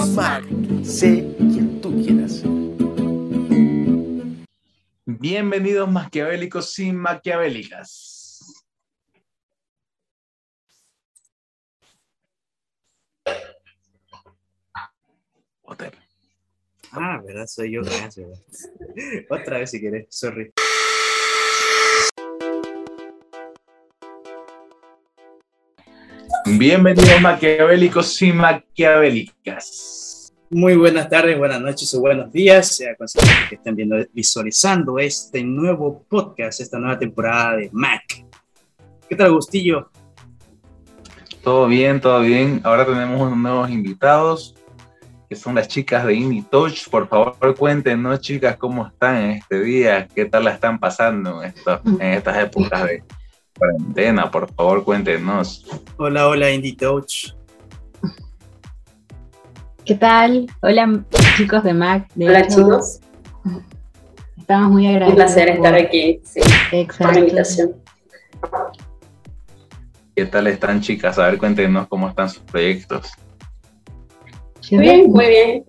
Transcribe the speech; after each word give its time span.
Sé 0.00 1.26
quien 1.36 1.78
tú 1.82 2.02
quieras. 2.02 2.42
Bienvenidos 5.04 5.90
maquiavélicos 5.90 6.72
sin 6.72 6.96
maquiavélicas. 6.96 8.64
Hotel. 15.60 15.92
Ah, 16.92 17.20
¿verdad? 17.22 17.46
Soy 17.46 17.72
yo, 17.72 17.82
gracias. 17.82 18.70
Otra 19.28 19.58
vez 19.58 19.70
si 19.70 19.82
querés, 19.82 20.06
sorry. 20.08 20.50
Bienvenidos 26.60 27.22
maquiavélicos 27.22 28.14
sin 28.16 28.36
maquiavélicas. 28.36 30.30
Muy 30.50 30.76
buenas 30.76 31.08
tardes, 31.08 31.38
buenas 31.38 31.58
noches 31.58 31.94
o 31.94 32.00
buenos 32.00 32.30
días, 32.30 32.76
sea 32.76 32.94
con 32.96 33.06
que 33.48 33.54
estén 33.54 33.74
viendo, 33.74 33.96
visualizando 34.12 34.98
este 34.98 35.42
nuevo 35.42 36.04
podcast, 36.06 36.60
esta 36.60 36.78
nueva 36.78 36.98
temporada 36.98 37.56
de 37.56 37.70
Mac. 37.72 38.26
¿Qué 39.08 39.16
tal, 39.16 39.28
Agustillo? 39.28 39.90
Todo 41.42 41.66
bien, 41.66 41.98
todo 41.98 42.20
bien. 42.20 42.60
Ahora 42.62 42.84
tenemos 42.84 43.18
unos 43.22 43.38
nuevos 43.38 43.70
invitados, 43.70 44.54
que 45.30 45.36
son 45.36 45.54
las 45.54 45.66
chicas 45.66 46.04
de 46.04 46.12
Indie 46.12 46.44
Touch. 46.50 46.90
Por 46.90 47.08
favor, 47.08 47.56
cuéntenos, 47.56 48.20
chicas, 48.20 48.58
cómo 48.58 48.86
están 48.86 49.16
en 49.16 49.30
este 49.30 49.60
día, 49.62 50.06
qué 50.14 50.26
tal 50.26 50.44
la 50.44 50.50
están 50.50 50.78
pasando 50.78 51.42
en, 51.42 51.54
esto- 51.54 51.80
en 51.98 52.02
estas 52.02 52.36
épocas 52.36 52.84
de 52.84 53.02
cuarentena. 53.60 54.30
Por 54.30 54.52
favor, 54.54 54.84
cuéntenos. 54.84 55.66
Hola, 55.98 56.26
hola, 56.28 56.50
Indie 56.50 56.74
Touch. 56.76 57.34
¿Qué 59.84 59.94
tal? 59.94 60.46
Hola 60.62 61.04
chicos 61.36 61.62
de 61.64 61.74
Mac. 61.74 62.08
De 62.14 62.26
Hola 62.28 62.40
hecho, 62.40 62.56
chicos, 62.56 63.00
Estamos 64.38 64.70
muy 64.72 64.86
un 64.86 64.94
agradecidos. 64.94 65.24
placer 65.24 65.48
estar 65.50 65.74
aquí, 65.74 66.20
sí, 66.24 66.40
por 66.40 66.50
la 66.72 66.78
Exacto. 66.80 67.18
invitación. 67.18 67.72
¿Qué 70.16 70.26
tal 70.26 70.46
están, 70.48 70.80
chicas? 70.80 71.18
A 71.18 71.26
ver, 71.26 71.38
cuéntenos 71.38 71.86
cómo 71.88 72.08
están 72.08 72.28
sus 72.28 72.42
proyectos. 72.42 73.12
Muy 74.70 74.80
bien, 74.80 75.10
muy 75.10 75.26
bien. 75.26 75.64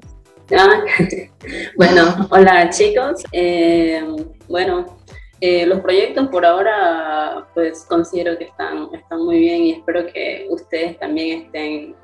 Ah, 0.58 0.82
bueno, 1.78 2.28
hola 2.30 2.70
chicos. 2.70 3.24
Eh, 3.32 4.04
bueno, 4.48 4.98
eh, 5.44 5.66
los 5.66 5.80
proyectos 5.80 6.28
por 6.28 6.46
ahora 6.46 7.48
pues 7.56 7.84
considero 7.86 8.38
que 8.38 8.44
están, 8.44 8.90
están 8.94 9.26
muy 9.26 9.40
bien 9.40 9.64
y 9.64 9.72
espero 9.72 10.06
que 10.06 10.46
ustedes 10.52 11.00
también 11.00 11.42
estén, 11.42 11.96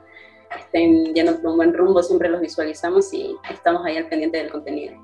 estén 0.59 1.13
yendo 1.13 1.39
por 1.39 1.51
un 1.51 1.57
buen 1.57 1.73
rumbo. 1.73 2.01
Siempre 2.01 2.29
los 2.29 2.41
visualizamos 2.41 3.13
y 3.13 3.35
estamos 3.47 3.85
ahí 3.85 3.97
al 3.97 4.09
pendiente 4.09 4.39
del 4.39 4.49
contenido. 4.49 4.95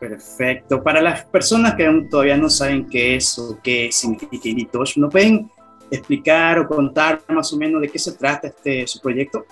Perfecto. 0.00 0.82
Para 0.82 1.02
las 1.02 1.26
personas 1.26 1.74
que 1.74 1.84
aún 1.84 2.08
todavía 2.08 2.38
no 2.38 2.48
saben 2.48 2.88
qué 2.88 3.16
es 3.16 3.38
o 3.38 3.58
qué 3.62 3.90
significa 3.92 4.48
Indie 4.48 4.68
Touch, 4.72 4.96
¿no 4.96 5.10
pueden 5.10 5.50
explicar 5.90 6.58
o 6.58 6.66
contar 6.66 7.20
más 7.28 7.52
o 7.52 7.58
menos 7.58 7.82
de 7.82 7.90
qué 7.90 7.98
se 7.98 8.12
trata 8.12 8.48
este 8.48 8.86
su 8.86 9.00
proyecto? 9.00 9.44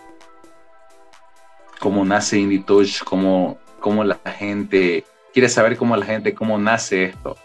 ¿Cómo 1.79 2.07
nace 2.07 2.39
Indie 2.39 2.65
Touch? 2.65 3.03
¿Cómo, 3.05 3.59
cómo 3.81 4.03
la 4.03 4.17
gente 4.25 5.05
quiere 5.35 5.49
saber 5.49 5.77
cómo 5.77 5.97
la 5.97 6.07
gente, 6.07 6.33
cómo 6.33 6.57
nace 6.57 7.05
esto? 7.05 7.37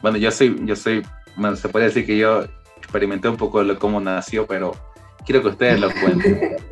Bueno, 0.00 0.16
yo 0.16 0.30
soy, 0.30 0.56
yo 0.64 0.76
soy, 0.76 1.04
bueno, 1.36 1.56
se 1.56 1.68
puede 1.68 1.86
decir 1.86 2.06
que 2.06 2.16
yo 2.16 2.44
experimenté 2.78 3.28
un 3.28 3.36
poco 3.36 3.62
de 3.64 3.76
cómo 3.76 4.00
nació, 4.00 4.46
pero 4.46 4.72
quiero 5.26 5.42
que 5.42 5.48
ustedes 5.48 5.80
lo 5.80 5.90
cuenten. 5.92 6.56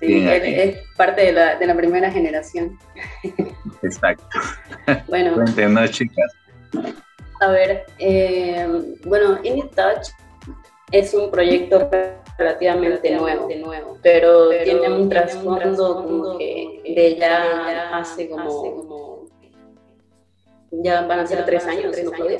Sí, 0.00 0.26
es, 0.26 0.78
parte 0.96 1.26
de 1.26 1.32
la, 1.32 1.56
de 1.56 1.66
la 1.66 1.76
primera 1.76 2.10
generación. 2.10 2.76
Exacto. 3.82 4.26
Bueno, 5.06 5.34
Cuéntenos, 5.34 5.92
chicas. 5.92 6.34
A 7.40 7.46
ver, 7.48 7.86
eh, 8.00 8.66
bueno, 9.04 9.38
Indie 9.44 9.70
Touch 9.76 10.08
es 10.90 11.14
un 11.14 11.30
proyecto 11.30 11.88
relativamente 12.38 13.10
nuevo, 13.16 13.48
nuevo 13.58 13.98
pero, 14.02 14.50
tiene 14.62 14.88
un 14.90 15.08
trasfondo 15.08 16.04
como 16.04 16.38
que 16.38 16.82
de 16.96 17.16
ya 17.18 17.98
hace 17.98 18.30
como, 18.30 19.26
ya 20.70 21.02
van 21.02 21.20
a 21.20 21.26
ser 21.26 21.44
tres 21.44 21.66
años, 21.66 21.96
¿no, 22.04 22.10
Claudia? 22.12 22.38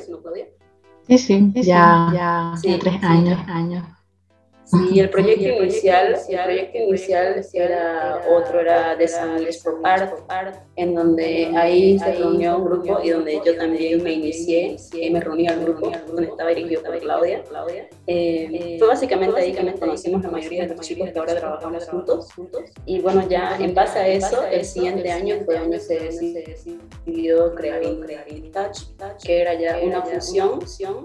Sí, 1.07 1.17
sí, 1.17 1.51
Sí, 1.53 1.63
sí, 1.63 1.63
ya, 1.63 2.11
ya, 2.13 2.53
Sí, 2.55 2.77
tres 2.79 2.93
sí, 2.95 3.05
años. 3.05 3.39
tres 3.43 3.55
años. 3.55 3.98
Sí, 4.69 4.99
el 4.99 5.09
proyecto 5.09 5.63
inicial, 5.63 6.15
el 6.29 6.43
proyecto 6.43 6.77
inicial 6.77 7.43
era 7.53 8.21
otro, 8.29 8.59
era 8.59 8.95
Designs 8.95 9.63
for 9.63 9.79
Art, 9.83 10.13
en 10.75 10.93
donde 10.93 11.51
ahí 11.55 11.97
se 11.97 12.13
reunió 12.13 12.57
un 12.57 12.65
grupo 12.65 12.99
y 13.03 13.09
donde 13.09 13.41
yo 13.43 13.57
también 13.57 14.03
me 14.03 14.13
inicié 14.13 14.77
y 14.93 15.09
me 15.09 15.21
reuní 15.21 15.47
al 15.47 15.61
grupo 15.61 15.91
donde 16.05 16.25
estaba 16.25 16.51
dirigido 16.51 16.83
por 16.83 16.99
Claudia. 16.99 17.43
Eh, 18.05 18.75
fue 18.77 18.87
básicamente 18.87 19.41
ahí 19.41 19.53
que 19.53 19.63
nos 19.63 19.79
conocimos 19.79 20.21
la 20.21 20.29
mayoría 20.29 20.67
de 20.67 20.75
los 20.75 20.85
chicos 20.85 21.09
que 21.09 21.17
ahora 21.17 21.35
trabajamos 21.35 21.89
juntos. 21.89 22.27
Y 22.85 22.99
bueno, 22.99 23.27
ya 23.27 23.57
en 23.59 23.73
base 23.73 23.97
a 23.97 24.07
eso, 24.07 24.45
el 24.45 24.63
siguiente 24.65 25.11
año 25.11 25.37
fue 25.45 25.57
donde 25.57 25.79
se 25.79 25.97
decidió 25.99 27.55
crear 27.55 27.81
Indie 27.83 28.51
Touch, 28.51 28.81
que 29.23 29.41
era 29.41 29.55
ya 29.55 29.79
una 29.81 30.03
fusión 30.03 30.59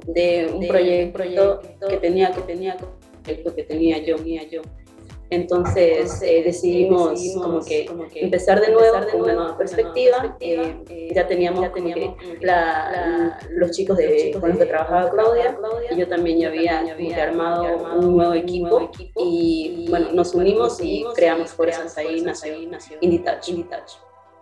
de 0.07 0.51
un 0.55 0.69
proyecto 0.69 1.63
que 1.89 1.97
tenía 1.97 2.31
que 2.31 2.43
tenía 2.43 2.77
proyecto 3.25 3.55
que 3.55 3.63
tenía 3.65 3.99
yo, 3.99 4.17
yo. 4.51 4.63
Entonces 5.31 6.23
eh, 6.23 6.43
decidimos 6.45 7.19
como 7.43 7.59
que 7.61 7.87
empezar 8.15 8.61
de 8.61 8.71
nuevo 8.71 8.95
con 9.11 9.23
una 9.23 9.33
nueva 9.33 9.59
perspectiva. 9.59 10.37
Eh, 10.39 11.13
ya 11.15 11.27
teníamos, 11.27 11.69
como 11.71 11.93
que 11.93 12.15
la- 12.43 12.91
la- 12.93 13.39
los 13.57 13.71
chicos 13.73 13.97
de, 13.97 14.37
con 14.39 14.51
los 14.51 14.59
que 14.59 14.67
trabajaba 14.67 15.11
Claudia 15.11 15.57
y 15.91 15.97
yo 15.97 16.07
también 16.09 16.39
ya 16.39 16.49
había 16.49 16.81
como 16.95 17.09
que 17.09 17.15
armado 17.21 17.99
un 17.99 18.17
nuevo 18.17 18.35
equipo 18.35 18.91
y 19.17 19.87
bueno, 19.89 20.13
nos 20.13 20.35
unimos 20.35 20.81
y 20.81 21.05
creamos 21.17 21.51
fuerzas 21.51 21.97
ahí, 21.99 22.21
nació 22.21 22.55
Indie 23.01 23.21
Touch. 23.21 23.49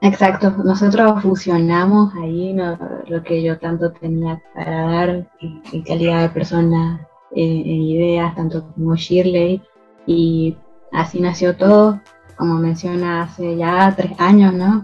Exacto, 0.04 0.50
nosotros 0.64 1.22
fusionamos 1.22 2.12
ahí 2.20 2.52
¿no? 2.52 2.76
lo 3.06 3.22
que 3.22 3.40
yo 3.40 3.56
tanto 3.60 3.92
tenía 3.92 4.42
para 4.52 4.82
dar 4.90 5.08
en, 5.40 5.62
en 5.72 5.82
calidad 5.84 6.22
de 6.22 6.28
persona, 6.30 7.08
en 7.34 7.82
ideas, 7.82 8.34
tanto 8.34 8.66
como 8.74 8.96
Shirley, 8.96 9.62
y 10.06 10.56
así 10.92 11.20
nació 11.20 11.56
todo, 11.56 12.00
como 12.36 12.54
menciona, 12.54 13.22
hace 13.22 13.56
ya 13.56 13.94
tres 13.96 14.12
años, 14.18 14.52
¿no? 14.54 14.82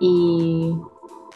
Y 0.00 0.74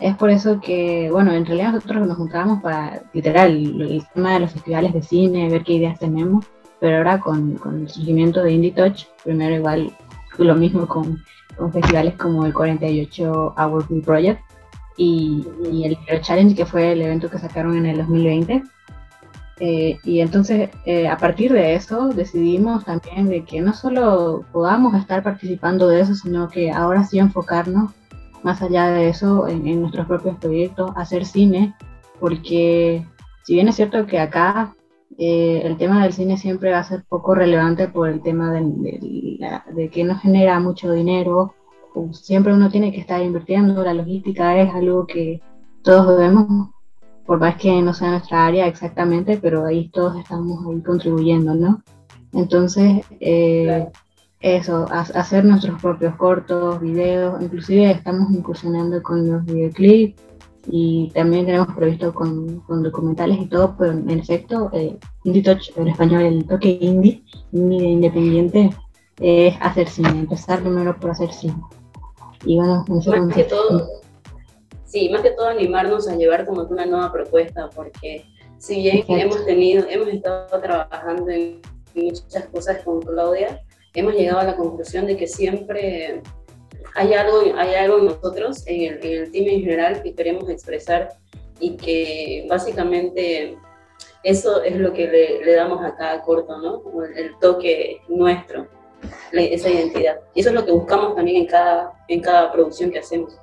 es 0.00 0.16
por 0.16 0.30
eso 0.30 0.60
que, 0.60 1.10
bueno, 1.10 1.32
en 1.32 1.46
realidad 1.46 1.72
nosotros 1.72 2.06
nos 2.06 2.16
juntábamos 2.16 2.62
para, 2.62 3.02
literal, 3.12 3.50
el 3.50 4.02
tema 4.14 4.34
de 4.34 4.40
los 4.40 4.52
festivales 4.52 4.92
de 4.92 5.02
cine, 5.02 5.48
ver 5.48 5.64
qué 5.64 5.74
ideas 5.74 5.98
tenemos, 5.98 6.44
pero 6.80 6.98
ahora 6.98 7.20
con, 7.20 7.54
con 7.56 7.82
el 7.82 7.88
surgimiento 7.88 8.42
de 8.42 8.52
Indie 8.52 8.72
Touch, 8.72 9.06
primero 9.24 9.54
igual 9.54 9.92
lo 10.38 10.54
mismo 10.54 10.86
con 10.86 11.22
con 11.60 11.72
festivales 11.72 12.14
como 12.14 12.46
el 12.46 12.54
48 12.54 13.54
Hour 13.56 13.86
Film 13.86 14.02
Project 14.02 14.40
y, 14.96 15.44
y 15.70 15.84
el 15.84 16.20
Challenge, 16.22 16.54
que 16.54 16.66
fue 16.66 16.92
el 16.92 17.02
evento 17.02 17.30
que 17.30 17.38
sacaron 17.38 17.76
en 17.76 17.86
el 17.86 17.98
2020. 17.98 18.62
Eh, 19.60 19.98
y 20.04 20.20
entonces, 20.20 20.70
eh, 20.86 21.06
a 21.06 21.18
partir 21.18 21.52
de 21.52 21.74
eso, 21.74 22.08
decidimos 22.08 22.84
también 22.86 23.28
de 23.28 23.44
que 23.44 23.60
no 23.60 23.74
solo 23.74 24.44
podamos 24.52 24.94
estar 24.94 25.22
participando 25.22 25.86
de 25.86 26.00
eso, 26.00 26.14
sino 26.14 26.48
que 26.48 26.70
ahora 26.70 27.04
sí 27.04 27.18
enfocarnos 27.18 27.92
más 28.42 28.62
allá 28.62 28.86
de 28.90 29.10
eso 29.10 29.46
en, 29.46 29.80
nuestros 29.82 30.06
propios 30.06 30.38
proyectos, 30.38 30.90
hacer 30.96 31.26
cine, 31.26 31.74
porque 32.18 33.06
si 33.44 33.54
bien 33.54 33.68
es 33.68 33.76
cierto 33.76 34.06
que 34.06 34.18
acá 34.18 34.74
eh, 35.18 35.60
el 35.64 35.76
tema 35.76 36.02
del 36.02 36.14
cine 36.14 36.38
siempre 36.38 36.72
va 36.72 36.78
a 36.78 36.84
ser 36.84 37.04
poco 37.06 37.34
relevante 37.34 37.86
por 37.86 38.08
el 38.08 38.22
tema 38.22 38.50
de, 38.52 38.60
de 38.62 39.38
de 39.74 39.88
que 39.90 40.04
no 40.04 40.16
genera 40.16 40.58
mucho 40.60 40.92
dinero, 40.92 41.54
siempre 42.12 42.54
uno 42.54 42.70
tiene 42.70 42.92
que 42.92 43.00
estar 43.00 43.20
invirtiendo, 43.22 43.82
la 43.84 43.94
logística 43.94 44.56
es 44.58 44.72
algo 44.74 45.06
que 45.06 45.40
todos 45.82 46.18
vemos, 46.18 46.70
por 47.30 47.38
más 47.38 47.54
que 47.58 47.80
no 47.80 47.94
sea 47.94 48.10
nuestra 48.10 48.44
área 48.44 48.66
exactamente, 48.66 49.38
pero 49.40 49.64
ahí 49.64 49.88
todos 49.90 50.16
estamos 50.18 50.66
ahí 50.66 50.80
contribuyendo, 50.80 51.54
¿no? 51.54 51.80
Entonces, 52.32 53.04
eh, 53.20 53.66
Claro. 53.66 53.90
eso, 54.40 54.86
ha- 54.90 55.02
hacer 55.20 55.44
nuestros 55.44 55.80
propios 55.80 56.16
cortos, 56.16 56.80
videos, 56.80 57.40
inclusive 57.40 57.88
estamos 57.88 58.32
incursionando 58.32 59.00
con 59.00 59.30
los 59.30 59.44
videoclips 59.44 60.20
y 60.72 61.12
también 61.14 61.46
tenemos 61.46 61.68
previsto 61.72 62.12
con, 62.12 62.58
con 62.66 62.82
documentales 62.82 63.38
y 63.40 63.46
todo, 63.46 63.76
pero 63.78 63.92
en 63.92 64.10
efecto, 64.10 64.68
eh, 64.72 64.98
Indie 65.22 65.44
Touch, 65.44 65.70
en 65.76 65.86
español, 65.86 66.22
el 66.22 66.44
toque 66.48 66.78
indie, 66.80 67.22
indie 67.52 67.80
de 67.80 67.88
independiente, 67.90 68.70
es 69.20 69.54
hacer 69.60 69.88
cine, 69.88 70.08
empezar 70.18 70.62
primero 70.62 70.98
por 70.98 71.12
hacer 71.12 71.32
cine. 71.32 71.62
Y 72.44 72.56
bueno, 72.56 72.84
Más 72.88 73.34
que 73.36 73.44
todo, 73.44 73.99
sí, 74.90 75.08
más 75.08 75.22
que 75.22 75.30
todo 75.30 75.46
animarnos 75.46 76.08
a 76.08 76.16
llevar 76.16 76.44
como 76.44 76.62
una 76.62 76.84
nueva 76.84 77.12
propuesta, 77.12 77.70
porque 77.70 78.24
si 78.58 78.76
bien 78.82 78.98
Exacto. 78.98 79.22
hemos 79.22 79.46
tenido, 79.46 79.86
hemos 79.88 80.08
estado 80.08 80.60
trabajando 80.60 81.30
en 81.30 81.62
muchas 81.94 82.44
cosas 82.46 82.82
con 82.84 83.00
Claudia, 83.00 83.62
hemos 83.94 84.14
llegado 84.14 84.40
a 84.40 84.44
la 84.44 84.56
conclusión 84.56 85.06
de 85.06 85.16
que 85.16 85.26
siempre 85.26 86.22
hay 86.94 87.14
algo, 87.14 87.42
hay 87.56 87.74
algo 87.74 87.98
en 87.98 88.06
nosotros, 88.06 88.66
en 88.66 88.92
el, 88.92 89.04
en 89.04 89.22
el 89.22 89.30
team 89.30 89.46
en 89.46 89.60
general, 89.60 90.02
que 90.02 90.14
queremos 90.14 90.48
expresar 90.50 91.10
y 91.60 91.76
que 91.76 92.46
básicamente 92.48 93.56
eso 94.24 94.62
es 94.62 94.76
lo 94.76 94.92
que 94.92 95.06
le, 95.06 95.44
le 95.44 95.54
damos 95.54 95.84
a 95.84 95.94
cada 95.94 96.20
corto, 96.22 96.58
¿no? 96.58 96.82
El, 97.04 97.16
el 97.16 97.38
toque 97.38 98.02
nuestro, 98.08 98.66
esa 99.32 99.70
identidad. 99.70 100.20
Y 100.34 100.40
eso 100.40 100.48
es 100.48 100.54
lo 100.54 100.64
que 100.64 100.72
buscamos 100.72 101.14
también 101.14 101.38
en 101.38 101.46
cada, 101.46 101.92
en 102.08 102.20
cada 102.20 102.50
producción 102.52 102.90
que 102.90 102.98
hacemos. 102.98 103.38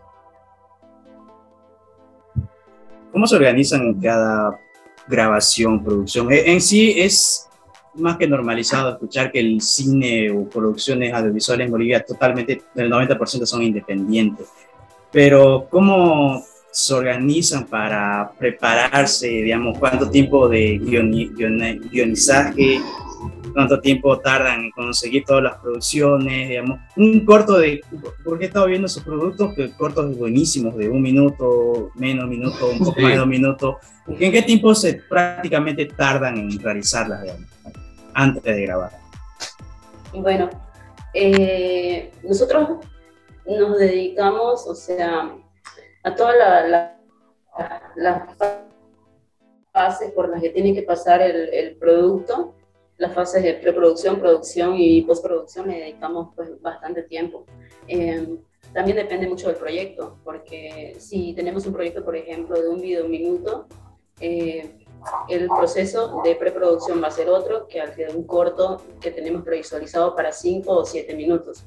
¿Cómo 3.17 3.25
se 3.25 3.35
organizan 3.35 3.95
cada 3.95 4.59
grabación, 5.07 5.83
producción? 5.83 6.31
En, 6.31 6.51
en 6.51 6.61
sí 6.61 6.93
es 6.97 7.49
más 7.95 8.15
que 8.15 8.27
normalizado 8.27 8.91
escuchar 8.91 9.31
que 9.31 9.39
el 9.39 9.59
cine 9.59 10.29
o 10.29 10.47
producciones 10.47 11.11
audiovisuales 11.15 11.65
en 11.65 11.71
Bolivia 11.71 12.05
totalmente, 12.05 12.61
el 12.75 12.91
90% 12.91 13.47
son 13.47 13.63
independientes. 13.63 14.45
Pero 15.11 15.67
¿cómo 15.67 16.43
se 16.69 16.93
organizan 16.93 17.65
para 17.65 18.33
prepararse, 18.37 19.27
digamos, 19.27 19.79
cuánto 19.79 20.11
tiempo 20.11 20.47
de 20.47 20.77
guioni, 20.77 21.31
guionizaje, 21.91 22.79
cuánto 23.57 23.81
tiempo 23.81 24.19
tardan 24.19 24.65
en 24.65 24.69
conseguir 24.69 25.25
todas 25.25 25.41
las 25.41 25.55
producciones, 25.55 26.47
digamos, 26.47 26.79
un 26.95 27.25
corto 27.25 27.57
de, 27.57 27.81
porque 28.23 28.43
he 28.43 28.47
estado 28.49 28.67
viendo 28.67 28.87
sus 28.87 29.01
productos, 29.03 29.55
que 29.55 29.71
cortos 29.75 30.15
buenísimos, 30.15 30.77
de 30.77 30.87
un 30.87 31.01
minuto, 31.01 31.89
menos 31.95 32.27
minuto, 32.27 32.69
un 32.69 32.77
poco 32.77 32.93
sí. 32.93 33.01
más 33.01 33.13
de 33.13 33.17
dos 33.17 33.27
minutos, 33.27 33.75
¿en 34.07 34.31
qué 34.31 34.43
tiempo 34.43 34.75
se 34.75 35.01
prácticamente 35.09 35.87
tardan 35.87 36.37
en 36.37 36.59
realizarlas, 36.59 37.23
digamos, 37.23 37.47
antes 38.13 38.43
de 38.43 38.61
grabar? 38.61 38.91
Bueno, 40.13 40.51
eh, 41.15 42.11
nosotros 42.21 42.85
nos 43.43 43.77
dedicamos, 43.79 44.67
o 44.67 44.75
sea, 44.75 45.35
a 46.03 46.13
todas 46.13 46.35
las 46.37 46.69
la, 46.69 47.91
la 47.95 48.27
fases 49.73 50.11
por 50.11 50.29
las 50.29 50.43
que 50.43 50.51
tiene 50.51 50.75
que 50.75 50.83
pasar 50.83 51.23
el, 51.23 51.51
el, 51.51 51.75
producto, 51.77 52.53
las 52.97 53.13
fases 53.13 53.43
de 53.43 53.53
preproducción, 53.55 54.19
producción 54.19 54.75
y 54.77 55.01
postproducción, 55.03 55.67
le 55.67 55.79
dedicamos 55.79 56.29
pues, 56.35 56.59
bastante 56.61 57.03
tiempo. 57.03 57.45
Eh, 57.87 58.37
también 58.73 58.97
depende 58.97 59.27
mucho 59.27 59.47
del 59.47 59.57
proyecto, 59.57 60.17
porque 60.23 60.95
si 60.99 61.33
tenemos 61.33 61.65
un 61.65 61.73
proyecto, 61.73 62.03
por 62.03 62.15
ejemplo, 62.15 62.61
de 62.61 62.67
un 62.67 62.81
video 62.81 63.07
minuto, 63.07 63.67
eh, 64.19 64.85
el 65.29 65.47
proceso 65.47 66.21
de 66.23 66.35
preproducción 66.35 67.01
va 67.01 67.07
a 67.07 67.11
ser 67.11 67.29
otro 67.29 67.67
que 67.67 67.79
al 67.79 67.95
de 67.95 68.07
un 68.09 68.25
corto 68.25 68.81
que 68.99 69.11
tenemos 69.11 69.43
previsualizado 69.43 70.15
para 70.15 70.31
5 70.31 70.71
o 70.71 70.85
7 70.85 71.15
minutos. 71.15 71.65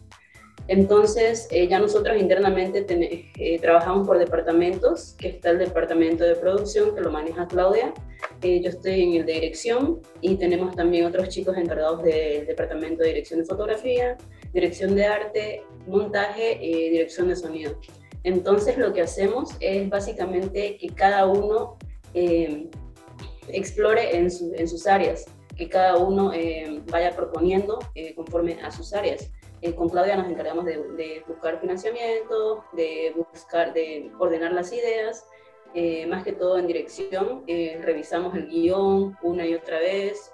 Entonces, 0.68 1.48
eh, 1.50 1.66
ya 1.68 1.78
nosotros 1.78 2.16
internamente 2.16 2.86
eh, 2.88 3.58
trabajamos 3.60 4.06
por 4.06 4.18
departamentos, 4.18 5.14
que 5.18 5.28
está 5.28 5.50
el 5.50 5.58
departamento 5.58 6.24
de 6.24 6.36
producción, 6.36 6.94
que 6.94 7.00
lo 7.00 7.10
maneja 7.10 7.48
Claudia, 7.48 7.92
eh, 8.42 8.60
yo 8.62 8.70
estoy 8.70 9.02
en 9.02 9.14
el 9.14 9.26
de 9.26 9.32
dirección 9.34 10.00
y 10.20 10.36
tenemos 10.36 10.76
también 10.76 11.06
otros 11.06 11.28
chicos 11.28 11.56
encargados 11.56 12.02
del 12.02 12.46
departamento 12.46 13.02
de 13.02 13.08
dirección 13.08 13.40
de 13.40 13.46
fotografía, 13.46 14.16
dirección 14.52 14.94
de 14.94 15.06
arte, 15.06 15.62
montaje 15.86 16.58
y 16.64 16.90
dirección 16.90 17.28
de 17.28 17.36
sonido. 17.36 17.78
Entonces, 18.22 18.78
lo 18.78 18.92
que 18.92 19.00
hacemos 19.02 19.50
es 19.60 19.88
básicamente 19.88 20.76
que 20.76 20.88
cada 20.88 21.26
uno 21.26 21.78
explore 23.48 24.16
en, 24.16 24.30
su, 24.30 24.52
en, 24.54 24.68
sus 24.68 24.86
áreas, 24.86 25.24
que 25.56 25.68
cada 25.68 25.96
uno 25.96 26.32
vaya 26.90 27.16
proponiendo 27.16 27.78
conforme 28.14 28.58
a 28.62 28.70
sus 28.70 28.92
áreas. 28.92 29.30
Eh, 29.62 29.74
con 29.74 29.88
Claudia 29.88 30.16
nos 30.16 30.28
encargamos 30.28 30.64
de, 30.64 30.78
de, 30.78 31.24
buscar 31.26 31.60
financiamiento, 31.60 32.64
de 32.72 33.14
buscar, 33.14 33.72
de 33.74 34.10
ordenar 34.18 34.52
las 34.52 34.72
ideas, 34.72 35.26
eh, 35.74 36.06
más 36.06 36.24
que 36.24 36.32
todo 36.32 36.58
en 36.58 36.66
dirección, 36.66 37.44
eh, 37.46 37.78
revisamos 37.82 38.34
el 38.34 38.48
guion 38.48 39.16
una 39.22 39.46
y 39.46 39.54
otra 39.54 39.78
vez, 39.78 40.32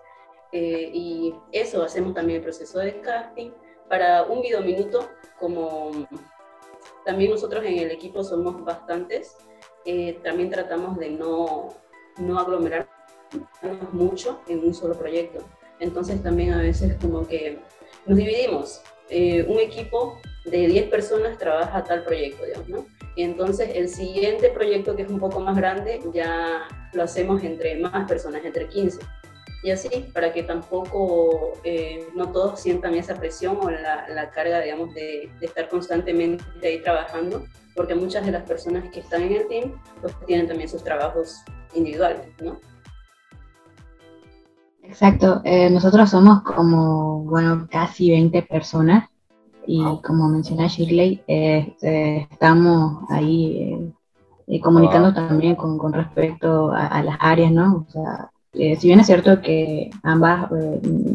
eh, 0.53 0.91
y 0.93 1.35
eso 1.53 1.83
hacemos 1.83 2.15
también 2.15 2.39
el 2.39 2.43
proceso 2.43 2.79
de 2.79 3.01
casting. 3.01 3.51
Para 3.89 4.25
un 4.25 4.41
video 4.41 4.63
minuto, 4.63 5.09
como 5.39 5.91
también 7.05 7.31
nosotros 7.31 7.65
en 7.65 7.79
el 7.79 7.91
equipo 7.91 8.25
somos 8.25 8.65
bastantes, 8.65 9.37
eh, 9.85 10.19
también 10.25 10.51
tratamos 10.51 10.97
de 10.99 11.11
no, 11.11 11.69
no 12.19 12.39
aglomerar 12.39 12.89
mucho 13.93 14.41
en 14.49 14.65
un 14.65 14.75
solo 14.75 14.95
proyecto. 14.95 15.45
Entonces 15.79 16.23
también 16.23 16.55
a 16.55 16.63
veces 16.63 16.97
como 17.01 17.27
que 17.27 17.59
nos 18.07 18.17
dividimos 18.17 18.83
eh, 19.11 19.45
un 19.49 19.59
equipo 19.59 20.21
de 20.45 20.67
10 20.67 20.89
personas 20.89 21.39
trabaja 21.39 21.85
tal 21.85 22.05
proyecto, 22.05 22.45
digamos, 22.45 22.69
¿no? 22.69 22.87
Y 23.17 23.23
entonces 23.23 23.71
el 23.75 23.89
siguiente 23.89 24.51
proyecto, 24.51 24.95
que 24.95 25.03
es 25.03 25.11
un 25.11 25.19
poco 25.19 25.41
más 25.41 25.57
grande, 25.57 26.01
ya 26.13 26.69
lo 26.93 27.03
hacemos 27.03 27.43
entre 27.43 27.77
más 27.77 28.07
personas, 28.07 28.45
entre 28.45 28.69
15. 28.69 28.99
Y 29.63 29.71
así, 29.71 29.89
para 30.13 30.33
que 30.33 30.43
tampoco 30.43 31.55
eh, 31.65 32.07
no 32.15 32.31
todos 32.31 32.61
sientan 32.61 32.95
esa 32.95 33.15
presión 33.15 33.59
o 33.61 33.71
la, 33.71 34.31
carga, 34.33 34.61
digamos, 34.61 34.95
de, 34.95 35.31
de, 35.41 35.47
estar 35.47 35.69
constantemente 35.69 36.45
ahí 36.63 36.83
trabajando, 36.83 37.45
porque 37.75 37.95
muchas 37.95 38.25
de 38.27 38.33
las 38.33 38.45
personas 38.45 38.89
que 38.91 39.01
están 39.01 39.23
en 39.23 39.33
el 39.33 39.49
team, 39.49 39.81
pues 40.01 40.15
tienen 40.27 40.47
también 40.47 40.69
sus 40.69 40.85
trabajos 40.85 41.43
individuales, 41.75 42.29
¿no? 42.41 42.61
Exacto, 44.89 45.43
eh, 45.45 45.69
nosotros 45.71 46.09
somos 46.11 46.43
como, 46.43 47.25
bueno, 47.25 47.67
casi 47.71 48.11
20 48.11 48.43
personas 48.43 49.09
y 49.67 49.83
como 50.03 50.29
menciona 50.29 50.69
Shirley, 50.69 51.23
eh, 51.27 51.75
eh, 51.83 52.27
estamos 52.31 53.05
ahí 53.11 53.93
eh, 54.47 54.61
comunicando 54.61 55.13
también 55.13 55.57
con, 55.57 55.77
con 55.77 55.93
respecto 55.93 56.73
a, 56.73 56.87
a, 56.87 57.03
las 57.03 57.17
áreas, 57.21 57.53
¿no? 57.53 57.85
O 57.89 57.91
sea, 57.91 58.31
si 58.53 58.87
bien 58.87 59.01
es 59.01 59.07
cierto 59.07 59.43
que 59.43 59.91
ambas 60.03 60.51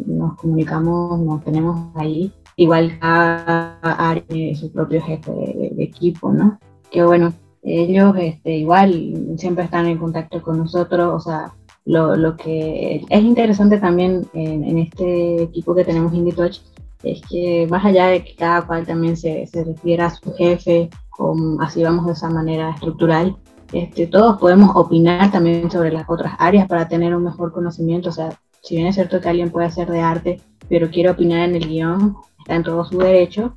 nos 0.05 0.35
comunicamos, 0.35 1.19
nos 1.21 1.43
tenemos 1.43 1.89
ahí, 1.95 2.31
igual 2.55 2.99
cada 2.99 3.79
área 3.81 4.23
tiene 4.27 4.55
su 4.55 4.71
propio 4.71 5.01
jefe 5.01 5.31
de, 5.31 5.71
de 5.73 5.83
equipo, 5.83 6.31
¿no? 6.31 6.59
Que 6.91 7.03
bueno, 7.03 7.33
ellos 7.63 8.15
este, 8.19 8.57
igual 8.57 9.35
siempre 9.37 9.63
están 9.63 9.87
en 9.87 9.97
contacto 9.97 10.41
con 10.41 10.57
nosotros, 10.57 11.13
o 11.15 11.19
sea, 11.19 11.53
lo, 11.85 12.15
lo, 12.15 12.37
que 12.37 13.05
es 13.09 13.21
interesante 13.23 13.77
también 13.79 14.27
en, 14.33 14.77
este 14.77 15.43
equipo 15.43 15.73
que 15.73 15.83
tenemos 15.83 16.13
Indie 16.13 16.33
Touch 16.33 16.59
es 17.03 17.21
que 17.27 17.67
más 17.69 17.83
allá 17.83 18.07
de 18.07 18.23
que 18.23 18.35
cada 18.35 18.61
cual 18.61 18.85
también 18.85 19.17
se, 19.17 19.47
se 19.47 19.63
refiera 19.63 20.05
a 20.05 20.11
su 20.11 20.31
jefe, 20.33 20.89
con, 21.09 21.61
así 21.61 21.83
vamos 21.83 22.05
de 22.05 22.13
esa 22.13 22.29
manera 22.29 22.69
estructural, 22.71 23.35
este, 23.73 24.07
todos 24.07 24.37
podemos 24.37 24.75
opinar 24.75 25.31
también 25.31 25.71
sobre 25.71 25.91
las 25.91 26.09
otras 26.09 26.33
áreas 26.37 26.67
para 26.67 26.87
tener 26.87 27.15
un 27.15 27.23
mejor 27.23 27.51
conocimiento. 27.53 28.09
O 28.09 28.11
sea, 28.11 28.37
si 28.61 28.75
bien 28.75 28.87
es 28.87 28.95
cierto 28.95 29.21
que 29.21 29.29
alguien 29.29 29.49
puede 29.49 29.67
hacer 29.67 29.89
de 29.89 30.01
arte, 30.01 30.41
pero 30.69 30.89
quiere 30.89 31.09
opinar 31.09 31.49
en 31.49 31.55
el 31.55 31.67
guion, 31.67 32.15
está 32.39 32.55
en 32.55 32.63
todo 32.63 32.83
su 32.85 32.97
derecho. 32.97 33.55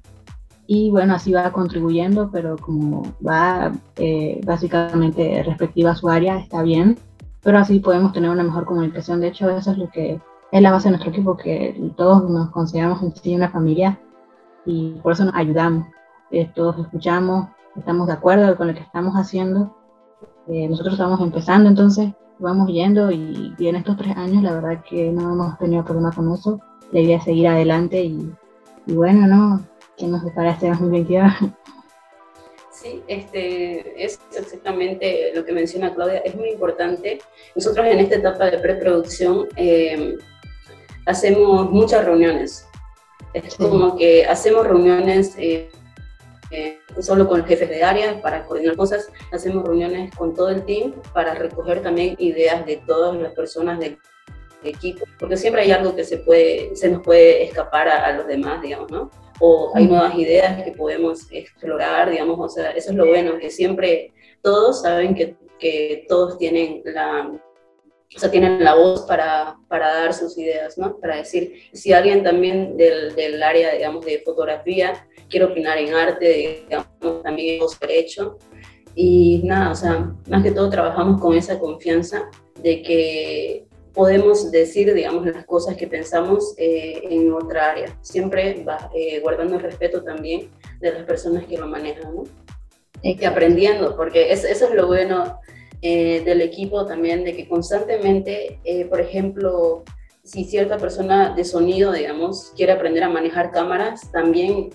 Y 0.66 0.90
bueno, 0.90 1.14
así 1.14 1.32
va 1.32 1.52
contribuyendo, 1.52 2.30
pero 2.32 2.56
como 2.56 3.02
va 3.26 3.72
eh, 3.96 4.40
básicamente 4.46 5.42
respectiva 5.42 5.90
a 5.90 5.96
su 5.96 6.08
área, 6.08 6.38
está 6.38 6.62
bien 6.62 6.96
pero 7.44 7.58
así 7.58 7.78
podemos 7.78 8.12
tener 8.12 8.30
una 8.30 8.42
mejor 8.42 8.64
comunicación. 8.64 9.20
De 9.20 9.28
hecho, 9.28 9.50
eso 9.50 9.70
es 9.70 9.78
lo 9.78 9.88
que 9.90 10.20
es 10.50 10.62
la 10.62 10.72
base 10.72 10.84
de 10.84 10.92
nuestro 10.92 11.10
equipo, 11.10 11.36
que 11.36 11.92
todos 11.96 12.28
nos 12.28 12.50
consideramos 12.50 13.02
en 13.02 13.14
sí 13.14 13.34
una 13.34 13.50
familia 13.50 14.00
y 14.64 14.92
por 15.02 15.12
eso 15.12 15.26
nos 15.26 15.34
ayudamos. 15.34 15.86
Eh, 16.30 16.50
todos 16.54 16.78
escuchamos, 16.78 17.48
estamos 17.76 18.06
de 18.06 18.14
acuerdo 18.14 18.56
con 18.56 18.68
lo 18.68 18.74
que 18.74 18.80
estamos 18.80 19.14
haciendo. 19.14 19.76
Eh, 20.48 20.68
nosotros 20.68 20.94
estamos 20.94 21.20
empezando, 21.20 21.68
entonces 21.68 22.12
vamos 22.38 22.68
yendo 22.68 23.10
y, 23.10 23.54
en 23.58 23.76
estos 23.76 23.96
tres 23.96 24.16
años 24.16 24.42
la 24.42 24.54
verdad 24.54 24.82
que 24.88 25.12
no 25.12 25.32
hemos 25.32 25.58
tenido 25.58 25.84
problema 25.84 26.12
con 26.12 26.32
eso. 26.32 26.60
La 26.92 27.00
idea 27.00 27.18
es 27.18 27.24
seguir 27.24 27.48
adelante 27.48 28.02
y, 28.02 28.32
y 28.86 28.94
bueno, 28.94 29.26
¿no? 29.26 29.60
¿Qué 29.98 30.06
nos 30.06 30.24
depara 30.24 30.52
este 30.52 30.70
2022? 30.70 31.32
Sí, 32.84 33.02
este, 33.08 34.04
es 34.04 34.20
exactamente 34.36 35.32
lo 35.34 35.42
que 35.42 35.52
menciona 35.52 35.94
Claudia, 35.94 36.18
es 36.18 36.34
muy 36.34 36.50
importante. 36.50 37.18
Nosotros 37.54 37.86
en 37.86 37.98
esta 37.98 38.16
etapa 38.16 38.50
de 38.50 38.58
preproducción 38.58 39.48
eh, 39.56 40.18
hacemos 41.06 41.70
muchas 41.70 42.04
reuniones. 42.04 42.68
Es 43.32 43.54
como 43.54 43.96
que 43.96 44.26
hacemos 44.26 44.66
reuniones 44.66 45.34
eh, 45.38 45.70
eh, 46.50 46.78
solo 47.00 47.26
con 47.26 47.38
los 47.38 47.48
jefes 47.48 47.70
de 47.70 47.82
área 47.82 48.20
para 48.20 48.44
coordinar 48.44 48.76
cosas, 48.76 49.10
hacemos 49.32 49.64
reuniones 49.64 50.14
con 50.14 50.34
todo 50.34 50.50
el 50.50 50.62
team 50.66 50.92
para 51.14 51.32
recoger 51.32 51.82
también 51.82 52.16
ideas 52.18 52.66
de 52.66 52.82
todas 52.86 53.16
las 53.16 53.32
personas 53.32 53.80
del 53.80 53.98
equipo, 54.62 55.06
porque 55.18 55.38
siempre 55.38 55.62
hay 55.62 55.70
algo 55.70 55.96
que 55.96 56.04
se, 56.04 56.18
puede, 56.18 56.76
se 56.76 56.90
nos 56.90 57.02
puede 57.02 57.44
escapar 57.44 57.88
a, 57.88 58.04
a 58.04 58.12
los 58.12 58.26
demás, 58.26 58.60
digamos, 58.60 58.90
¿no? 58.90 59.10
O 59.40 59.72
hay 59.74 59.86
nuevas 59.86 60.14
ideas 60.14 60.62
que 60.62 60.72
podemos 60.72 61.26
explorar, 61.30 62.10
digamos, 62.10 62.38
o 62.38 62.48
sea, 62.48 62.70
eso 62.70 62.90
es 62.90 62.96
lo 62.96 63.06
bueno, 63.06 63.38
que 63.38 63.50
siempre 63.50 64.12
todos 64.42 64.82
saben 64.82 65.14
que, 65.14 65.36
que 65.58 66.04
todos 66.08 66.38
tienen 66.38 66.82
la, 66.84 67.30
o 68.14 68.18
sea, 68.18 68.30
tienen 68.30 68.62
la 68.62 68.74
voz 68.74 69.02
para, 69.02 69.56
para 69.68 69.92
dar 69.92 70.14
sus 70.14 70.38
ideas, 70.38 70.78
¿no? 70.78 70.98
Para 70.98 71.16
decir, 71.16 71.54
si 71.72 71.92
alguien 71.92 72.22
también 72.22 72.76
del, 72.76 73.14
del 73.16 73.42
área, 73.42 73.72
digamos, 73.72 74.04
de 74.04 74.22
fotografía 74.24 75.06
quiere 75.28 75.46
opinar 75.46 75.78
en 75.78 75.94
arte, 75.94 76.64
digamos, 76.68 77.22
también 77.22 77.62
es 77.62 77.80
derecho. 77.80 78.38
Y 78.94 79.40
nada, 79.44 79.72
o 79.72 79.74
sea, 79.74 80.14
más 80.28 80.42
que 80.44 80.52
todo 80.52 80.70
trabajamos 80.70 81.20
con 81.20 81.36
esa 81.36 81.58
confianza 81.58 82.30
de 82.62 82.82
que 82.82 83.66
podemos 83.94 84.50
decir, 84.50 84.92
digamos, 84.92 85.24
las 85.24 85.46
cosas 85.46 85.76
que 85.76 85.86
pensamos 85.86 86.54
eh, 86.58 87.00
en 87.08 87.32
otra 87.32 87.70
área, 87.70 87.96
siempre 88.02 88.62
va, 88.64 88.90
eh, 88.94 89.20
guardando 89.20 89.54
el 89.54 89.62
respeto 89.62 90.02
también 90.02 90.50
de 90.80 90.92
las 90.92 91.04
personas 91.04 91.44
que 91.46 91.56
lo 91.56 91.68
manejan, 91.68 92.14
¿no? 92.14 92.24
Y 93.02 93.24
aprendiendo, 93.24 93.96
porque 93.96 94.32
eso 94.32 94.48
es 94.48 94.74
lo 94.74 94.86
bueno 94.86 95.38
eh, 95.82 96.22
del 96.24 96.40
equipo 96.40 96.86
también, 96.86 97.22
de 97.22 97.36
que 97.36 97.46
constantemente, 97.46 98.58
por 98.88 98.98
ejemplo, 98.98 99.84
si 100.22 100.44
cierta 100.44 100.78
persona 100.78 101.34
de 101.34 101.44
sonido, 101.44 101.92
digamos, 101.92 102.52
quiere 102.56 102.72
aprender 102.72 103.04
a 103.04 103.10
manejar 103.10 103.52
cámaras, 103.52 104.10
también 104.10 104.70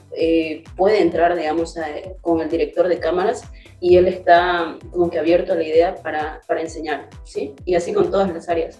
puede 0.77 1.01
entrar, 1.01 1.35
digamos, 1.35 1.75
con 2.21 2.39
el 2.41 2.49
director 2.49 2.87
de 2.87 2.99
cámaras 2.99 3.41
y 3.79 3.97
él 3.97 4.07
está 4.07 4.77
como 4.91 5.09
que 5.09 5.17
abierto 5.17 5.53
a 5.53 5.55
la 5.55 5.63
idea 5.63 5.95
para, 5.95 6.41
para 6.45 6.61
enseñar, 6.61 7.09
¿sí? 7.23 7.55
Y 7.65 7.73
así 7.73 7.93
con 7.93 8.11
todas 8.11 8.31
las 8.31 8.47
áreas. 8.47 8.79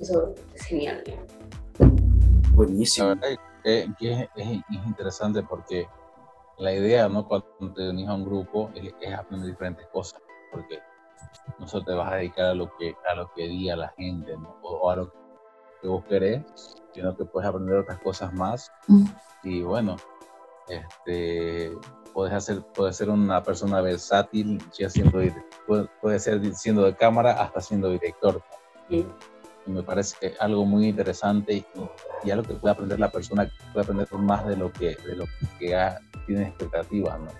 Eso 0.00 0.34
es 0.54 0.62
genial. 0.64 1.04
Buenísimo. 2.54 3.08
La 3.08 3.14
verdad 3.14 3.30
es, 3.64 3.88
que 3.98 4.28
es, 4.36 4.62
interesante 4.86 5.42
porque 5.42 5.86
la 6.58 6.72
idea, 6.72 7.08
¿no? 7.08 7.28
Cuando 7.28 7.46
te 7.74 7.90
unís 7.90 8.08
a 8.08 8.14
un 8.14 8.24
grupo 8.24 8.70
es, 8.74 8.92
aprender 9.14 9.50
diferentes 9.50 9.86
cosas, 9.88 10.20
porque 10.50 10.78
no 11.58 11.68
solo 11.68 11.84
te 11.84 11.92
vas 11.92 12.12
a 12.12 12.16
dedicar 12.16 12.46
a 12.46 12.54
lo 12.54 12.74
que, 12.76 12.94
a 13.10 13.14
lo 13.14 13.30
que 13.34 13.46
diga 13.46 13.76
la 13.76 13.88
gente, 13.90 14.36
¿no? 14.36 14.56
o, 14.62 14.90
a 14.90 14.96
lo 14.96 15.12
que 15.80 15.88
vos 15.88 16.04
querés, 16.06 16.42
sino 16.92 17.14
que 17.16 17.24
puedes 17.24 17.48
aprender 17.48 17.76
otras 17.76 17.98
cosas 18.00 18.32
más. 18.32 18.72
Mm. 18.88 19.04
Y 19.44 19.62
bueno, 19.62 19.96
este, 20.68 21.72
puedes, 22.14 22.32
hacer, 22.32 22.62
puedes 22.74 22.96
ser 22.96 23.10
una 23.10 23.42
persona 23.42 23.80
versátil, 23.82 24.62
ya 24.78 24.88
siendo, 24.88 25.20
puede, 26.00 26.18
ser 26.18 26.54
siendo 26.54 26.84
de 26.84 26.96
cámara 26.96 27.32
hasta 27.32 27.60
siendo 27.60 27.90
director. 27.90 28.42
Me 29.70 29.82
parece 29.82 30.34
algo 30.40 30.64
muy 30.64 30.88
interesante 30.88 31.54
y, 31.54 31.64
y, 32.24 32.30
algo 32.30 32.44
que 32.44 32.54
puede 32.54 32.72
aprender 32.72 32.98
la 33.00 33.10
persona, 33.10 33.50
puede 33.72 33.84
aprender 33.84 34.08
más 34.14 34.46
de 34.46 34.56
lo 34.56 34.72
que, 34.72 34.96
de 35.06 35.16
lo 35.16 35.24
que 35.58 35.74
tiene 36.26 36.42
expectativas, 36.42 37.18
¿no? 37.18 37.30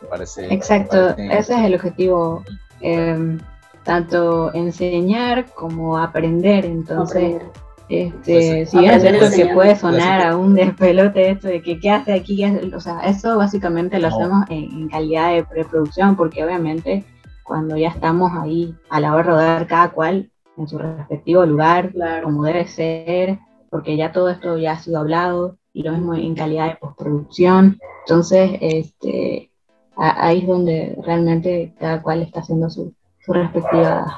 Me 0.00 0.08
parece, 0.08 0.52
Exacto, 0.52 1.10
ese 1.18 1.54
es 1.54 1.60
el 1.60 1.74
objetivo, 1.74 2.42
em, 2.80 3.38
tanto 3.84 4.52
enseñar 4.54 5.46
como 5.54 5.98
aprender, 5.98 6.64
entonces... 6.64 7.42
Este, 7.88 8.64
si 8.64 8.86
es 8.86 9.00
cierto 9.02 9.26
que 9.36 9.52
puede 9.52 9.76
sonar 9.76 10.26
a 10.26 10.36
un 10.36 10.54
despelote 10.54 11.32
esto 11.32 11.48
de 11.48 11.60
que 11.60 11.78
qué 11.78 11.90
hace 11.90 12.14
aquí, 12.14 12.42
o 12.74 12.80
sea, 12.80 13.00
eso 13.00 13.36
básicamente 13.36 13.98
lo 13.98 14.08
hacemos 14.08 14.46
en, 14.48 14.88
calidad 14.88 15.34
de 15.34 15.44
preproducción, 15.44 16.16
porque 16.16 16.42
obviamente 16.42 17.04
cuando 17.42 17.76
ya 17.76 17.88
estamos 17.88 18.32
ahí 18.40 18.74
a 18.88 18.98
la 18.98 19.14
hora 19.14 19.24
de 19.24 19.30
rodar 19.30 19.66
cada 19.66 19.90
cual, 19.90 20.30
en 20.56 20.68
su 20.68 20.78
respectivo 20.78 21.46
lugar, 21.46 21.92
como 22.22 22.44
debe 22.44 22.66
ser, 22.66 23.38
porque 23.70 23.96
ya 23.96 24.12
todo 24.12 24.28
esto 24.28 24.58
ya 24.58 24.72
ha 24.72 24.78
sido 24.78 24.98
hablado, 24.98 25.56
y 25.72 25.82
lo 25.82 25.92
mismo 25.92 26.14
en 26.14 26.34
calidad 26.34 26.68
de 26.68 26.76
postproducción. 26.76 27.78
Entonces, 28.06 28.58
este, 28.60 29.50
ahí 29.96 30.40
es 30.40 30.46
donde 30.46 30.96
realmente 31.02 31.74
cada 31.78 32.02
cual 32.02 32.22
está 32.22 32.40
haciendo 32.40 32.68
sus 32.68 32.92
su 33.24 33.32
respectivas 33.32 34.12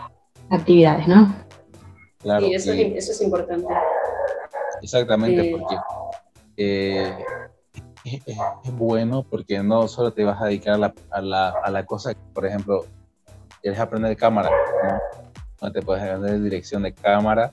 actividades, 0.50 1.06
¿no? 1.06 1.34
Claro, 2.20 2.46
sí, 2.46 2.54
eso, 2.54 2.72
es 2.72 3.20
importante. 3.20 3.66
Exactamente, 4.80 5.50
porque 5.50 5.76
eh, 6.56 7.14
es, 8.04 8.22
bueno 8.72 9.24
porque 9.28 9.62
no 9.62 9.88
solo 9.88 10.12
te 10.12 10.24
vas 10.24 10.40
a 10.40 10.46
dedicar 10.46 10.74
a 10.74 10.78
la, 10.78 10.94
a 11.10 11.20
la, 11.20 11.48
a 11.50 11.70
la 11.70 11.84
cosa, 11.84 12.14
por 12.32 12.46
ejemplo, 12.46 12.86
quieres 13.60 13.78
aprender 13.78 14.16
cámara, 14.16 14.50
¿no? 14.50 15.23
Te 15.72 15.82
puedes 15.82 16.02
aprender 16.02 16.42
dirección 16.42 16.82
de 16.82 16.92
cámara 16.92 17.52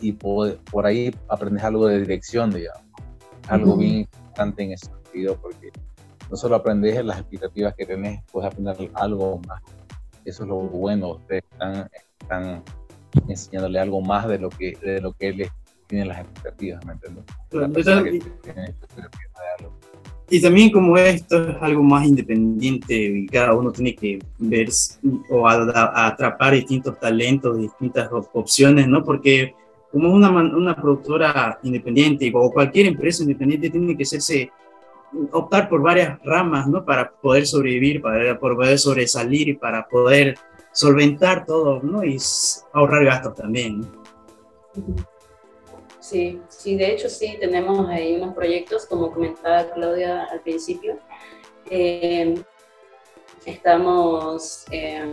y 0.00 0.12
por, 0.12 0.56
por, 0.58 0.86
ahí 0.86 1.14
aprendes 1.28 1.64
algo 1.64 1.86
de 1.86 2.00
dirección, 2.00 2.50
digamos. 2.50 2.82
Algo 3.48 3.76
bien 3.76 4.00
importante 4.00 4.64
en 4.64 4.72
ese 4.72 4.86
sentido, 4.86 5.38
porque 5.40 5.70
no 6.30 6.36
solo 6.36 6.56
aprendes 6.56 7.04
las 7.04 7.20
expectativas 7.20 7.74
que 7.74 7.86
tenés, 7.86 8.22
puedes 8.32 8.52
aprender 8.52 8.90
algo 8.94 9.40
más. 9.46 9.62
Eso 10.24 10.42
es 10.42 10.48
lo 10.48 10.56
bueno, 10.56 11.12
ustedes 11.12 11.44
están, 11.52 11.88
están 12.20 12.62
enseñándole 13.28 13.78
algo 13.78 14.00
más 14.00 14.26
de 14.26 14.38
lo 14.38 14.50
que, 14.50 14.76
de 14.82 15.00
lo 15.00 15.12
que 15.12 15.28
él 15.28 15.48
tiene 15.86 16.04
las 16.04 16.20
expectativas, 16.20 16.84
¿me 16.84 16.94
entiendes? 16.94 17.24
Y 20.28 20.42
también 20.42 20.72
como 20.72 20.98
esto 20.98 21.50
es 21.50 21.56
algo 21.60 21.82
más 21.84 22.04
independiente 22.04 22.94
y 22.94 23.26
cada 23.26 23.54
uno 23.54 23.70
tiene 23.70 23.94
que 23.94 24.18
ver 24.38 24.68
o 25.30 25.46
atrapar 25.46 26.54
distintos 26.54 26.98
talentos, 26.98 27.58
distintas 27.58 28.10
opciones, 28.32 28.88
¿no? 28.88 29.04
Porque 29.04 29.54
como 29.92 30.12
una, 30.12 30.30
una 30.30 30.74
productora 30.74 31.60
independiente 31.62 32.30
o 32.34 32.50
cualquier 32.50 32.86
empresa 32.86 33.22
independiente 33.22 33.70
tiene 33.70 33.96
que 33.96 34.02
hacerse, 34.02 34.50
optar 35.30 35.68
por 35.68 35.80
varias 35.80 36.20
ramas, 36.24 36.66
¿no? 36.66 36.84
Para 36.84 37.08
poder 37.08 37.46
sobrevivir, 37.46 38.02
para 38.02 38.36
poder 38.38 38.78
sobresalir 38.78 39.58
para 39.60 39.86
poder 39.86 40.36
solventar 40.72 41.46
todo, 41.46 41.80
¿no? 41.84 42.04
Y 42.04 42.18
ahorrar 42.72 43.04
gastos 43.04 43.36
también, 43.36 43.80
¿no? 43.80 45.15
Sí, 46.08 46.40
sí, 46.46 46.76
de 46.76 46.92
hecho 46.92 47.08
sí, 47.08 47.36
tenemos 47.40 47.88
ahí 47.88 48.14
unos 48.14 48.32
proyectos, 48.32 48.86
como 48.86 49.10
comentaba 49.10 49.68
Claudia 49.72 50.22
al 50.30 50.40
principio. 50.40 51.00
Eh, 51.68 52.32
estamos 53.44 54.66
eh, 54.70 55.10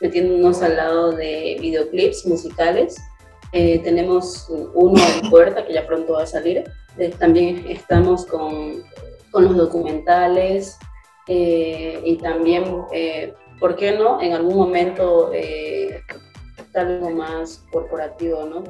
metiéndonos 0.00 0.62
al 0.62 0.76
lado 0.76 1.10
de 1.10 1.56
videoclips 1.60 2.24
musicales. 2.24 2.96
Eh, 3.50 3.80
tenemos 3.80 4.48
uno 4.74 5.02
en 5.04 5.28
puerta 5.28 5.66
que 5.66 5.72
ya 5.72 5.84
pronto 5.88 6.12
va 6.12 6.22
a 6.22 6.26
salir. 6.26 6.62
también 7.18 7.66
estamos 7.68 8.26
con, 8.26 8.84
con 9.32 9.42
los 9.42 9.56
documentales 9.56 10.78
y 11.26 12.16
también, 12.22 12.62
¿por 13.58 13.74
qué 13.74 13.90
no? 13.90 14.22
En 14.22 14.34
algún 14.34 14.54
momento 14.54 15.32
algo 16.74 17.10
más 17.10 17.64
corporativo, 17.72 18.44
¿no? 18.44 18.62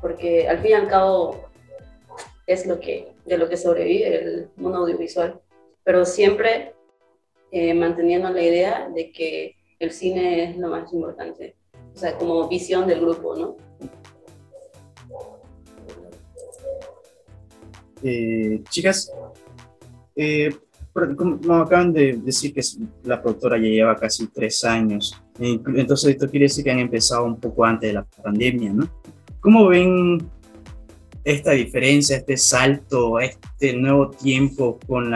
Porque 0.00 0.48
al 0.48 0.58
fin 0.60 0.70
y 0.70 0.74
al 0.74 0.88
cabo 0.88 1.50
es 2.46 2.66
lo 2.66 2.80
que, 2.80 3.12
de 3.24 3.38
lo 3.38 3.48
que 3.48 3.56
sobrevive 3.56 4.16
el 4.16 4.48
mundo 4.56 4.78
audiovisual, 4.78 5.40
pero 5.84 6.04
siempre 6.04 6.74
eh, 7.52 7.74
manteniendo 7.74 8.30
la 8.30 8.42
idea 8.42 8.88
de 8.94 9.12
que 9.12 9.56
el 9.78 9.92
cine 9.92 10.50
es 10.50 10.56
lo 10.56 10.68
más 10.68 10.92
importante, 10.92 11.56
o 11.94 11.98
sea, 11.98 12.16
como 12.16 12.48
visión 12.48 12.86
del 12.86 13.00
grupo, 13.00 13.36
¿no? 13.36 13.56
Eh, 18.02 18.62
chicas, 18.70 19.12
eh, 20.16 20.50
como 21.16 21.54
acaban 21.54 21.92
de 21.92 22.14
decir 22.16 22.52
que 22.52 22.62
la 23.04 23.22
productora 23.22 23.58
ya 23.58 23.68
lleva 23.68 23.96
casi 23.96 24.26
tres 24.28 24.64
años, 24.64 25.20
entonces 25.38 26.10
esto 26.10 26.28
quiere 26.28 26.44
decir 26.44 26.64
que 26.64 26.70
han 26.70 26.78
empezado 26.78 27.24
un 27.24 27.38
poco 27.38 27.64
antes 27.64 27.90
de 27.90 27.94
la 27.94 28.04
pandemia, 28.04 28.72
¿no? 28.72 28.88
¿Cómo 29.40 29.68
ven 29.68 30.18
esta 31.24 31.52
diferencia, 31.52 32.18
este 32.18 32.36
salto, 32.36 33.18
este 33.18 33.74
nuevo 33.74 34.10
tiempo 34.10 34.78
con 34.86 35.12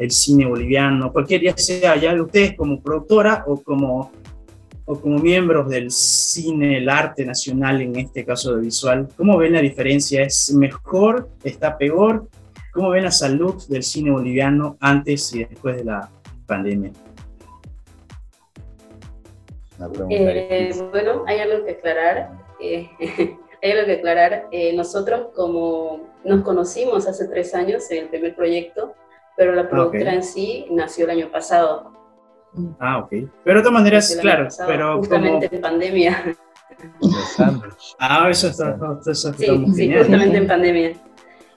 el 0.00 0.10
cine 0.10 0.46
boliviano? 0.46 1.12
Cualquier 1.12 1.42
ya 1.42 1.56
sea 1.56 1.96
ya 1.96 2.14
de 2.14 2.22
ustedes 2.22 2.56
como 2.56 2.80
productora 2.80 3.44
o 3.46 3.62
como, 3.62 4.12
o 4.86 5.00
como 5.00 5.18
miembros 5.18 5.68
del 5.68 5.90
cine, 5.90 6.78
el 6.78 6.88
arte 6.88 7.26
nacional, 7.26 7.82
en 7.82 7.96
este 7.96 8.24
caso 8.24 8.56
de 8.56 8.62
visual, 8.62 9.08
¿cómo 9.16 9.36
ven 9.36 9.52
la 9.52 9.60
diferencia? 9.60 10.22
¿Es 10.22 10.52
mejor? 10.54 11.28
¿Está 11.44 11.76
peor? 11.76 12.28
¿Cómo 12.72 12.90
ven 12.90 13.04
la 13.04 13.10
salud 13.10 13.62
del 13.68 13.82
cine 13.82 14.10
boliviano 14.10 14.76
antes 14.80 15.34
y 15.34 15.44
después 15.44 15.76
de 15.76 15.84
la 15.84 16.10
pandemia? 16.46 16.92
Eh, 20.08 20.74
bueno, 20.90 21.24
hay 21.26 21.40
algo 21.40 21.64
que 21.66 21.72
aclarar. 21.72 22.30
Eh, 22.60 22.88
hay 23.62 23.72
algo 23.72 23.86
que 23.86 23.92
aclarar. 23.94 24.48
Eh, 24.50 24.74
nosotros, 24.74 25.28
como 25.34 26.08
nos 26.24 26.42
conocimos 26.42 27.06
hace 27.06 27.28
tres 27.28 27.54
años 27.54 27.90
en 27.90 28.04
el 28.04 28.08
primer 28.08 28.34
proyecto, 28.34 28.94
pero 29.36 29.54
la 29.54 29.68
productora 29.68 30.14
en 30.14 30.22
sí 30.22 30.66
nació 30.70 31.04
el 31.04 31.10
año 31.10 31.30
pasado. 31.30 31.92
Ah, 32.78 32.98
ok. 32.98 33.10
Pero 33.44 33.58
de 33.58 33.62
todas 33.62 33.72
maneras, 33.72 34.18
claro, 34.20 34.48
pero 34.66 34.98
justamente 34.98 35.48
en 35.52 35.60
pandemia. 35.60 36.36
ah, 37.98 38.28
eso 38.30 38.48
está. 38.48 38.78
Eso 39.06 39.32
sí, 39.34 39.66
sí, 39.74 39.94
justamente 39.94 40.36
en 40.38 40.46
pandemia. 40.46 40.92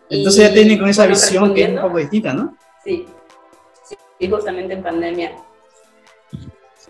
Entonces 0.10 0.48
ya 0.48 0.54
tienen 0.54 0.80
con 0.80 0.90
esa 0.90 1.08
visión 1.08 1.54
que 1.54 1.64
es 1.64 1.70
un 1.70 1.82
poco 1.82 1.98
distinta, 2.00 2.34
¿no? 2.34 2.58
Sí, 2.84 3.06
sí, 3.84 4.30
justamente 4.30 4.74
en 4.74 4.84
pandemia. 4.84 5.32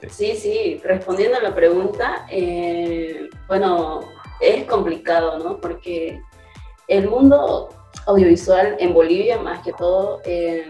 Sí, 0.07 0.35
sí, 0.35 0.81
respondiendo 0.83 1.37
a 1.37 1.41
la 1.41 1.53
pregunta, 1.53 2.25
eh, 2.31 3.29
bueno, 3.47 4.01
es 4.39 4.65
complicado, 4.65 5.39
¿no? 5.39 5.59
Porque 5.59 6.21
el 6.87 7.09
mundo 7.09 7.69
audiovisual 8.05 8.77
en 8.79 8.93
Bolivia, 8.93 9.39
más 9.39 9.63
que 9.63 9.73
todo, 9.73 10.21
eh, 10.25 10.67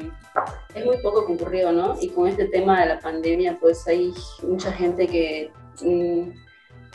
es 0.74 0.86
muy 0.86 0.98
poco 0.98 1.26
concurrido, 1.26 1.72
¿no? 1.72 1.96
Y 2.00 2.10
con 2.10 2.28
este 2.28 2.46
tema 2.46 2.82
de 2.82 2.88
la 2.88 3.00
pandemia, 3.00 3.58
pues 3.60 3.88
hay 3.88 4.14
mucha 4.44 4.72
gente 4.72 5.08
que 5.08 5.52
mm, 5.82 6.32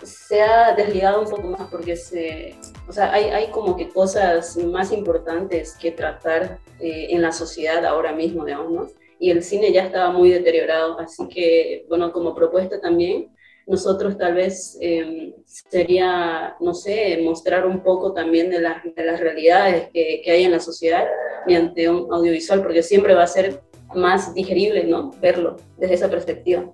se 0.03 0.43
ha 0.43 0.75
desligado 0.75 1.23
un 1.23 1.31
poco 1.31 1.49
más 1.49 1.69
porque 1.71 1.97
se, 1.97 2.57
o 2.89 2.93
sea, 2.93 3.13
hay, 3.13 3.49
como 3.51 3.77
que 3.77 3.89
cosas 3.89 4.57
más 4.57 4.93
importantes 4.93 5.77
que 5.81 5.91
tratar 5.91 6.59
eh, 6.81 7.09
en 7.11 7.23
la 7.23 7.33
sociedad 7.33 7.85
ahora 7.85 8.13
mismo, 8.13 8.45
digamos, 8.45 8.73
¿no? 8.73 8.87
Y 9.19 9.31
el 9.31 9.43
cine 9.43 9.73
ya 9.73 9.85
estaba 9.85 10.11
muy 10.11 10.31
deteriorado, 10.31 10.99
así 10.99 11.29
que, 11.29 11.87
bueno, 11.89 12.13
como 12.13 12.35
propuesta 12.35 12.81
también, 12.81 13.34
nosotros 13.67 14.19
tal 14.19 14.35
vez 14.35 14.77
em, 14.81 15.33
sería, 15.47 16.57
no 16.61 16.75
sé, 16.75 17.19
mostrar 17.23 17.67
un 17.67 17.83
poco 17.83 18.13
también 18.13 18.51
de, 18.51 18.59
de 18.59 19.05
las 19.05 19.21
realidades 19.21 19.89
que, 19.93 20.21
que, 20.25 20.31
hay 20.31 20.45
en 20.45 20.51
la 20.51 20.61
sociedad 20.61 21.05
mediante 21.47 21.89
un 21.89 22.13
audiovisual, 22.13 22.63
porque 22.63 22.83
siempre 22.83 23.15
va 23.15 23.23
a 23.23 23.29
ser 23.29 23.63
más 23.95 24.35
digerible, 24.35 24.85
¿no? 24.85 25.11
Verlo 25.21 25.57
desde 25.79 25.95
esa 25.95 26.11
perspectiva. 26.11 26.71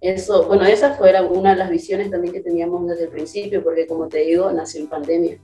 Eso, 0.00 0.46
bueno, 0.46 0.64
esa 0.64 0.94
fue 0.94 1.12
una 1.30 1.52
de 1.52 1.56
las 1.56 1.70
visiones 1.70 2.10
también 2.10 2.34
que 2.34 2.40
teníamos 2.40 2.86
desde 2.86 3.04
el 3.04 3.10
principio, 3.10 3.62
porque 3.62 3.86
como 3.86 4.08
te 4.08 4.18
digo, 4.18 4.50
nació 4.52 4.82
en 4.82 4.88
pandemia. 4.88 5.38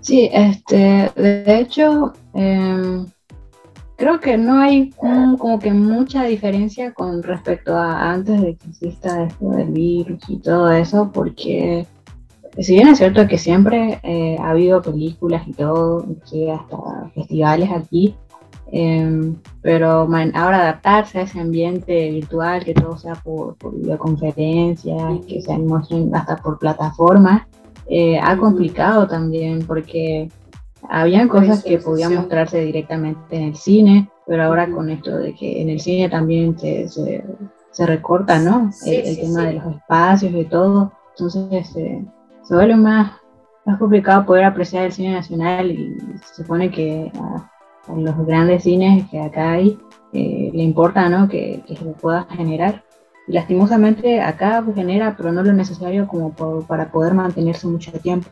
Sí, 0.00 0.28
este, 0.32 1.12
de 1.14 1.60
hecho, 1.60 2.12
eh, 2.34 3.04
creo 3.98 4.20
que 4.20 4.38
no 4.38 4.60
hay 4.60 4.90
como 4.90 5.58
que 5.58 5.72
mucha 5.72 6.22
diferencia 6.22 6.94
con 6.94 7.20
respecto 7.20 7.76
a 7.76 8.12
antes 8.12 8.40
de 8.40 8.54
que 8.54 8.68
exista 8.68 9.24
esto 9.24 9.50
del 9.50 9.72
virus 9.72 10.20
y 10.28 10.36
todo 10.36 10.70
eso, 10.70 11.10
porque 11.12 11.84
si 12.58 12.74
bien 12.74 12.86
es 12.86 12.98
cierto 12.98 13.26
que 13.26 13.38
siempre 13.38 13.98
eh, 14.04 14.36
ha 14.40 14.50
habido 14.50 14.80
películas 14.80 15.46
y 15.48 15.52
todo, 15.52 16.06
hasta 16.54 17.10
festivales 17.12 17.70
aquí, 17.72 18.14
em, 18.70 19.34
pero 19.62 20.08
ahora 20.34 20.62
adaptarse 20.62 21.18
a 21.18 21.22
ese 21.22 21.40
ambiente 21.40 22.10
virtual, 22.12 22.64
que 22.64 22.74
todo 22.74 22.96
sea 22.96 23.16
por, 23.16 23.56
videoconferencias, 23.72 25.26
que 25.26 25.42
se 25.42 25.58
muestren 25.58 26.14
hasta 26.14 26.36
por 26.36 26.60
plataformas, 26.60 27.42
eh, 27.88 28.20
ha 28.20 28.36
complicado 28.36 29.08
también 29.08 29.64
porque 29.66 30.28
habían 30.88 31.28
cosas 31.28 31.64
que 31.64 31.78
podían 31.78 32.14
mostrarse 32.14 32.60
directamente 32.60 33.36
en 33.36 33.42
el 33.42 33.56
cine, 33.56 34.10
pero 34.26 34.44
ahora 34.44 34.70
con 34.70 34.90
esto 34.90 35.16
de 35.16 35.34
que 35.34 35.62
en 35.62 35.70
el 35.70 35.80
cine 35.80 36.08
también 36.08 36.58
se, 36.58 36.88
se, 36.88 37.86
recorta, 37.86 38.38
¿no? 38.38 38.70
el, 38.86 39.16
tema 39.20 39.44
de 39.44 39.54
los 39.54 39.76
espacios 39.76 40.32
y 40.32 40.44
todo. 40.44 40.92
Entonces 41.10 41.48
este, 41.50 42.04
se 42.42 42.54
vuelve 42.54 42.76
más, 42.76 43.12
más 43.64 43.78
complicado 43.78 44.26
poder 44.26 44.44
apreciar 44.44 44.84
el 44.84 44.92
cine 44.92 45.12
nacional 45.12 45.70
y 45.70 45.96
se 46.22 46.42
supone 46.42 46.70
que 46.70 47.10
a, 47.14 47.50
los 47.96 48.26
grandes 48.26 48.64
cines 48.64 49.08
que 49.10 49.18
acá 49.18 49.52
hay 49.52 49.78
eh, 50.12 50.50
le 50.52 50.62
importa, 50.62 51.08
¿no? 51.08 51.26
Que, 51.28 51.62
que 51.66 51.74
se 51.74 51.84
pueda 51.84 52.26
generar. 52.30 52.84
Y 53.26 53.32
lastimosamente 53.32 54.20
acá 54.20 54.64
genera, 54.74 55.14
pero 55.16 55.32
no 55.32 55.42
lo 55.42 55.52
necesario 55.52 56.06
como 56.06 56.32
para 56.66 56.90
poder 56.90 57.14
mantenerse 57.14 57.66
mucho 57.66 57.92
tiempo. 57.92 58.28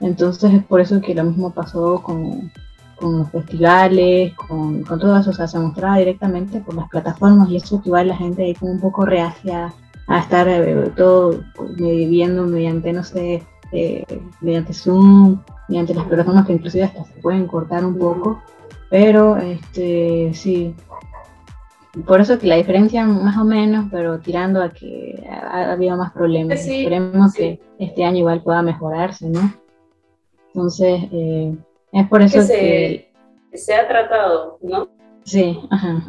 Entonces 0.00 0.52
es 0.54 0.64
por 0.64 0.80
eso 0.80 1.00
que 1.00 1.14
lo 1.14 1.24
mismo 1.24 1.50
pasó 1.50 2.02
con, 2.02 2.52
con 2.96 3.18
los 3.18 3.30
festivales, 3.30 4.34
con, 4.34 4.82
con, 4.82 4.98
todo 4.98 5.18
eso, 5.18 5.30
o 5.30 5.32
sea, 5.32 5.48
se 5.48 5.58
mostraba 5.58 5.98
directamente 5.98 6.60
por 6.60 6.74
las 6.74 6.88
plataformas 6.88 7.50
y 7.50 7.56
eso 7.56 7.82
que 7.82 7.88
igual 7.88 8.08
la 8.08 8.16
gente 8.16 8.44
ahí 8.44 8.54
como 8.54 8.72
un 8.72 8.80
poco 8.80 9.04
reacia 9.04 9.72
a 10.06 10.20
estar 10.20 10.48
eh, 10.48 10.90
todo 10.96 11.40
viviendo 11.76 12.44
mediante, 12.46 12.92
no 12.92 13.04
sé, 13.04 13.42
eh, 13.72 14.04
mediante 14.40 14.72
Zoom, 14.72 15.40
mediante 15.68 15.94
las 15.94 16.06
plataformas 16.06 16.46
que 16.46 16.54
inclusive 16.54 16.84
hasta 16.84 17.04
se 17.04 17.20
pueden 17.20 17.46
cortar 17.46 17.84
un 17.84 17.98
poco, 17.98 18.42
pero 18.88 19.36
este 19.36 20.32
sí, 20.32 20.74
por 22.06 22.20
eso 22.20 22.38
que 22.38 22.46
la 22.46 22.56
diferencia 22.56 23.04
más 23.04 23.36
o 23.36 23.44
menos, 23.44 23.86
pero 23.90 24.18
tirando 24.18 24.62
a 24.62 24.70
que 24.70 25.22
ha, 25.30 25.72
habido 25.72 25.96
más 25.96 26.12
problemas. 26.12 26.66
Esperemos 26.66 27.34
que 27.34 27.60
este 27.78 28.04
año 28.04 28.18
igual 28.18 28.42
pueda 28.42 28.62
mejorarse, 28.62 29.28
¿no? 29.28 29.52
Entonces, 30.58 31.02
eh, 31.12 31.54
es 31.92 32.08
por 32.08 32.20
eso 32.20 32.40
que, 32.40 33.12
se, 33.54 33.74
ha 33.74 33.86
tratado, 33.86 34.58
¿no? 34.60 34.88
Sí, 35.22 35.56
ajá. 35.70 36.04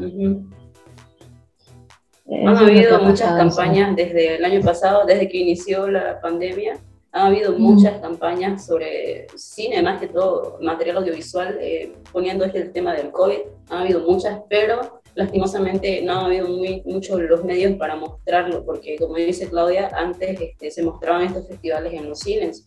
Han 2.32 2.58
habido 2.58 3.00
muchas 3.00 3.38
campañas 3.38 3.96
desde 3.96 4.38
el 4.38 4.46
año 4.46 4.62
pasado, 4.62 5.06
desde 5.06 5.30
que 5.30 5.38
inició 5.38 5.88
la 5.88 6.20
pandemia, 6.20 6.80
han 7.12 7.28
habido 7.28 7.54
muchas 7.60 8.00
campañas 8.02 8.66
sobre 8.66 9.28
cine, 9.36 9.84
más 9.84 10.00
que 10.00 10.08
todo 10.08 10.58
material 10.62 10.98
audiovisual, 10.98 11.60
eh, 11.62 11.94
poniendo 12.12 12.44
este 12.44 12.62
el 12.62 12.72
tema 12.72 12.96
del 12.96 13.12
COVID. 13.12 13.38
Han 13.70 13.82
habido 13.84 14.00
muchas, 14.00 14.40
pero 14.50 15.02
lastimosamente 15.14 16.02
no 16.02 16.14
ha 16.14 16.26
habido 16.26 16.48
muy, 16.48 16.82
muchos 16.86 17.20
los 17.22 17.44
medios 17.46 17.76
para 17.76 17.96
mostrarlo, 17.96 18.66
porque 18.66 18.96
como 18.98 19.14
dice 19.16 19.48
Claudia, 19.48 19.92
antes 19.94 20.42
este, 20.42 20.72
se 20.72 20.82
mostraban 20.82 21.22
estos 21.22 21.48
festivales 21.48 21.94
en 21.94 22.10
los 22.10 22.20
cines 22.20 22.64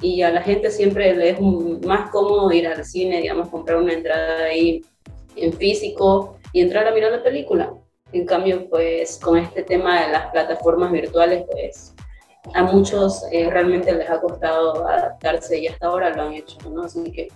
y 0.00 0.22
a 0.22 0.30
la 0.30 0.42
gente 0.42 0.70
siempre 0.70 1.14
le 1.14 1.30
es 1.30 1.40
más 1.40 2.10
cómodo 2.10 2.52
ir 2.52 2.66
al 2.66 2.84
cine, 2.84 3.20
digamos, 3.20 3.48
comprar 3.48 3.78
una 3.78 3.92
entrada 3.92 4.44
ahí 4.44 4.84
en 5.36 5.52
físico 5.52 6.36
y 6.52 6.60
entrar 6.60 6.86
a 6.86 6.92
mirar 6.92 7.12
la 7.12 7.22
película. 7.22 7.72
En 8.12 8.26
cambio, 8.26 8.68
pues 8.68 9.18
con 9.22 9.38
este 9.38 9.62
tema 9.62 10.04
de 10.04 10.12
las 10.12 10.30
plataformas 10.30 10.92
virtuales, 10.92 11.44
pues 11.50 11.94
a 12.54 12.62
muchos 12.62 13.24
eh, 13.32 13.48
realmente 13.50 13.92
les 13.92 14.08
ha 14.08 14.20
costado 14.20 14.86
adaptarse 14.86 15.58
y 15.58 15.66
hasta 15.66 15.86
ahora 15.86 16.14
lo 16.14 16.22
han 16.22 16.34
hecho, 16.34 16.58
¿no? 16.70 16.82
Así 16.82 17.10
que 17.10 17.28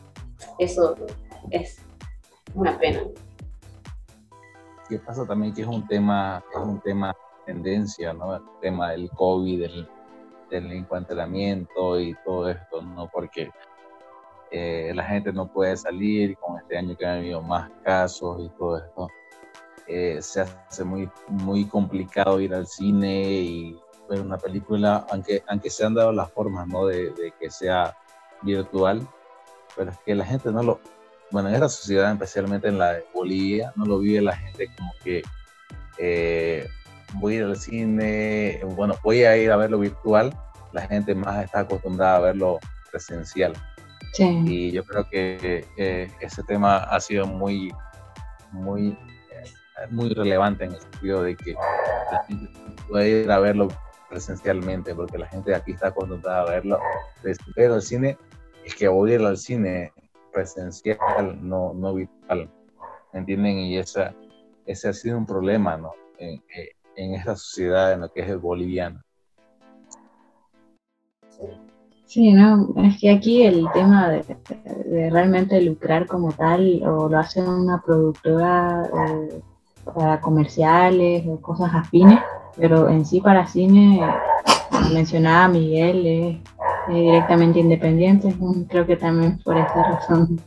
eso 0.58 0.94
es 1.50 1.78
una 2.54 2.78
pena. 2.78 3.02
¿Qué 4.88 4.98
pasa 4.98 5.26
también 5.26 5.54
que 5.54 5.62
es 5.62 5.66
un 5.66 5.86
tema, 5.86 6.44
es 6.54 6.60
un 6.60 6.80
tema 6.80 7.14
tendencia, 7.44 8.12
¿no? 8.12 8.36
El 8.36 8.42
tema 8.60 8.90
del 8.92 9.10
COVID, 9.10 9.62
el, 9.62 9.88
del 10.50 10.72
encuadramiento 10.72 12.00
y 12.00 12.14
todo 12.24 12.48
esto, 12.48 12.82
¿no? 12.82 13.08
Porque 13.08 13.50
eh, 14.50 14.92
la 14.94 15.04
gente 15.04 15.32
no 15.32 15.52
puede 15.52 15.76
salir 15.76 16.36
con 16.38 16.58
este 16.58 16.78
año 16.78 16.96
que 16.96 17.06
ha 17.06 17.14
habido 17.14 17.42
más 17.42 17.70
casos 17.82 18.40
y 18.40 18.48
todo 18.58 18.78
esto. 18.78 19.08
Eh, 19.86 20.20
se 20.20 20.42
hace 20.42 20.84
muy, 20.84 21.10
muy 21.28 21.66
complicado 21.66 22.40
ir 22.40 22.54
al 22.54 22.66
cine 22.66 23.22
y 23.22 23.78
ver 24.08 24.20
una 24.20 24.38
película, 24.38 25.06
aunque, 25.10 25.42
aunque 25.46 25.70
se 25.70 25.84
han 25.84 25.94
dado 25.94 26.12
las 26.12 26.30
formas 26.30 26.66
¿no? 26.66 26.86
de, 26.86 27.10
de, 27.10 27.32
que 27.38 27.50
sea 27.50 27.96
virtual, 28.42 29.06
pero 29.76 29.90
es 29.90 29.98
que 29.98 30.14
la 30.14 30.24
gente 30.24 30.50
no 30.50 30.62
lo, 30.62 30.80
bueno, 31.30 31.48
en 31.48 31.54
esta 31.54 31.68
sociedad, 31.68 32.12
especialmente 32.12 32.68
en 32.68 32.78
la 32.78 32.94
de 32.94 33.04
Bolivia, 33.14 33.72
no 33.76 33.84
lo 33.84 33.98
vive 33.98 34.22
la 34.22 34.36
gente 34.36 34.68
como 34.76 34.92
que 35.04 35.22
eh, 35.98 36.68
voy 37.14 37.34
a 37.34 37.36
ir 37.38 37.44
al 37.44 37.56
cine, 37.56 38.60
bueno, 38.76 38.94
voy 39.02 39.24
a 39.24 39.36
ir 39.36 39.50
a 39.50 39.56
verlo 39.56 39.78
virtual, 39.78 40.36
la 40.72 40.86
gente 40.86 41.14
más 41.14 41.44
está 41.44 41.60
acostumbrada 41.60 42.16
a 42.16 42.20
verlo 42.20 42.58
presencial. 42.90 43.54
Sí. 44.12 44.42
Y 44.46 44.72
yo 44.72 44.84
creo 44.84 45.08
que 45.08 45.64
ese 46.20 46.42
tema 46.44 46.78
ha 46.78 47.00
sido 47.00 47.26
muy, 47.26 47.72
muy, 48.52 48.96
muy 49.90 50.08
relevante 50.10 50.64
en 50.64 50.72
el 50.72 50.80
sentido 50.80 51.22
de 51.22 51.36
que 51.36 51.54
la 52.12 52.24
gente 52.24 52.50
puede 52.88 53.08
ir 53.22 53.30
a 53.30 53.38
verlo 53.38 53.68
presencialmente, 54.08 54.94
porque 54.94 55.18
la 55.18 55.26
gente 55.26 55.50
de 55.50 55.56
aquí 55.56 55.72
está 55.72 55.88
acostumbrada 55.88 56.42
a 56.42 56.50
verlo. 56.50 56.80
Pero 57.54 57.76
el 57.76 57.82
cine 57.82 58.16
es 58.64 58.74
que 58.74 58.88
voy 58.88 59.12
a 59.12 59.14
ir 59.16 59.22
al 59.22 59.36
cine 59.36 59.92
presencial, 60.32 60.98
no, 61.40 61.74
no 61.74 61.94
virtual. 61.94 62.50
¿Entienden? 63.12 63.58
Y 63.58 63.78
esa, 63.78 64.14
ese 64.66 64.88
ha 64.88 64.92
sido 64.92 65.18
un 65.18 65.26
problema, 65.26 65.76
¿no? 65.76 65.92
En, 66.18 66.42
en 66.98 67.14
esta 67.14 67.36
sociedad 67.36 67.92
en 67.92 68.00
lo 68.00 68.12
que 68.12 68.20
es 68.22 68.28
el 68.28 68.38
boliviano. 68.38 69.00
Sí, 72.04 72.32
no, 72.32 72.74
es 72.76 72.98
que 72.98 73.10
aquí 73.10 73.42
el 73.42 73.66
tema 73.72 74.08
de, 74.08 74.24
realmente 75.10 75.60
lucrar 75.60 76.06
como 76.06 76.32
tal, 76.32 76.82
o 76.84 77.08
lo 77.08 77.18
hace 77.18 77.42
una 77.42 77.82
productora 77.82 78.90
eh, 79.10 79.40
para 79.84 80.20
comerciales 80.20 81.24
o 81.28 81.40
cosas 81.40 81.70
afines, 81.72 82.18
pero 82.56 82.88
en 82.88 83.04
sí 83.04 83.20
para 83.20 83.46
cine, 83.46 84.00
mencionaba 84.92 85.48
Miguel, 85.48 86.06
es 86.06 86.36
directamente 86.88 87.60
independiente, 87.60 88.34
creo 88.68 88.86
que 88.86 88.96
también 88.96 89.38
por 89.44 89.56
esa 89.56 89.82
razón 89.82 90.40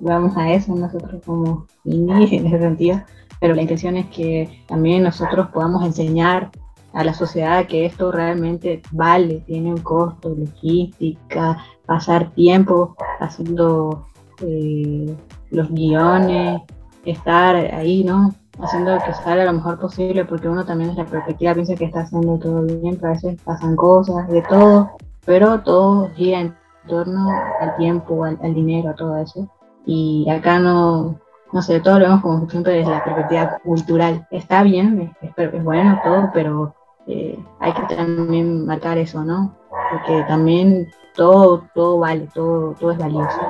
vamos 0.00 0.36
a 0.36 0.50
eso 0.52 0.74
nosotros 0.74 1.20
como 1.26 1.66
indie 1.84 2.38
en 2.38 2.46
ese 2.46 2.58
sentido, 2.60 3.02
pero 3.42 3.56
la 3.56 3.62
intención 3.62 3.96
es 3.96 4.06
que 4.06 4.62
también 4.68 5.02
nosotros 5.02 5.48
podamos 5.48 5.84
enseñar 5.84 6.52
a 6.92 7.02
la 7.02 7.12
sociedad 7.12 7.66
que 7.66 7.84
esto 7.84 8.12
realmente 8.12 8.80
vale, 8.92 9.42
tiene 9.48 9.70
un 9.70 9.80
costo, 9.80 10.28
logística, 10.28 11.58
pasar 11.84 12.30
tiempo 12.34 12.94
haciendo 13.18 14.06
eh, 14.42 15.12
los 15.50 15.68
guiones, 15.70 16.62
estar 17.04 17.56
ahí, 17.56 18.04
¿no? 18.04 18.32
haciendo 18.60 18.96
que 19.04 19.12
salga 19.12 19.46
lo 19.46 19.54
mejor 19.54 19.80
posible, 19.80 20.24
porque 20.24 20.48
uno 20.48 20.64
también 20.64 20.90
desde 20.90 21.02
la 21.02 21.10
perspectiva 21.10 21.54
piensa 21.54 21.74
que 21.74 21.86
está 21.86 22.02
haciendo 22.02 22.38
todo 22.38 22.62
bien, 22.62 22.94
pero 22.94 23.08
a 23.08 23.14
veces 23.14 23.42
pasan 23.42 23.74
cosas, 23.74 24.28
de 24.28 24.42
todo, 24.42 24.92
pero 25.26 25.62
todo 25.62 26.10
gira 26.14 26.42
en 26.42 26.54
torno 26.86 27.28
al 27.60 27.74
tiempo, 27.76 28.22
al, 28.22 28.54
dinero, 28.54 28.90
a 28.90 28.94
todo 28.94 29.16
eso. 29.16 29.48
Y 29.84 30.30
acá 30.30 30.60
no, 30.60 31.18
no 31.52 31.60
sé, 31.60 31.80
todo 31.80 31.98
lo 31.98 32.06
vemos 32.06 32.22
como 32.22 32.48
siempre 32.48 32.74
desde 32.74 32.90
la 32.90 33.04
perspectiva 33.04 33.58
cultural. 33.62 34.26
Está 34.30 34.62
bien, 34.62 35.14
es, 35.20 35.64
bueno 35.64 36.00
todo, 36.02 36.30
pero 36.32 36.74
eh, 37.06 37.38
hay 37.60 37.72
que 37.72 37.94
también 37.94 38.66
marcar 38.66 38.96
eso, 38.98 39.22
¿no? 39.22 39.54
Porque 39.90 40.22
también 40.24 40.90
todo, 41.14 41.64
todo 41.74 41.98
vale, 41.98 42.28
todo, 42.32 42.74
todo 42.80 42.92
es 42.92 42.98
valioso. 42.98 43.40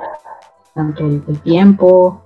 Tanto 0.74 1.04
el, 1.04 1.40
tiempo, 1.42 2.22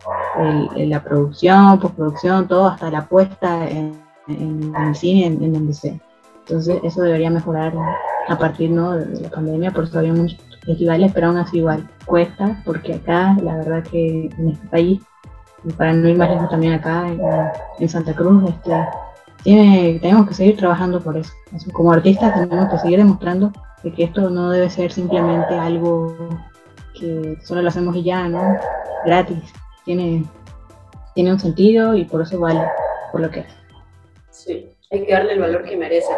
la 0.76 1.02
producción, 1.02 1.80
postproducción, 1.80 2.46
todo, 2.46 2.68
hasta 2.68 2.90
la 2.90 3.04
puesta 3.06 3.68
en, 3.68 4.00
el 4.28 4.94
cine, 4.94 5.26
en, 5.26 5.52
donde 5.52 5.74
sea. 5.74 5.98
Entonces, 6.46 6.78
eso 6.84 7.02
debería 7.02 7.28
mejorar 7.28 7.74
a 8.28 8.38
partir 8.38 8.70
¿no? 8.70 8.92
de 8.92 9.20
la 9.20 9.30
pandemia, 9.30 9.72
por 9.72 9.84
eso 9.84 9.98
había 9.98 10.12
muchos 10.12 10.38
festivales, 10.64 11.10
pero 11.12 11.26
aún 11.26 11.38
así 11.38 11.58
igual 11.58 11.88
cuesta, 12.04 12.62
porque 12.64 12.94
acá, 12.94 13.36
la 13.42 13.56
verdad 13.56 13.82
que 13.82 14.30
en 14.38 14.50
este 14.50 14.66
país, 14.68 15.00
para 15.76 15.92
no 15.92 16.08
ir 16.08 16.16
más 16.16 16.30
lejos 16.30 16.48
también 16.50 16.74
acá, 16.74 17.06
en, 17.78 17.88
Santa 17.88 18.14
Cruz, 18.14 18.48
este, 18.48 18.72
tiene, 19.42 19.98
tenemos 20.00 20.28
que 20.28 20.34
seguir 20.34 20.56
trabajando 20.56 21.00
por 21.00 21.16
eso. 21.16 21.32
Como 21.72 21.92
artistas 21.92 22.34
tenemos 22.34 22.70
que 22.70 22.78
seguir 22.78 22.98
demostrando 22.98 23.52
que 23.82 24.04
esto 24.04 24.30
no 24.30 24.50
debe 24.50 24.70
ser 24.70 24.92
simplemente 24.92 25.54
algo 25.54 26.16
que 26.94 27.38
solo 27.44 27.62
lo 27.62 27.68
hacemos 27.68 27.94
y 27.96 28.02
ya, 28.02 28.28
¿no? 28.28 28.58
Gratis. 29.04 29.52
Tiene, 29.84 30.24
tiene 31.14 31.32
un 31.32 31.38
sentido 31.38 31.94
y 31.94 32.04
por 32.04 32.22
eso 32.22 32.40
vale 32.40 32.66
por 33.12 33.20
lo 33.20 33.30
que 33.30 33.40
es. 33.40 33.46
Sí, 34.30 34.68
hay 34.90 35.06
que 35.06 35.12
darle 35.12 35.34
el 35.34 35.40
valor 35.40 35.64
que 35.64 35.76
merece. 35.76 36.12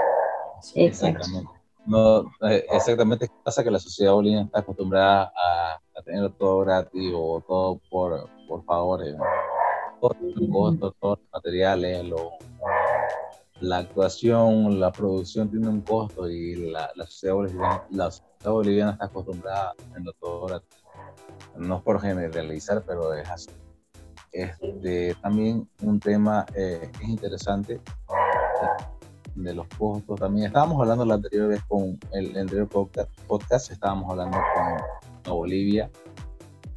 Exactamente. 0.75 1.51
No, 1.87 2.21
eh, 2.43 2.67
exactamente 2.71 3.31
pasa 3.43 3.65
que 3.65 3.71
la 3.71 3.79
sociedad 3.79 4.13
boliviana 4.13 4.45
está 4.45 4.61
acostumbrada 4.61 5.33
a, 5.35 5.81
tener 6.05 6.31
todo 6.35 6.61
gratis 6.61 7.13
o 7.15 7.43
todo 7.47 7.81
por, 7.91 8.31
por 8.49 10.17
los 10.21 10.51
costos, 10.51 10.95
todos 11.01 11.19
los 11.19 11.29
materiales, 11.33 12.05
lo, 12.07 12.33
la 13.61 13.79
actuación, 13.79 14.81
la 14.81 14.93
producción 14.93 15.51
tiene 15.51 15.69
un 15.69 15.81
costo 15.81 16.29
y 16.29 16.71
la, 16.71 16.91
la, 16.95 17.07
sociedad, 17.07 17.35
boliviana, 17.35 17.85
la 17.91 18.11
sociedad 18.11 18.53
boliviana 18.53 18.93
está 18.93 19.05
acostumbrada 19.07 19.71
a 19.71 20.13
todo 20.21 20.47
gratis. 20.47 20.85
No 21.57 21.77
es 21.77 21.83
por 21.83 22.01
generalizar, 22.01 22.85
pero 22.87 23.13
es 23.15 23.29
así. 23.29 23.51
Este, 24.33 25.15
también 25.23 25.69
un 25.83 25.99
tema 25.99 26.47
eh, 26.55 26.91
es 27.01 27.09
interesante 27.09 27.81
de 29.35 29.55
los 29.55 29.67
costos 29.79 30.21
también. 30.21 30.47
Estábamos 30.47 30.81
hablando 30.81 31.05
la 31.05 31.15
anterior 31.15 31.49
vez 31.49 31.63
con 31.65 31.99
el, 32.13 32.37
anterior 32.37 32.69
podcast, 32.69 33.71
estábamos 33.71 34.11
hablando 34.11 34.39
con 35.25 35.35
Bolivia. 35.35 35.91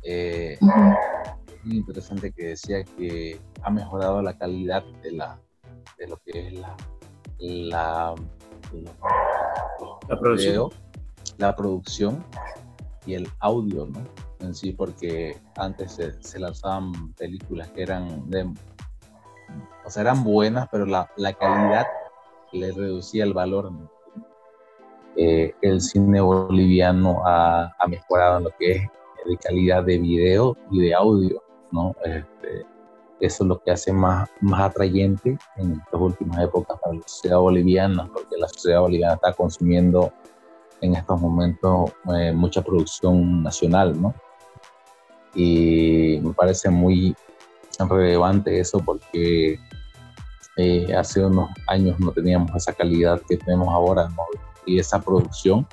Eh, 0.03 0.57
muy 1.63 1.77
interesante 1.77 2.31
que 2.31 2.47
decía 2.47 2.83
que 2.83 3.39
ha 3.61 3.69
mejorado 3.69 4.21
la 4.21 4.37
calidad 4.37 4.83
de 5.03 5.11
la, 5.11 5.39
de 5.97 6.07
lo 6.07 6.17
que 6.17 6.47
es 6.47 6.53
la, 6.53 6.75
la, 7.39 8.15
la, 10.07 10.19
producción. 10.19 10.69
la 11.37 11.55
producción 11.55 12.25
y 13.05 13.15
el 13.15 13.27
audio, 13.39 13.87
¿no? 13.87 13.99
En 14.39 14.55
sí, 14.55 14.73
porque 14.73 15.37
antes 15.55 15.99
se, 16.19 16.39
lanzaban 16.39 17.13
películas 17.13 17.69
que 17.69 17.83
eran 17.83 18.29
de, 18.29 18.43
o 19.85 19.89
sea, 19.89 20.01
eran 20.01 20.23
buenas, 20.23 20.67
pero 20.71 20.85
la, 20.85 21.09
la 21.17 21.33
calidad 21.33 21.85
le 22.51 22.71
reducía 22.71 23.23
el 23.23 23.33
valor. 23.33 23.71
Eh, 25.15 25.53
el 25.61 25.81
cine 25.81 26.21
boliviano 26.21 27.21
ha, 27.25 27.75
ha, 27.77 27.87
mejorado 27.87 28.37
en 28.37 28.45
lo 28.45 28.49
que 28.57 28.71
es 28.71 28.81
de 29.27 29.37
calidad 29.37 29.83
de 29.83 29.99
video 29.99 30.57
y 30.71 30.81
de 30.81 30.93
audio, 30.95 31.43
¿no? 31.71 31.95
Este, 32.03 32.65
eso 33.19 33.43
es 33.43 33.47
lo 33.47 33.59
que 33.59 33.71
hace 33.71 33.93
más, 33.93 34.29
más 34.41 34.61
atrayente 34.61 35.37
en 35.57 35.73
estas 35.73 36.01
últimas 36.01 36.43
épocas 36.43 36.79
para 36.79 36.95
la 36.95 37.01
sociedad 37.05 37.39
boliviana, 37.39 38.09
porque 38.11 38.37
la 38.37 38.47
sociedad 38.47 38.81
boliviana 38.81 39.15
está 39.15 39.33
consumiendo 39.33 40.11
en 40.81 40.95
estos 40.95 41.21
momentos 41.21 41.91
eh, 42.15 42.31
mucha 42.33 42.61
producción 42.61 43.43
nacional, 43.43 43.99
¿no? 44.01 44.13
Y 45.35 46.19
me 46.23 46.33
parece 46.33 46.69
muy 46.69 47.15
relevante 47.79 48.59
eso 48.59 48.79
porque 48.79 49.59
eh, 50.57 50.93
hace 50.95 51.25
unos 51.25 51.49
años 51.67 51.99
no 51.99 52.11
teníamos 52.11 52.51
esa 52.55 52.73
calidad 52.73 53.21
que 53.27 53.37
tenemos 53.37 53.69
ahora. 53.69 54.09
Y 54.65 54.77
esa 54.79 55.01
producción. 55.01 55.67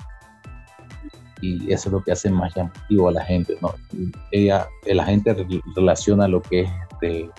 Y 1.40 1.72
eso 1.72 1.88
es 1.88 1.92
lo 1.92 2.03
que 2.03 2.12
hace 2.12 2.31
más 2.31 2.55
llamativo 2.55 3.09
a 3.09 3.12
la 3.12 3.24
gente, 3.24 3.57
¿no? 3.61 3.74
Ella, 4.31 4.68
la 4.85 5.05
gente 5.05 5.37
relaciona 5.77 6.27
lo 6.27 6.42
que 6.42 6.62
es 6.62 6.70
este, 6.90 7.31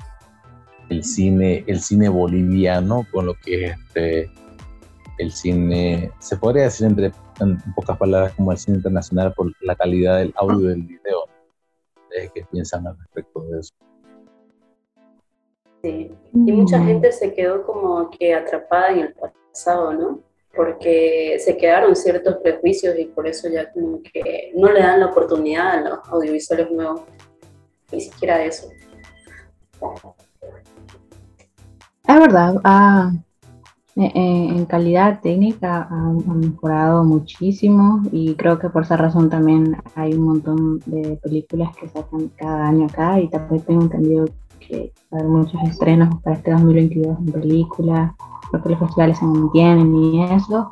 el 0.89 1.03
cine, 1.03 1.63
el 1.67 1.79
cine 1.79 2.09
boliviano 2.09 3.05
con 3.11 3.25
lo 3.25 3.33
que 3.35 3.65
es 3.65 3.77
este, 3.77 4.31
el 5.17 5.31
cine, 5.31 6.11
se 6.19 6.37
podría 6.37 6.63
decir 6.63 6.87
entre 6.87 7.11
en 7.41 7.57
pocas 7.75 7.97
palabras 7.97 8.33
como 8.33 8.51
el 8.51 8.57
cine 8.57 8.77
internacional 8.77 9.33
por 9.33 9.51
la 9.61 9.75
calidad 9.75 10.19
del 10.19 10.33
audio 10.37 10.67
y 10.67 10.69
del 10.69 10.83
video. 10.83 11.25
¿Qué 12.33 12.45
piensan 12.51 12.87
al 12.87 12.97
respecto 12.97 13.41
de 13.41 13.59
eso? 13.59 13.73
Sí, 15.83 16.11
y 16.33 16.51
mucha 16.51 16.79
mm. 16.79 16.87
gente 16.87 17.11
se 17.11 17.33
quedó 17.33 17.65
como 17.65 18.09
que 18.09 18.33
atrapada 18.33 18.91
en 18.91 18.99
el 18.99 19.13
pasado, 19.13 19.93
¿no? 19.93 20.19
Porque 20.55 21.37
se 21.39 21.55
quedaron 21.57 21.95
ciertos 21.95 22.37
prejuicios 22.37 22.97
y 22.97 23.05
por 23.05 23.27
eso 23.27 23.47
ya 23.49 23.71
como 23.71 24.01
que 24.01 24.51
no 24.55 24.71
le 24.71 24.81
dan 24.81 24.99
la 24.99 25.07
oportunidad 25.07 25.69
a 25.69 25.89
los 25.89 25.99
audiovisuales 26.09 26.71
nuevos, 26.71 27.01
ni 27.91 28.01
siquiera 28.01 28.43
eso. 28.43 28.69
Es 32.07 32.19
verdad, 32.19 32.55
e, 33.95 34.11
en 34.15 34.65
calidad 34.65 35.19
técnica 35.21 35.87
ha, 35.91 36.13
mejorado 36.33 37.03
muchísimo 37.03 38.01
y 38.11 38.33
creo 38.35 38.57
que 38.57 38.69
por 38.69 38.83
esa 38.83 38.97
razón 38.97 39.29
también 39.29 39.75
hay 39.95 40.13
un 40.13 40.23
montón 40.23 40.79
de 40.85 41.17
películas 41.17 41.75
que 41.75 41.87
sacan 41.89 42.29
cada 42.37 42.69
año 42.69 42.85
acá 42.85 43.19
y 43.19 43.27
también 43.27 43.61
tengo 43.63 43.81
entendido 43.81 44.25
que 44.59 44.93
va 45.13 45.17
a 45.17 45.21
haber 45.21 45.31
muchos 45.31 45.61
estrenos 45.63 46.21
para 46.21 46.35
este 46.35 46.51
2022 46.51 47.17
en 47.19 47.31
películas, 47.31 48.11
porque 48.51 48.69
los 48.69 48.79
festivales 48.79 49.17
se 49.17 49.25
mantienen 49.25 49.95
y 49.95 50.23
eso, 50.23 50.69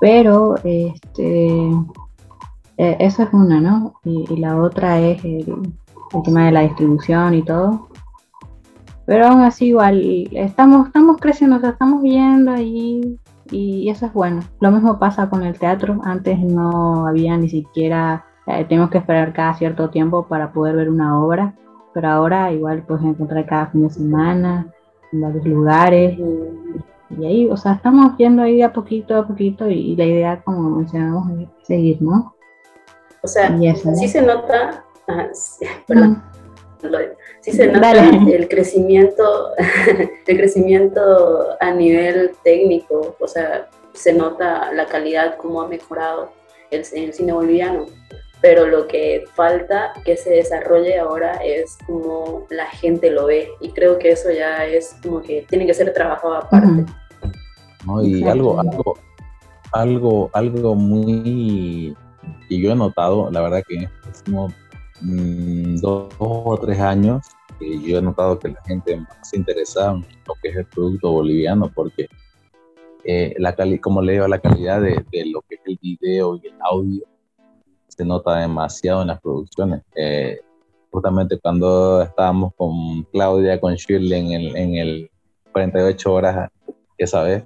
pero 0.00 0.56
este, 0.64 1.70
e, 2.76 2.96
eso 2.98 3.22
es 3.22 3.32
una, 3.32 3.60
¿no? 3.60 3.94
Y, 4.04 4.36
la 4.36 4.60
otra 4.60 5.00
es 5.00 5.24
el 5.24 5.62
tema 6.24 6.46
de 6.46 6.52
la 6.52 6.60
distribución 6.60 7.34
y 7.34 7.42
todo 7.42 7.88
pero 9.06 9.26
aún 9.26 9.40
así 9.42 9.66
igual 9.66 10.28
estamos, 10.32 10.86
estamos 10.86 11.18
creciendo, 11.20 11.56
estamos 11.56 12.02
viendo 12.02 12.52
ahí 12.52 13.18
y, 13.50 13.88
eso 13.90 14.06
es 14.06 14.12
bueno. 14.12 14.40
Lo 14.60 14.70
mismo 14.70 14.98
pasa 14.98 15.28
con 15.28 15.42
el 15.42 15.58
teatro, 15.58 16.00
antes 16.04 16.38
no 16.38 17.06
había 17.06 17.36
ni 17.36 17.48
siquiera, 17.48 18.24
eh, 18.46 18.64
tenemos 18.64 18.90
que 18.90 18.98
esperar 18.98 19.32
cada 19.32 19.54
cierto 19.54 19.90
tiempo 19.90 20.26
para 20.26 20.52
poder 20.52 20.76
ver 20.76 20.90
una 20.90 21.18
obra, 21.18 21.54
pero 21.94 22.08
ahora 22.08 22.52
igual 22.52 22.82
puedes 22.82 23.04
encontrar 23.04 23.46
cada 23.46 23.66
fin 23.68 23.86
de 23.86 23.94
semana 23.94 24.66
en 25.12 25.20
varios 25.20 25.46
lugares. 25.46 26.18
Y, 26.18 27.24
ahí, 27.24 27.48
o 27.48 27.56
sea, 27.56 27.74
estamos 27.74 28.16
viendo 28.16 28.42
ahí 28.42 28.60
a 28.60 28.72
poquito 28.72 29.16
a 29.16 29.26
poquito 29.26 29.70
y, 29.70 29.94
la 29.96 30.04
idea, 30.04 30.42
como 30.42 30.78
mencionamos, 30.78 31.30
es 31.38 31.48
seguir, 31.62 32.02
¿no? 32.02 32.34
O 33.22 33.28
sea, 33.28 33.56
sí 33.94 34.08
se 34.08 34.20
nota, 34.20 34.84
perdón 35.86 36.22
sí 37.40 37.52
se 37.52 37.66
nota 37.66 37.92
el 37.92 38.48
crecimiento, 38.48 39.52
el 40.26 40.36
crecimiento 40.36 41.56
a 41.60 41.70
nivel 41.70 42.32
técnico, 42.42 43.16
o 43.18 43.28
sea, 43.28 43.68
se 43.92 44.12
nota 44.12 44.72
la 44.72 44.86
calidad, 44.86 45.36
cómo 45.36 45.62
ha 45.62 45.68
mejorado 45.68 46.32
el, 46.70 46.84
cine 46.84 47.32
boliviano, 47.32 47.86
pero 48.44 48.66
lo 48.66 48.86
que 48.86 49.24
falta 49.32 49.94
que 50.04 50.18
se 50.18 50.28
desarrolle 50.28 50.98
ahora 50.98 51.32
es 51.42 51.78
como 51.86 52.46
la 52.50 52.66
gente 52.66 53.10
lo 53.10 53.24
ve, 53.24 53.48
y 53.62 53.70
creo 53.70 53.98
que 53.98 54.10
eso 54.10 54.30
ya 54.30 54.66
es 54.66 54.98
como 55.02 55.22
que 55.22 55.46
tiene 55.48 55.64
que 55.64 55.72
ser 55.72 55.94
trabajado 55.94 56.34
aparte. 56.34 56.84
y 58.02 58.22
algo, 58.24 58.60
algo, 58.60 58.98
algo, 59.72 60.30
algo 60.34 60.74
muy 60.74 61.96
que 62.46 62.58
yo 62.60 62.72
he 62.72 62.74
notado, 62.74 63.30
la 63.30 63.40
verdad 63.40 63.62
que 63.66 63.76
en 63.76 63.90
este 64.12 64.30
Mm, 65.00 65.76
dos, 65.76 66.12
o 66.18 66.58
tres 66.58 66.80
años, 66.80 67.26
y 67.60 67.90
yo 67.90 67.96
he 67.98 68.02
notado 68.02 68.38
que 68.38 68.48
la 68.48 68.62
gente 68.66 68.94
más 68.94 69.16
se 69.22 69.38
interesa 69.38 69.92
en 69.92 70.02
lo 70.28 70.34
que 70.42 70.50
es 70.50 70.56
el 70.56 70.66
producto 70.66 71.12
boliviano, 71.12 71.72
porque 71.74 72.08
eh, 73.04 73.34
la 73.38 73.56
como 73.80 74.02
le 74.02 74.12
digo, 74.12 74.28
la 74.28 74.38
calidad 74.38 74.82
de, 74.82 75.02
lo 75.32 75.40
que 75.48 75.54
es 75.54 75.60
el 75.64 75.78
video 75.80 76.36
y 76.36 76.48
el 76.48 76.56
audio 76.60 77.13
se 77.96 78.04
nota 78.04 78.38
demasiado 78.38 79.02
en 79.02 79.08
las 79.08 79.20
producciones. 79.20 79.82
Eh, 79.94 80.40
justamente 80.90 81.38
cuando 81.38 82.02
estábamos 82.02 82.52
con 82.56 83.02
Claudia, 83.04 83.60
con 83.60 83.74
Shirley 83.74 84.20
en 84.20 84.32
el, 84.32 84.56
en 84.56 84.74
el 84.74 85.10
48 85.52 86.12
horas, 86.12 86.50
esa 86.98 87.22
vez, 87.22 87.44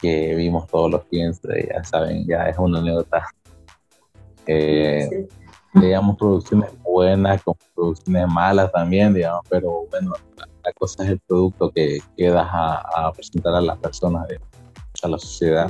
que 0.00 0.34
vimos 0.34 0.66
todos 0.66 0.90
los 0.90 1.04
15, 1.06 1.68
ya 1.72 1.84
saben, 1.84 2.26
ya 2.26 2.48
es 2.48 2.58
una 2.58 2.78
anécdota. 2.78 3.26
Eh, 4.46 5.26
Digamos, 5.74 6.16
producciones 6.16 6.70
buenas, 6.82 7.42
con 7.42 7.56
producciones 7.74 8.28
malas 8.28 8.70
también, 8.70 9.12
digamos, 9.12 9.42
pero 9.50 9.86
bueno, 9.90 10.12
la, 10.36 10.72
cosa 10.74 11.02
es 11.02 11.10
el 11.10 11.18
producto 11.18 11.68
que, 11.70 11.98
quedas 12.16 12.46
a, 12.48 13.12
presentar 13.12 13.54
a 13.54 13.60
las 13.60 13.76
personas, 13.78 14.28
a 15.02 15.08
la 15.08 15.18
sociedad. 15.18 15.68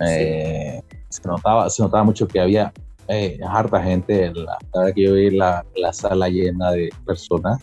Eh, 0.00 0.82
se, 1.16 1.28
notaba, 1.28 1.68
se 1.70 1.82
notaba 1.82 2.04
mucho 2.04 2.26
que 2.26 2.40
había 2.40 2.72
eh, 3.08 3.38
harta 3.46 3.82
gente, 3.82 4.32
la, 4.34 4.58
verdad 4.74 4.94
que 4.94 5.02
yo 5.04 5.14
vi 5.14 5.30
la, 5.30 5.64
la 5.76 5.92
sala 5.92 6.28
llena 6.28 6.72
de 6.72 6.90
personas 7.04 7.62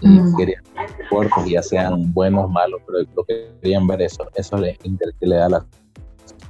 y 0.00 0.08
mm. 0.08 0.36
querían 0.36 0.62
cortos, 1.08 1.48
ya 1.48 1.62
sean 1.62 2.12
buenos 2.12 2.44
o 2.44 2.48
malos, 2.48 2.80
pero 2.86 2.98
lo 3.14 3.24
que 3.24 3.50
querían 3.62 3.86
ver 3.86 4.02
eso, 4.02 4.26
eso 4.34 4.56
le, 4.58 4.76
que 4.76 5.26
le 5.26 5.36
da 5.36 5.46
a 5.46 5.48
la 5.48 5.66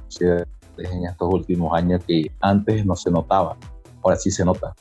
sociedad 0.07 0.47
en 0.77 1.05
estos 1.05 1.33
últimos 1.33 1.73
años 1.73 2.01
que 2.05 2.31
antes 2.41 2.85
no 2.85 2.95
se 2.95 3.09
notaba, 3.09 3.57
ahora 4.03 4.17
sí 4.17 4.31
se 4.31 4.43
nota. 4.43 4.75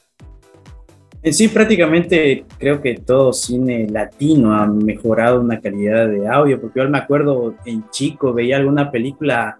En 1.22 1.32
sí, 1.32 1.48
prácticamente 1.48 2.44
creo 2.58 2.80
que 2.80 2.94
todo 2.94 3.32
cine 3.32 3.88
latino 3.88 4.54
ha 4.54 4.66
mejorado 4.66 5.40
una 5.40 5.60
calidad 5.60 6.06
de 6.08 6.28
audio, 6.28 6.60
porque 6.60 6.80
yo 6.80 6.88
me 6.88 6.98
acuerdo 6.98 7.54
en 7.64 7.88
chico, 7.90 8.32
veía 8.32 8.56
alguna 8.56 8.90
película 8.90 9.58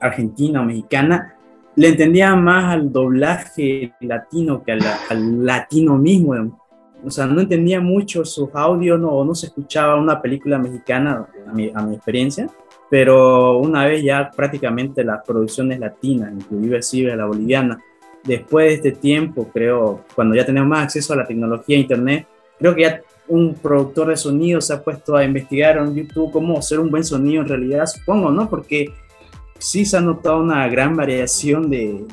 argentina 0.00 0.60
o 0.60 0.64
mexicana, 0.64 1.34
le 1.74 1.88
entendía 1.88 2.34
más 2.34 2.72
al 2.72 2.92
doblaje 2.92 3.92
latino 4.00 4.62
que 4.62 4.72
al, 4.72 5.44
latino 5.44 5.96
mismo. 5.96 6.60
O 7.04 7.10
sea, 7.10 7.26
no 7.26 7.40
entendía 7.40 7.80
mucho 7.80 8.24
sus 8.24 8.48
audios, 8.54 8.98
no, 8.98 9.22
no 9.24 9.34
se 9.34 9.46
escuchaba 9.46 9.96
una 9.96 10.20
película 10.20 10.58
mexicana, 10.58 11.26
a 11.46 11.52
mi, 11.52 11.94
experiencia 11.94 12.48
pero 12.88 13.58
una 13.58 13.84
vez 13.84 14.02
ya 14.02 14.30
prácticamente 14.30 15.02
las 15.02 15.24
producciones 15.24 15.80
latinas, 15.80 16.32
inclusive 16.32 16.82
Ciber, 16.82 17.16
la 17.16 17.26
boliviana, 17.26 17.78
después 18.24 18.68
de 18.68 18.74
este 18.74 18.92
tiempo, 18.92 19.48
creo, 19.52 20.04
cuando 20.14 20.34
ya 20.34 20.44
tenemos 20.44 20.68
más 20.68 20.84
acceso 20.84 21.12
a 21.12 21.16
la 21.16 21.26
tecnología 21.26 21.76
internet, 21.76 22.26
creo 22.58 22.74
que 22.74 22.82
ya 22.82 23.00
un 23.28 23.54
productor 23.54 24.08
de 24.08 24.16
sonido 24.16 24.60
se 24.60 24.72
ha 24.72 24.82
puesto 24.82 25.16
a 25.16 25.24
investigar 25.24 25.78
en 25.78 25.94
YouTube 25.94 26.30
cómo 26.30 26.58
hacer 26.58 26.78
un 26.78 26.90
buen 26.90 27.04
sonido 27.04 27.42
en 27.42 27.48
realidad, 27.48 27.86
supongo, 27.86 28.30
¿no? 28.30 28.48
Porque 28.48 28.92
sí 29.58 29.84
se 29.84 29.96
ha 29.96 30.00
notado 30.00 30.40
una 30.40 30.68
gran 30.68 30.96
variación 30.96 31.70
de, 31.70 32.04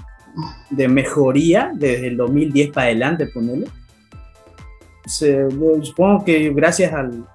de 0.69 0.87
mejoría 0.87 1.71
desde 1.73 2.07
el 2.07 2.17
2010 2.17 2.71
para 2.71 2.87
adelante, 2.87 3.27
ponele. 3.27 3.67
supongo 5.05 6.23
que 6.25 6.51
gracias 6.51 6.93
al, 6.93 7.25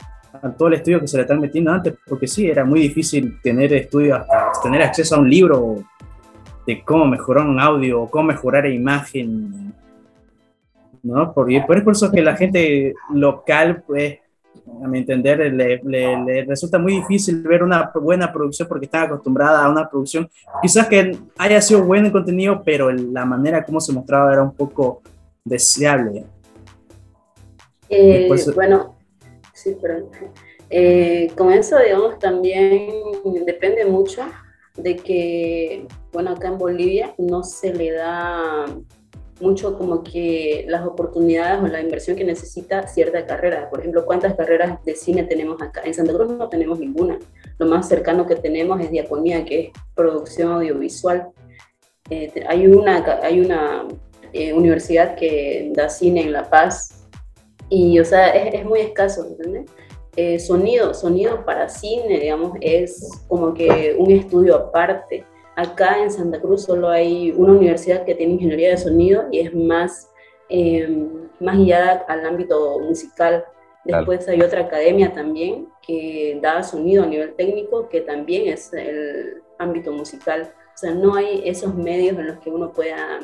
a 0.42 0.50
todo 0.50 0.68
el 0.68 0.74
estudio 0.74 1.00
que 1.00 1.08
se 1.08 1.16
le 1.16 1.22
están 1.22 1.40
metiendo 1.40 1.72
antes, 1.72 1.94
porque 2.06 2.26
sí, 2.26 2.48
era 2.48 2.64
muy 2.64 2.80
difícil 2.80 3.40
tener 3.42 3.72
estudios, 3.72 4.20
tener 4.62 4.82
acceso 4.82 5.16
a 5.16 5.20
un 5.20 5.30
libro 5.30 5.84
de 6.66 6.82
cómo 6.82 7.06
mejorar 7.06 7.46
un 7.46 7.60
audio, 7.60 8.02
o 8.02 8.10
cómo 8.10 8.24
mejorar 8.24 8.64
la 8.64 8.70
imagen, 8.70 9.72
¿no? 11.02 11.32
Porque 11.32 11.62
por 11.66 11.78
eso 11.92 12.06
es 12.06 12.12
que 12.12 12.22
la 12.22 12.36
gente 12.36 12.94
local, 13.10 13.82
pues, 13.86 14.18
a 14.82 14.88
mi 14.88 14.98
entender, 14.98 15.38
le, 15.52 15.80
le, 15.82 16.44
resulta 16.44 16.78
muy 16.78 16.94
difícil 16.94 17.42
ver 17.42 17.62
una 17.62 17.90
buena 17.94 18.32
producción 18.32 18.68
porque 18.68 18.86
está 18.86 19.02
acostumbrada 19.02 19.64
a 19.64 19.70
una 19.70 19.88
producción, 19.88 20.28
quizás 20.62 20.86
que 20.88 21.16
haya 21.36 21.60
sido 21.60 21.84
bueno 21.84 22.06
en 22.06 22.12
contenido, 22.12 22.62
pero 22.64 22.90
la 22.90 23.24
manera 23.24 23.64
como 23.64 23.80
se 23.80 23.92
mostraba 23.92 24.32
era 24.32 24.42
un 24.42 24.54
poco 24.54 25.02
deseable. 25.44 26.24
Eh, 27.88 28.28
bueno, 28.54 28.98
Sí, 29.58 29.76
pero 29.82 30.08
eh, 30.70 31.32
con 31.36 31.52
eso, 31.52 31.76
digamos, 31.80 32.20
también 32.20 32.92
depende 33.44 33.84
mucho 33.84 34.22
de 34.76 34.94
que, 34.94 35.84
bueno, 36.12 36.30
acá 36.30 36.46
en 36.46 36.58
Bolivia 36.58 37.12
no 37.18 37.42
se 37.42 37.74
le 37.74 37.90
da 37.90 38.66
mucho 39.40 39.76
como 39.76 40.02
que 40.02 40.64
las 40.68 40.86
oportunidades 40.86 41.62
o 41.62 41.66
la 41.66 41.80
inversión 41.80 42.16
que 42.16 42.24
necesita 42.24 42.86
cierta 42.86 43.24
carrera. 43.26 43.68
Por 43.70 43.80
ejemplo, 43.80 44.04
¿cuántas 44.04 44.34
carreras 44.34 44.84
de 44.84 44.94
cine 44.94 45.24
tenemos 45.24 45.60
acá? 45.62 45.82
En 45.84 45.94
Santa 45.94 46.12
Cruz 46.12 46.32
no 46.32 46.48
tenemos 46.48 46.78
ninguna. 46.78 47.18
Lo 47.58 47.66
más 47.66 47.88
cercano 47.88 48.26
que 48.26 48.36
tenemos 48.36 48.80
es 48.80 48.90
diaconía, 48.90 49.44
que 49.44 49.60
es 49.60 49.70
producción 49.94 50.52
audiovisual. 50.52 51.28
Eh, 52.10 52.32
hay 52.48 52.66
una, 52.66 53.04
hay 53.22 53.40
una 53.40 53.86
eh, 54.32 54.52
universidad 54.52 55.14
que 55.14 55.72
da 55.74 55.88
cine 55.88 56.22
en 56.22 56.32
La 56.32 56.48
Paz, 56.48 56.98
y, 57.70 57.98
o 57.98 58.04
sea, 58.04 58.28
es, 58.30 58.54
es 58.54 58.64
muy 58.64 58.80
escaso, 58.80 59.26
¿entiendes? 59.26 59.70
Eh, 60.16 60.38
sonido, 60.38 60.94
sonido 60.94 61.44
para 61.44 61.68
cine, 61.68 62.18
digamos, 62.18 62.58
es 62.60 63.22
como 63.28 63.54
que 63.54 63.94
un 63.96 64.10
estudio 64.10 64.56
aparte. 64.56 65.24
Acá 65.58 66.00
en 66.00 66.10
Santa 66.10 66.40
Cruz 66.40 66.62
solo 66.62 66.88
hay 66.88 67.32
una 67.32 67.52
universidad 67.52 68.04
que 68.04 68.14
tiene 68.14 68.34
ingeniería 68.34 68.70
de 68.70 68.76
sonido 68.76 69.24
y 69.32 69.40
es 69.40 69.52
más, 69.54 70.08
eh, 70.48 71.08
más 71.40 71.56
guiada 71.56 72.04
al 72.06 72.24
ámbito 72.24 72.78
musical. 72.78 73.44
Después 73.84 74.28
hay 74.28 74.40
otra 74.40 74.62
academia 74.62 75.12
también 75.12 75.68
que 75.84 76.38
da 76.40 76.62
sonido 76.62 77.02
a 77.02 77.06
nivel 77.06 77.34
técnico, 77.34 77.88
que 77.88 78.02
también 78.02 78.52
es 78.52 78.72
el 78.72 79.42
ámbito 79.58 79.90
musical. 79.90 80.52
O 80.74 80.78
sea, 80.78 80.92
no 80.92 81.16
hay 81.16 81.42
esos 81.44 81.74
medios 81.74 82.16
en 82.18 82.28
los 82.28 82.38
que 82.38 82.50
uno 82.50 82.72
pueda 82.72 83.18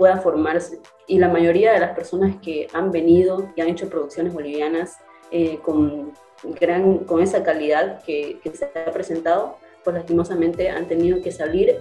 pueda 0.00 0.16
formarse. 0.16 0.80
Y 1.06 1.18
la 1.18 1.28
mayoría 1.28 1.74
de 1.74 1.80
las 1.80 1.94
personas 1.94 2.36
que 2.40 2.68
han 2.72 2.90
venido 2.90 3.52
y 3.54 3.60
han 3.60 3.68
hecho 3.68 3.90
producciones 3.90 4.32
bolivianas 4.32 4.96
eh, 5.30 5.58
con, 5.62 6.12
gran, 6.58 7.00
con 7.00 7.22
esa 7.22 7.42
calidad 7.42 8.02
que, 8.04 8.40
se 8.54 8.64
ha 8.64 8.90
presentado, 8.92 9.58
pues 9.84 9.96
lastimosamente 9.96 10.70
han 10.70 10.86
tenido 10.86 11.20
que 11.22 11.32
salir 11.32 11.76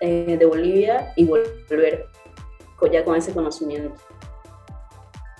eh, 0.00 0.36
de 0.38 0.46
Bolivia 0.46 1.12
y 1.16 1.26
volver 1.26 2.06
ya 2.92 3.04
con 3.04 3.16
ese 3.16 3.32
conocimiento. 3.32 3.94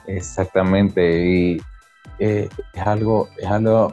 Exactamente, 0.07 1.25
y 1.25 1.62
eh, 2.18 2.49
es 2.75 2.87
algo, 2.87 3.29
es 3.37 3.47
algo, 3.47 3.92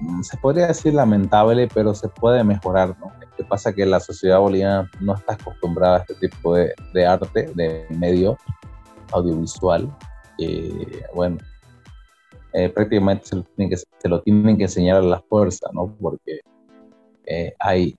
mm, 0.00 0.22
se 0.22 0.36
podría 0.38 0.68
decir 0.68 0.94
lamentable, 0.94 1.68
pero 1.74 1.94
se 1.94 2.08
puede 2.08 2.42
mejorar, 2.44 2.96
¿no? 2.98 3.12
que 3.36 3.44
pasa 3.44 3.72
que 3.72 3.86
la 3.86 4.00
sociedad 4.00 4.40
boliviana 4.40 4.90
no 5.00 5.14
está 5.14 5.34
acostumbrada 5.34 5.98
a 5.98 6.00
este 6.00 6.14
tipo 6.14 6.56
de, 6.56 6.74
de 6.92 7.06
arte, 7.06 7.50
de 7.54 7.86
medio 7.90 8.36
audiovisual. 9.12 9.88
bueno, 11.14 11.38
eh, 12.54 12.68
prácticamente 12.70 13.26
se 13.26 13.36
lo, 13.36 13.44
que, 13.56 13.76
se 13.76 14.08
lo, 14.08 14.22
tienen 14.22 14.56
que, 14.56 14.64
enseñar 14.64 14.96
a 14.96 15.02
la 15.02 15.20
fuerza, 15.20 15.68
¿no? 15.72 15.94
Porque 16.00 16.40
eh, 17.28 17.54
hay, 17.58 17.96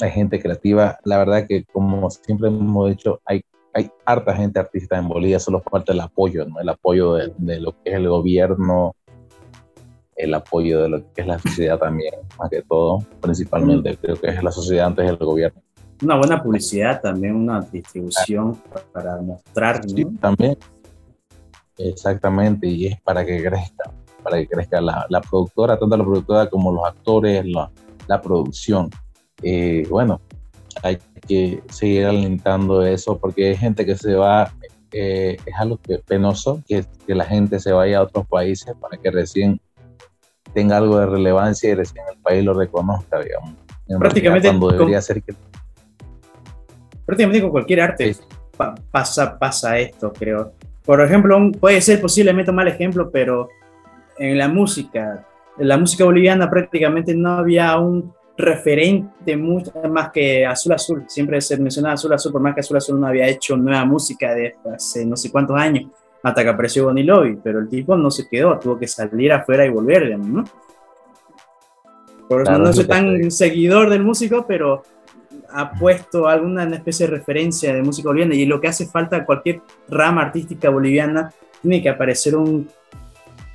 hay 0.00 0.10
gente 0.10 0.40
creativa. 0.40 0.98
La 1.04 1.18
verdad 1.18 1.46
que, 1.46 1.64
como 1.64 2.10
siempre 2.10 2.48
hemos 2.48 2.90
dicho, 2.90 3.20
hay, 3.24 3.44
hay 3.72 3.90
harta 4.04 4.34
gente 4.34 4.58
artista 4.58 4.98
en 4.98 5.08
Bolivia, 5.08 5.38
solo 5.38 5.60
falta 5.60 5.92
el 5.92 6.00
apoyo, 6.00 6.44
¿no? 6.44 6.60
El 6.60 6.68
apoyo 6.68 7.14
de, 7.14 7.32
de 7.38 7.60
lo 7.60 7.72
que 7.72 7.90
es 7.90 7.94
el 7.94 8.08
gobierno, 8.08 8.94
el 10.16 10.34
apoyo 10.34 10.82
de 10.82 10.88
lo 10.88 11.12
que 11.12 11.22
es 11.22 11.26
la 11.26 11.38
sociedad 11.38 11.78
también, 11.78 12.14
más 12.38 12.50
que 12.50 12.62
todo, 12.62 13.04
principalmente 13.20 13.96
creo 13.96 14.16
que 14.16 14.28
es 14.28 14.42
la 14.42 14.52
sociedad 14.52 14.86
antes 14.86 15.06
del 15.06 15.16
gobierno. 15.16 15.60
Una 16.02 16.16
buena 16.16 16.42
publicidad 16.42 17.00
también, 17.00 17.36
una 17.36 17.60
distribución 17.60 18.60
para 18.92 19.20
mostrar. 19.22 19.88
Sí, 19.88 20.04
también. 20.20 20.58
Exactamente, 21.78 22.66
y 22.66 22.86
es 22.86 23.00
para 23.00 23.24
que 23.24 23.42
crezca, 23.42 23.90
para 24.22 24.38
que 24.38 24.48
crezca 24.48 24.80
la, 24.80 25.06
la 25.08 25.20
productora, 25.20 25.78
tanto 25.78 25.96
la 25.96 26.04
productora 26.04 26.50
como 26.50 26.72
los 26.72 26.84
actores, 26.84 27.46
la, 27.46 27.70
la 28.08 28.20
producción. 28.20 28.90
Eh, 29.42 29.86
bueno, 29.90 30.20
hay 30.82 30.98
que 31.26 31.62
seguir 31.70 32.06
alentando 32.06 32.84
eso 32.84 33.18
porque 33.18 33.50
hay 33.50 33.56
gente 33.56 33.84
que 33.84 33.96
se 33.96 34.14
va, 34.14 34.52
eh, 34.92 35.36
es 35.44 35.54
algo 35.58 35.78
que, 35.78 35.98
penoso 35.98 36.62
que, 36.66 36.84
que 37.06 37.14
la 37.14 37.24
gente 37.24 37.58
se 37.60 37.72
vaya 37.72 37.98
a 37.98 38.02
otros 38.02 38.26
países 38.26 38.74
para 38.80 38.96
que 38.96 39.10
recién 39.10 39.60
tenga 40.52 40.76
algo 40.76 40.98
de 40.98 41.06
relevancia 41.06 41.70
y 41.70 41.74
recién 41.74 42.04
el 42.12 42.18
país 42.20 42.44
lo 42.44 42.54
reconozca, 42.54 43.20
digamos. 43.20 43.54
prácticamente 43.98 44.48
cuando 44.48 44.70
debería 44.70 45.00
ser 45.00 45.22
que... 45.22 45.34
Prácticamente 47.06 47.42
con 47.42 47.50
cualquier 47.50 47.80
arte 47.80 48.16
pasa, 48.90 49.38
pasa 49.38 49.78
esto, 49.78 50.12
creo. 50.12 50.52
Por 50.84 51.00
ejemplo, 51.00 51.38
puede 51.60 51.80
ser 51.80 52.00
posiblemente 52.00 52.50
un 52.50 52.56
mal 52.56 52.68
ejemplo, 52.68 53.10
pero 53.10 53.48
en 54.18 54.38
la 54.38 54.48
música, 54.48 55.26
en 55.26 55.31
la 55.58 55.76
música 55.76 56.04
boliviana 56.04 56.48
prácticamente 56.50 57.14
no 57.14 57.30
había 57.32 57.76
un 57.78 58.12
referente 58.36 59.36
mucho 59.36 59.72
más 59.90 60.10
que 60.10 60.46
Azul 60.46 60.72
Azul. 60.72 61.04
Siempre 61.06 61.40
se 61.40 61.56
mencionaba 61.58 61.94
Azul 61.94 62.12
Azul, 62.12 62.32
por 62.32 62.40
más 62.40 62.54
que 62.54 62.60
Azul 62.60 62.76
Azul 62.76 63.00
no 63.00 63.06
había 63.06 63.28
hecho 63.28 63.56
nueva 63.56 63.84
música 63.84 64.34
de 64.34 64.56
hace 64.74 65.04
no 65.04 65.16
sé 65.16 65.30
cuántos 65.30 65.56
años 65.56 65.90
hasta 66.22 66.42
que 66.44 66.50
apareció 66.50 66.84
Bonnie 66.84 67.04
Lobby, 67.04 67.38
pero 67.42 67.58
el 67.58 67.68
tipo 67.68 67.96
no 67.96 68.10
se 68.10 68.28
quedó, 68.28 68.58
tuvo 68.58 68.78
que 68.78 68.86
salir 68.86 69.32
afuera 69.32 69.66
y 69.66 69.70
volver, 69.70 70.16
¿no? 70.18 70.44
Por 72.28 72.42
eso 72.42 72.58
no 72.58 72.72
soy 72.72 72.86
tan 72.86 73.30
seguidor 73.30 73.90
del 73.90 74.04
músico, 74.04 74.46
pero 74.46 74.84
ha 75.50 75.72
puesto 75.72 76.28
alguna 76.28 76.64
especie 76.64 77.06
de 77.06 77.16
referencia 77.16 77.74
de 77.74 77.82
música 77.82 78.08
boliviana 78.08 78.34
y 78.34 78.46
lo 78.46 78.60
que 78.60 78.68
hace 78.68 78.86
falta 78.86 79.26
cualquier 79.26 79.60
rama 79.88 80.22
artística 80.22 80.70
boliviana 80.70 81.32
tiene 81.60 81.82
que 81.82 81.90
aparecer 81.90 82.36
un, 82.36 82.68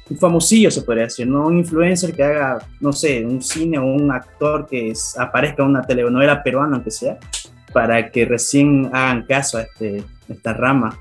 un 0.10 0.18
famosillo, 0.18 0.72
se 0.72 0.82
podría 0.82 1.06
decir, 1.06 1.28
¿no? 1.28 1.48
Un 1.48 1.58
influencer 1.58 2.14
que 2.14 2.24
haga, 2.24 2.60
no 2.80 2.94
sé, 2.94 3.26
un 3.26 3.42
cine 3.42 3.78
o 3.78 3.86
un 3.86 4.12
actor 4.12 4.66
que 4.66 4.94
aparezca 5.18 5.64
en 5.64 5.70
una 5.70 5.82
telenovela 5.82 6.44
peruana, 6.44 6.76
aunque 6.76 6.92
sea, 6.92 7.18
para 7.74 8.10
que 8.10 8.26
recién 8.26 8.90
hagan 8.94 9.26
caso 9.26 9.58
a, 9.58 9.62
este, 9.64 10.04
esta 10.30 10.54
rama. 10.54 10.98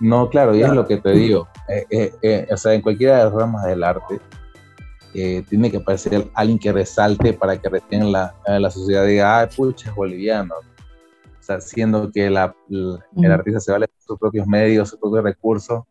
No, 0.00 0.28
claro, 0.28 0.54
y 0.54 0.62
es 0.62 0.72
lo 0.72 0.86
que 0.86 0.96
te 0.98 1.12
digo. 1.12 1.48
Eh, 1.68 1.86
eh, 1.90 2.12
eh, 2.22 2.46
o 2.50 2.56
sea, 2.56 2.74
en 2.74 2.82
cualquiera 2.82 3.18
de 3.18 3.24
las 3.24 3.32
ramas 3.32 3.64
del 3.64 3.84
arte, 3.84 4.20
tiene 5.12 5.70
que 5.70 5.76
aparecer 5.76 6.26
alguien 6.34 6.58
que 6.58 6.72
resalte 6.72 7.32
para 7.32 7.56
que 7.56 7.68
recién 7.68 8.10
la, 8.10 8.34
la 8.48 8.68
sociedad 8.68 9.06
diga, 9.06 9.42
ah, 9.42 9.48
pucha, 9.48 9.88
es 9.88 9.94
boliviano. 9.94 10.54
O 10.56 11.42
sea, 11.42 11.60
siendo 11.60 12.10
que 12.10 12.28
la, 12.28 12.52
el 12.68 13.30
artista 13.30 13.60
se 13.60 13.70
vale 13.70 13.86
sus 14.04 14.18
propios 14.18 14.44
medios, 14.48 14.88
sus 14.88 14.98
propios 14.98 15.22
recursos. 15.22 15.84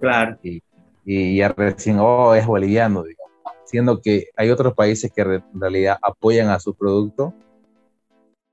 Claro. 0.00 0.36
Y, 0.42 0.60
y 1.04 1.36
ya 1.36 1.48
recién, 1.48 1.98
oh, 2.00 2.34
es 2.34 2.46
boliviano, 2.46 3.02
digamos. 3.02 3.30
Siendo 3.64 4.00
que 4.00 4.28
hay 4.36 4.50
otros 4.50 4.74
países 4.74 5.12
que 5.14 5.22
en 5.22 5.42
realidad 5.54 5.96
apoyan 6.02 6.48
a 6.48 6.58
su 6.58 6.74
producto. 6.74 7.34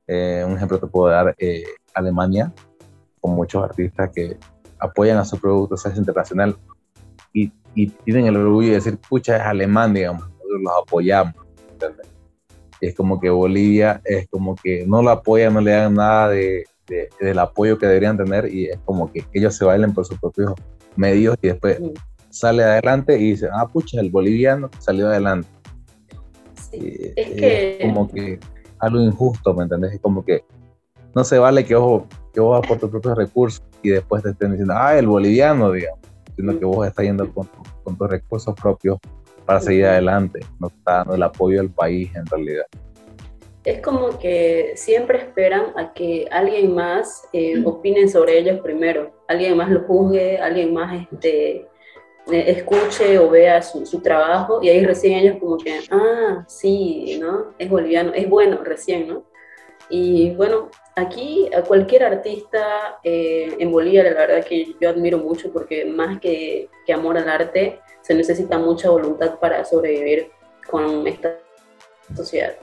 Eh, 0.05 0.43
un 0.47 0.55
ejemplo 0.55 0.79
te 0.79 0.87
puedo 0.87 1.07
dar, 1.07 1.35
eh, 1.37 1.63
Alemania, 1.93 2.53
con 3.19 3.31
muchos 3.35 3.63
artistas 3.63 4.11
que 4.13 4.37
apoyan 4.79 5.17
a 5.17 5.25
su 5.25 5.39
producto, 5.39 5.75
o 5.75 5.77
sea, 5.77 5.91
es 5.91 5.97
internacional, 5.97 6.55
y, 7.33 7.51
y, 7.75 7.87
tienen 7.87 8.27
el 8.27 8.37
orgullo 8.37 8.69
de 8.69 8.75
decir, 8.75 8.97
pucha, 8.97 9.37
es 9.37 9.41
alemán, 9.41 9.93
digamos, 9.93 10.21
nosotros 10.29 10.61
los 10.61 10.73
apoyamos. 10.81 11.35
Es 12.79 12.95
como 12.95 13.19
que 13.19 13.29
Bolivia 13.29 14.01
es 14.05 14.27
como 14.29 14.55
que 14.55 14.85
no 14.85 15.01
lo 15.01 15.09
apoyan, 15.09 15.53
no 15.53 15.61
le 15.61 15.71
dan 15.71 15.95
nada 15.95 16.29
de, 16.29 16.65
de, 16.87 17.09
del 17.19 17.39
apoyo 17.39 17.77
que 17.77 17.87
deberían 17.87 18.17
tener 18.17 18.53
y 18.53 18.67
es 18.67 18.79
como 18.85 19.11
que 19.11 19.25
ellos 19.33 19.55
se 19.55 19.65
bailen 19.65 19.93
por 19.93 20.05
sus 20.05 20.19
propios 20.19 20.53
medios 20.95 21.37
y 21.41 21.47
después 21.47 21.79
sale 22.39 22.63
adelante 22.63 23.17
y 23.17 23.31
dice, 23.31 23.49
ah, 23.51 23.67
pucha, 23.67 23.99
el 23.99 24.09
boliviano 24.09 24.69
salió 24.79 25.07
adelante. 25.07 25.47
Sí, 26.71 27.13
es, 27.15 27.29
que... 27.31 27.79
como 27.81 28.09
que 28.09 28.39
algo 28.79 28.99
injusto, 29.01 29.53
¿me 29.53 29.63
entendés? 29.63 29.93
Es 29.93 29.99
como 29.99 30.23
que 30.23 30.43
no 31.15 31.23
se 31.23 31.39
vale 31.39 31.65
que 31.65 31.75
vos, 31.75 32.03
que 32.33 32.39
vos 32.39 32.59
vas 32.59 32.67
por 32.67 32.77
tus 32.77 32.89
propios 32.89 33.17
recursos 33.17 33.63
y 33.81 33.89
después 33.89 34.23
te 34.23 34.29
estén 34.29 34.51
diciendo, 34.51 34.73
ah, 34.77 34.97
el 34.97 35.07
boliviano, 35.07 35.71
digamos, 35.71 35.99
sino 36.35 36.57
que 36.59 36.65
vos 36.65 36.85
estás 36.87 37.05
yendo 37.05 37.31
con, 37.33 37.49
con 37.83 37.97
tus 37.97 38.09
recursos 38.09 38.53
propios 38.53 38.99
para 39.45 39.59
seguir 39.59 39.85
adelante, 39.85 40.39
no 40.59 40.67
está 40.67 40.97
dando 40.97 41.15
el 41.15 41.23
apoyo 41.23 41.61
al 41.61 41.69
país 41.69 42.13
en 42.15 42.25
realidad 42.25 42.65
es 43.67 43.81
como 43.81 44.17
que 44.17 44.71
siempre 44.75 45.17
esperan 45.17 45.73
a 45.75 45.91
que 45.91 46.25
alguien 46.31 46.73
más 46.73 47.27
eh, 47.33 47.61
opine 47.65 48.07
sobre 48.07 48.37
ellos 48.37 48.61
primero, 48.61 49.11
alguien 49.27 49.57
más 49.57 49.69
lo 49.69 49.81
juzgue, 49.81 50.37
alguien 50.37 50.73
más 50.73 51.05
este, 51.11 51.67
escuche 52.31 53.17
o 53.19 53.29
vea 53.29 53.61
su, 53.61 53.85
su, 53.85 54.01
trabajo 54.01 54.59
y 54.61 54.69
ahí 54.69 54.85
recién 54.85 55.19
ellos 55.19 55.37
como 55.39 55.57
que, 55.57 55.79
ah, 55.91 56.43
sí, 56.47 57.17
¿no? 57.21 57.53
Es 57.57 57.69
boliviano, 57.69 58.13
es 58.13 58.29
bueno 58.29 58.63
recién, 58.63 59.07
¿no? 59.07 59.23
Y 59.89 60.31
bueno, 60.31 60.69
aquí 60.95 61.49
a 61.55 61.61
cualquier 61.61 62.03
artista 62.03 62.99
eh, 63.03 63.55
en 63.59 63.71
Bolivia, 63.71 64.03
la 64.03 64.11
verdad 64.11 64.45
que 64.45 64.75
yo 64.79 64.89
admiro 64.89 65.19
mucho 65.19 65.51
porque 65.51 65.85
más 65.85 66.19
que, 66.19 66.69
que 66.85 66.93
amor 66.93 67.17
al 67.17 67.29
arte, 67.29 67.79
se 68.01 68.13
necesita 68.13 68.57
mucha 68.57 68.89
voluntad 68.89 69.39
para 69.39 69.63
sobrevivir 69.63 70.31
con 70.69 71.07
esta 71.07 71.37
sociedad. 72.15 72.55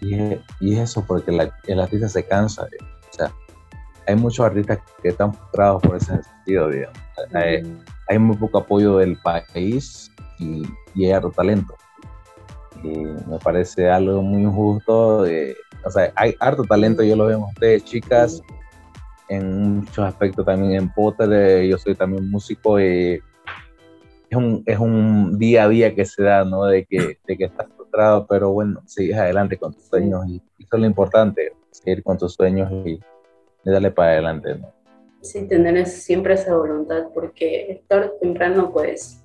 Y 0.00 0.16
y 0.60 0.78
eso 0.78 1.04
porque 1.06 1.32
la, 1.32 1.56
el 1.66 1.80
artista 1.80 2.08
se 2.08 2.24
cansa. 2.24 2.68
O 3.10 3.12
sea, 3.12 3.32
hay 4.06 4.16
muchos 4.16 4.46
artistas 4.46 4.78
que 5.02 5.08
están 5.08 5.32
frustrados 5.34 5.82
por 5.82 5.96
ese 5.96 6.22
sentido, 6.22 6.68
digamos 6.68 7.06
hay, 8.08 8.18
muy 8.18 8.36
poco 8.36 8.58
apoyo 8.58 8.98
del 8.98 9.16
país 9.16 10.10
y, 10.38 10.62
y 10.94 11.06
hay 11.06 11.12
harto 11.12 11.30
talento. 11.30 11.74
Y 12.82 12.88
me 12.88 13.38
parece 13.42 13.88
algo 13.88 14.22
muy 14.22 14.42
injusto. 14.42 15.24
o 15.84 15.90
sea, 15.90 16.12
hay 16.14 16.34
harto 16.40 16.64
talento, 16.64 17.02
yo 17.02 17.16
lo 17.16 17.26
veo 17.26 17.38
en 17.38 17.44
ustedes, 17.44 17.84
chicas, 17.84 18.42
en 19.28 19.78
muchos 19.78 19.98
aspectos 19.98 20.44
también 20.44 20.74
en 20.74 20.92
Potter. 20.92 21.64
yo 21.64 21.78
soy 21.78 21.94
también 21.94 22.30
músico 22.30 22.78
y 22.80 23.20
es 24.28 24.36
un, 24.36 24.62
es 24.66 24.78
un 24.78 25.38
día 25.38 25.64
a 25.64 25.68
día 25.68 25.94
que 25.94 26.04
se 26.04 26.22
da, 26.22 26.44
¿no? 26.44 26.64
De 26.64 26.84
que, 26.84 27.18
de 27.26 27.36
que 27.36 27.44
estás 27.44 27.66
frustrado, 27.76 28.26
pero 28.26 28.52
bueno, 28.52 28.82
sigues 28.86 29.16
adelante 29.16 29.56
con 29.56 29.72
tus 29.72 29.84
sueños 29.84 30.26
y, 30.28 30.42
eso 30.58 30.76
es 30.76 30.80
lo 30.80 30.86
importante, 30.86 31.52
seguir 31.70 32.02
con 32.02 32.18
tus 32.18 32.34
sueños 32.34 32.68
y, 32.84 32.98
y 33.66 33.70
darle 33.70 33.90
para 33.90 34.12
adelante, 34.12 34.54
¿no? 34.54 34.72
Sí, 35.20 35.46
tener 35.48 35.86
siempre 35.86 36.34
esa 36.34 36.56
voluntad, 36.56 37.08
porque 37.12 37.82
tarde 37.88 38.12
o 38.14 38.18
temprano, 38.20 38.70
pues, 38.72 39.24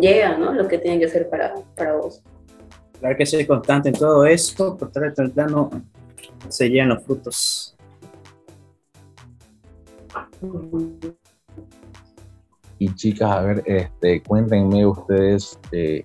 llega, 0.00 0.38
¿no? 0.38 0.52
Lo 0.52 0.68
que 0.68 0.78
tiene 0.78 1.00
que 1.00 1.06
hacer 1.06 1.28
para, 1.28 1.54
para 1.76 1.96
vos. 1.96 2.22
Claro 3.00 3.16
que 3.16 3.26
ser 3.26 3.46
constante 3.46 3.88
en 3.88 3.96
todo 3.96 4.24
esto, 4.24 4.76
por 4.76 4.92
tarde 4.92 5.08
o 5.08 5.14
temprano 5.14 5.70
se 6.48 6.68
llegan 6.68 6.90
los 6.90 7.02
frutos. 7.02 7.76
Y 12.78 12.94
chicas, 12.94 13.30
a 13.30 13.40
ver, 13.42 13.62
este, 13.66 14.22
cuéntenme 14.22 14.86
ustedes 14.86 15.58
eh, 15.72 16.04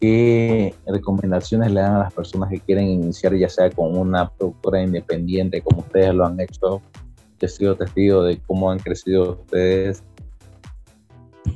qué 0.00 0.74
recomendaciones 0.86 1.70
le 1.70 1.80
dan 1.80 1.96
a 1.96 1.98
las 1.98 2.12
personas 2.12 2.48
que 2.50 2.60
quieren 2.60 2.86
iniciar, 2.86 3.34
ya 3.34 3.48
sea 3.48 3.70
con 3.70 3.96
una 3.96 4.30
productora 4.30 4.82
independiente, 4.82 5.60
como 5.60 5.80
ustedes 5.80 6.14
lo 6.14 6.26
han 6.26 6.40
hecho, 6.40 6.80
he 7.40 7.48
sido 7.48 7.76
testigo 7.76 8.22
de 8.22 8.38
cómo 8.46 8.70
han 8.70 8.78
crecido 8.78 9.32
ustedes. 9.32 10.02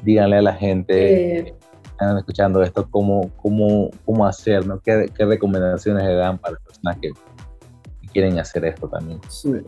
Díganle 0.02 0.38
a 0.38 0.42
la 0.42 0.54
gente 0.54 1.38
eh, 1.38 1.44
que 1.44 1.88
están 1.88 2.16
escuchando 2.18 2.62
esto 2.62 2.88
cómo, 2.90 3.30
cómo, 3.36 3.90
cómo 4.04 4.26
hacer, 4.26 4.66
¿no? 4.66 4.80
¿Qué, 4.80 5.10
¿Qué, 5.16 5.24
recomendaciones 5.24 6.04
le 6.04 6.14
dan 6.14 6.38
para 6.38 6.54
las 6.54 6.62
personas 6.62 6.98
que, 7.00 7.10
quieren 8.14 8.38
hacer 8.38 8.64
esto 8.64 8.88
también? 8.88 9.20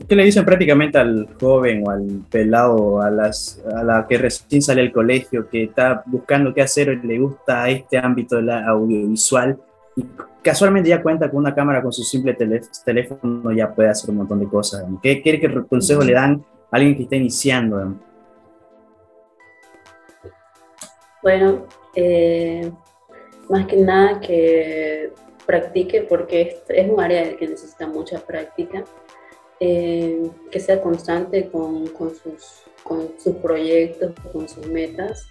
¿Qué 0.09 0.17
le 0.17 0.25
dicen 0.25 0.47
prácticamente 0.47 0.97
al 0.97 1.29
joven 1.39 1.83
o 1.87 1.91
al 1.91 2.23
pelado, 2.31 3.03
a, 3.03 3.11
las, 3.11 3.63
a 3.77 3.83
la 3.83 4.07
que 4.09 4.17
recién 4.17 4.63
sale 4.63 4.81
del 4.81 4.93
colegio, 4.93 5.51
que 5.51 5.65
está 5.65 6.03
buscando 6.07 6.55
qué 6.55 6.63
hacer 6.63 6.99
y 7.05 7.07
le 7.07 7.19
gusta 7.19 7.69
este 7.69 7.99
ámbito 7.99 8.37
de 8.37 8.43
la 8.43 8.67
audiovisual? 8.67 9.59
y 9.97 10.05
casualmente 10.43 10.91
ya 10.91 11.03
cuenta 11.03 11.31
con 11.31 11.41
una 11.41 11.55
cámara 11.55 11.83
con 11.83 11.93
su 11.93 12.03
simple 12.03 12.37
teléfono, 12.85 13.51
ya 13.53 13.75
puede 13.75 13.89
hacer 13.89 14.11
un 14.11 14.19
montón 14.19 14.41
de 14.41 14.47
cosas. 14.47 14.85
¿Qué, 15.03 15.23
qué, 15.23 15.67
consejo 15.69 16.05
le 16.05 16.13
dan 16.13 16.45
a 16.71 16.77
alguien 16.77 16.97
que 16.97 17.05
está 17.05 17.17
iniciando? 17.17 17.95
Bueno, 21.23 21.67
eh, 21.95 22.71
más 23.49 23.67
que 23.67 23.77
nada 23.79 24.21
que 24.21 25.13
practique 25.47 26.03
porque 26.03 26.61
es, 26.69 26.89
un 26.91 27.01
área 27.01 27.37
que 27.37 27.47
necesita 27.49 27.87
mucha 27.87 28.19
práctica, 28.19 28.85
eh, 29.61 30.23
que 30.51 30.61
sea 30.61 30.81
constante 30.81 31.49
con, 31.49 31.87
sus 31.87 33.37
proyectos, 33.43 34.13
con 34.33 34.49
sus 34.49 34.67
metas 34.67 35.29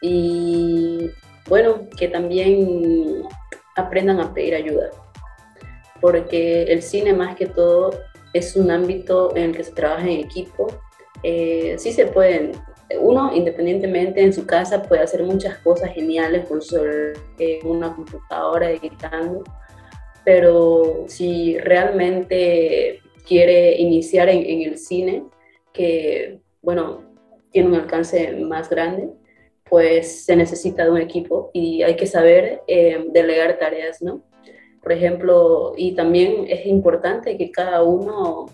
y 0.00 1.10
bueno, 1.48 1.88
que 1.96 2.08
también 2.08 3.22
aprendan 3.76 4.20
a 4.20 4.34
pedir 4.34 4.54
ayuda, 4.54 4.90
porque 6.00 6.64
el 6.64 6.82
cine 6.82 7.12
más 7.12 7.36
que 7.36 7.46
todo 7.46 7.90
es 8.32 8.56
un 8.56 8.70
ámbito 8.70 9.34
en 9.36 9.50
el 9.50 9.56
que 9.56 9.64
se 9.64 9.72
trabaja 9.72 10.02
en 10.02 10.20
equipo. 10.20 10.68
Eh, 11.22 11.76
sí 11.78 11.92
se 11.92 12.06
pueden, 12.06 12.52
uno 13.00 13.34
independientemente 13.34 14.22
en 14.22 14.32
su 14.32 14.46
casa 14.46 14.82
puede 14.82 15.02
hacer 15.02 15.22
muchas 15.22 15.58
cosas 15.58 15.92
geniales 15.92 16.46
con 16.48 16.60
una 17.64 17.94
computadora 17.94 18.70
editando, 18.70 19.42
pero 20.24 21.04
si 21.08 21.58
realmente 21.58 23.00
quiere 23.26 23.76
iniciar 23.76 24.28
en 24.28 24.62
el 24.62 24.78
cine, 24.78 25.24
que 25.72 26.40
bueno, 26.60 27.02
tiene 27.50 27.68
un 27.68 27.74
alcance 27.74 28.32
más 28.36 28.68
grande, 28.70 29.10
pues 29.68 30.24
se 30.24 30.36
necesita 30.36 30.84
de 30.84 30.90
un 30.90 30.98
equipo 30.98 31.50
y 31.52 31.82
hay 31.82 31.96
que 31.96 32.06
saber 32.06 32.62
eh, 32.66 33.06
delegar 33.10 33.58
tareas, 33.58 34.02
¿no? 34.02 34.22
Por 34.82 34.92
ejemplo, 34.92 35.72
y 35.76 35.94
también 35.94 36.46
es 36.48 36.66
importante 36.66 37.38
que 37.38 37.50
cada 37.50 37.82
uno 37.82 38.46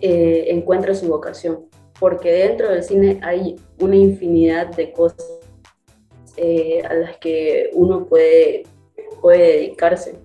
eh, 0.00 0.46
encuentre 0.48 0.94
su 0.94 1.06
vocación, 1.08 1.66
porque 1.98 2.30
dentro 2.32 2.68
del 2.70 2.82
cine 2.82 3.20
hay 3.22 3.56
una 3.80 3.96
infinidad 3.96 4.68
de 4.76 4.92
cosas 4.92 5.24
eh, 6.36 6.82
a 6.88 6.94
las 6.94 7.16
que 7.18 7.70
uno 7.72 8.06
puede, 8.06 8.64
puede 9.20 9.58
dedicarse, 9.58 10.18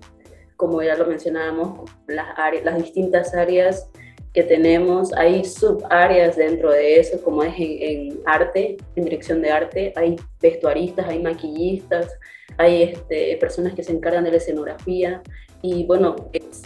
como 0.56 0.82
ya 0.82 0.96
lo 0.96 1.06
mencionábamos, 1.06 1.90
las, 2.06 2.38
áreas, 2.38 2.64
las 2.64 2.78
distintas 2.78 3.34
áreas 3.34 3.88
que 4.32 4.42
tenemos, 4.42 5.12
hay 5.14 5.44
subáreas 5.44 6.36
dentro 6.36 6.70
de 6.70 7.00
eso, 7.00 7.20
como 7.22 7.42
es 7.42 7.54
en, 7.58 8.20
arte, 8.24 8.78
en 8.96 9.04
dirección 9.04 9.42
de 9.42 9.50
arte, 9.50 9.92
hay 9.96 10.16
vestuaristas, 10.40 11.06
hay 11.06 11.22
maquillistas, 11.22 12.18
hay 12.56 12.82
este, 12.82 13.36
personas 13.38 13.74
que 13.74 13.82
se 13.82 13.92
encargan 13.92 14.24
de 14.24 14.30
la 14.30 14.36
escenografía. 14.38 15.22
Y 15.60 15.84
bueno, 15.84 16.16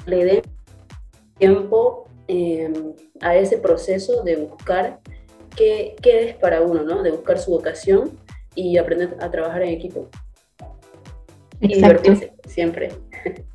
le 0.07 0.25
den 0.25 0.43
tiempo 1.39 2.06
em, 2.29 2.93
a 3.21 3.37
ese 3.37 3.59
proceso 3.59 4.23
de 4.23 4.37
buscar 4.37 5.01
qué, 5.57 5.97
qué, 6.03 6.31
es 6.31 6.37
para 6.37 6.61
uno, 6.63 6.83
¿no? 6.83 7.03
De 7.03 7.11
buscar 7.11 7.39
su 7.39 7.51
vocación 7.53 8.11
y 8.55 8.79
aprender 8.79 9.17
a 9.21 9.31
trabajar 9.31 9.63
en 9.63 9.71
equipo. 9.71 10.09
Y 11.61 11.75
divertirse, 11.75 12.35
siempre. 12.47 12.91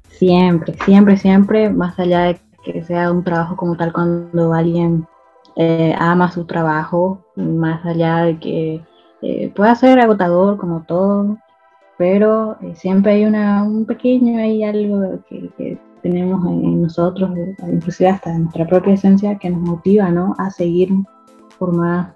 Siempre, 0.10 0.76
siempre, 0.86 1.18
siempre, 1.18 1.70
más 1.70 2.00
allá 2.00 2.26
de 2.26 2.40
que 2.64 2.84
sea 2.84 3.12
un 3.12 3.24
trabajo 3.24 3.56
como 3.56 3.76
tal 3.76 3.92
cuando 3.92 4.54
alguien 4.54 5.08
eh, 5.56 5.96
ama 5.98 6.32
su 6.32 6.46
trabajo, 6.46 7.26
más 7.36 7.86
allá 7.86 8.24
de 8.26 8.40
que 8.40 8.82
eh, 9.22 9.52
pueda 9.56 9.76
ser 9.76 10.00
agotador 10.00 10.58
como 10.58 10.84
todo, 10.84 11.38
pero 11.98 12.58
eh, 12.62 12.76
siempre 12.76 13.14
hay 13.14 13.26
una, 13.26 13.64
un 13.64 13.86
pequeño, 13.86 14.40
hay 14.40 14.64
algo 14.64 15.20
que, 15.28 15.71
tenemos 16.02 16.46
en, 16.48 16.82
nosotros, 16.82 17.32
inclusive 17.68 18.10
hasta 18.10 18.38
nuestra 18.38 18.68
propia 18.68 18.94
esencia, 18.94 19.38
que 19.38 19.50
nos 19.50 19.62
motiva 19.62 20.10
¿no? 20.10 20.36
a 20.38 20.50
seguir 20.50 20.92
por 21.58 21.74
más 21.74 22.10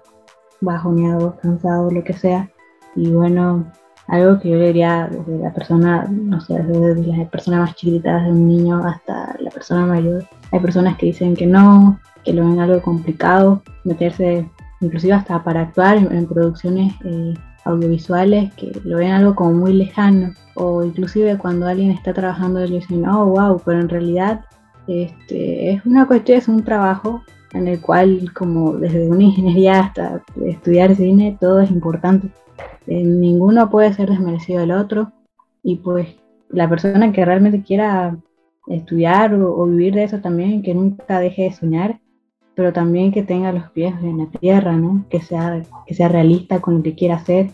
bajoneados, 0.60 1.34
cansados, 1.40 1.92
lo 1.92 2.02
que 2.02 2.12
sea. 2.12 2.50
Y 2.94 3.10
bueno, 3.10 3.70
algo 4.08 4.38
que 4.40 4.50
yo 4.50 4.58
diría 4.58 5.08
desde 5.10 5.38
la 5.38 5.52
persona, 5.52 6.04
no 6.10 6.40
sé, 6.40 6.54
desde 6.62 7.06
la 7.06 7.28
persona 7.28 7.60
más 7.60 7.74
chiquita, 7.74 8.18
desde 8.18 8.32
un 8.32 8.48
niño 8.48 8.78
hasta 8.84 9.36
la 9.38 9.50
persona 9.50 9.86
mayor. 9.86 10.24
Hay 10.52 10.60
personas 10.60 10.96
que 10.96 11.06
dicen 11.06 11.34
que 11.34 11.46
no, 11.46 11.98
que 12.24 12.32
lo 12.32 12.48
ven 12.48 12.60
algo 12.60 12.80
complicado, 12.82 13.62
meterse 13.84 14.48
inclusive 14.80 15.14
hasta 15.14 15.42
para 15.42 15.62
actuar 15.62 15.96
en, 15.96 16.26
producciones 16.26 16.92
eh, 17.04 17.34
audiovisuales 17.66 18.52
que 18.54 18.72
lo 18.84 18.98
ven 18.98 19.12
algo 19.12 19.34
como 19.34 19.52
muy 19.52 19.72
lejano 19.74 20.32
o 20.54 20.84
inclusive 20.84 21.36
cuando 21.36 21.66
alguien 21.66 21.90
está 21.90 22.14
trabajando 22.14 22.60
ellos 22.60 22.88
dicen, 22.88 23.06
oh, 23.06 23.26
wow, 23.26 23.60
pero 23.64 23.80
en 23.80 23.88
realidad 23.88 24.44
este, 24.86 25.72
es 25.72 25.84
una 25.84 26.06
cuestión, 26.06 26.38
es 26.38 26.48
un 26.48 26.64
trabajo 26.64 27.22
en 27.52 27.68
el 27.68 27.80
cual 27.80 28.32
como 28.34 28.74
desde 28.74 29.08
una 29.08 29.24
ingeniería 29.24 29.80
hasta 29.80 30.22
estudiar 30.44 30.94
cine 30.94 31.36
todo 31.40 31.60
es 31.60 31.70
importante. 31.70 32.28
Ninguno 32.86 33.68
puede 33.68 33.92
ser 33.92 34.10
desmerecido 34.10 34.60
del 34.60 34.70
otro 34.70 35.12
y 35.62 35.76
pues 35.76 36.08
la 36.48 36.68
persona 36.68 37.12
que 37.12 37.24
realmente 37.24 37.62
quiera 37.62 38.16
estudiar 38.68 39.34
o, 39.34 39.66
vivir 39.66 39.94
de 39.94 40.04
eso 40.04 40.20
también, 40.20 40.62
que 40.62 40.74
nunca 40.74 41.20
deje 41.20 41.42
de 41.42 41.52
soñar, 41.52 42.00
pero 42.56 42.72
también 42.72 43.12
que 43.12 43.22
tenga 43.22 43.52
los 43.52 43.70
pies 43.70 43.94
en 44.02 44.18
la 44.18 44.26
tierra, 44.26 44.72
¿no? 44.72 45.04
que, 45.10 45.20
sea, 45.20 45.62
que 45.86 45.94
sea 45.94 46.08
realista 46.08 46.60
con 46.60 46.78
lo 46.78 46.82
que 46.82 46.94
quiera 46.94 47.16
hacer, 47.16 47.50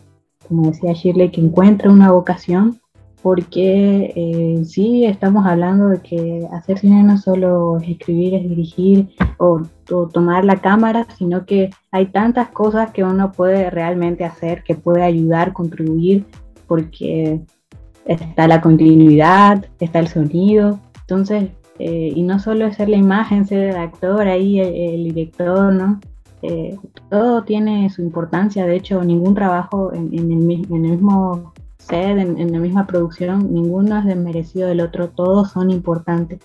como 0.48 0.70
decía 0.70 0.92
Shirley, 0.92 1.30
que 1.30 1.40
encuentre 1.40 1.90
una 1.90 2.12
vocación, 2.12 2.80
porque 3.20 4.12
eh, 4.16 4.64
sí 4.64 5.05
estamos 5.05 5.44
hablando 5.44 5.88
de 5.88 5.98
que 6.00 6.46
hacer 6.53 6.78
cine 6.78 7.03
no 7.03 7.18
solo 7.18 7.78
es 7.78 7.88
escribir, 7.88 8.34
es 8.34 8.48
dirigir 8.48 9.11
o 9.38 9.62
tomar 10.12 10.44
la 10.44 10.61
cámara, 10.61 11.07
sino 11.18 11.46
que 11.46 11.70
hay 11.90 12.07
tantas 12.07 12.48
cosas 12.48 12.92
que 12.92 13.05
uno 13.05 13.32
puede 13.32 13.70
realmente 13.70 14.24
hacer, 14.24 14.62
que 14.62 14.76
puede 14.76 15.03
ayudar, 15.03 15.53
contribuir, 15.53 16.26
porque 16.66 17.40
está 18.07 18.48
la 18.48 18.61
continuidad, 18.61 19.66
está 19.78 19.98
el 19.98 20.09
sonido, 20.09 20.80
entonces, 21.12 21.50
eh, 21.84 22.12
y 22.14 22.22
no 22.22 22.38
solo 22.38 22.72
ser 22.72 22.88
la 22.88 22.96
imagen, 22.96 23.44
ser 23.44 23.70
el 23.70 23.76
actor 23.76 24.28
ahí, 24.28 24.60
el, 24.60 25.02
director, 25.02 25.72
¿no? 25.72 25.98
Eh, 26.42 26.78
todo 27.10 27.42
tiene 27.42 27.90
su 27.90 28.02
importancia, 28.02 28.66
de 28.66 28.76
hecho, 28.76 29.02
ningún 29.02 29.34
trabajo 29.34 29.92
en, 29.92 30.12
el, 30.14 30.36
mismo 30.36 31.52
set, 31.78 32.18
en, 32.18 32.38
en, 32.38 32.52
la 32.52 32.60
misma 32.60 32.86
producción, 32.86 33.52
ninguno 33.52 33.98
es 33.98 34.04
desmerecido 34.04 34.68
del 34.68 34.80
otro, 34.80 35.08
todos 35.08 35.50
son 35.50 35.72
importantes 35.72 36.38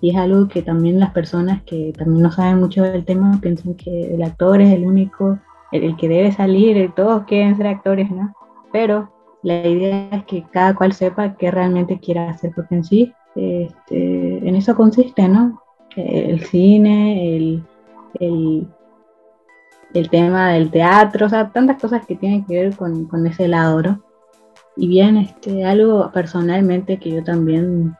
y 0.00 0.10
es 0.10 0.16
algo 0.16 0.48
que 0.48 0.62
también 0.62 0.98
las 0.98 1.12
personas 1.12 1.62
que 1.62 1.92
también 1.96 2.24
no 2.24 2.32
saben 2.32 2.58
mucho 2.58 2.82
del 2.82 3.04
tema 3.04 3.38
piensan 3.40 3.74
que 3.74 4.12
el 4.12 4.22
actor 4.24 4.60
es 4.60 4.72
el 4.72 4.84
único, 4.84 5.38
el, 5.70 5.94
que 5.94 6.08
debe 6.08 6.32
salir, 6.32 6.92
todos 6.96 7.22
quieren 7.22 7.56
ser 7.56 7.68
actores, 7.68 8.10
¿no? 8.10 8.34
Pero 8.72 9.12
la 9.44 9.64
idea 9.64 10.08
es 10.10 10.24
que 10.24 10.44
cada 10.50 10.74
cual 10.74 10.92
sepa 10.92 11.36
qué 11.36 11.52
realmente 11.52 12.00
quiere 12.00 12.18
hacer, 12.18 12.50
porque 12.52 12.74
en 12.74 12.82
sí, 12.82 13.12
este, 13.34 14.48
en 14.48 14.56
eso 14.56 14.74
consiste, 14.74 15.28
¿no? 15.28 15.62
El 15.96 16.40
cine, 16.46 17.36
el, 17.36 17.62
el, 18.18 18.66
el, 19.92 20.10
tema 20.10 20.52
del 20.52 20.70
teatro, 20.70 21.26
o 21.26 21.28
sea, 21.28 21.50
tantas 21.50 21.80
cosas 21.80 22.06
que 22.06 22.16
tienen 22.16 22.44
que 22.44 22.62
ver 22.62 22.76
con, 22.76 23.06
con 23.06 23.26
ese 23.26 23.48
lado, 23.48 23.82
¿no? 23.82 24.02
Y 24.76 24.88
bien, 24.88 25.18
este, 25.18 25.64
algo 25.64 26.10
personalmente 26.12 26.98
que 26.98 27.10
yo 27.10 27.22
también 27.22 27.94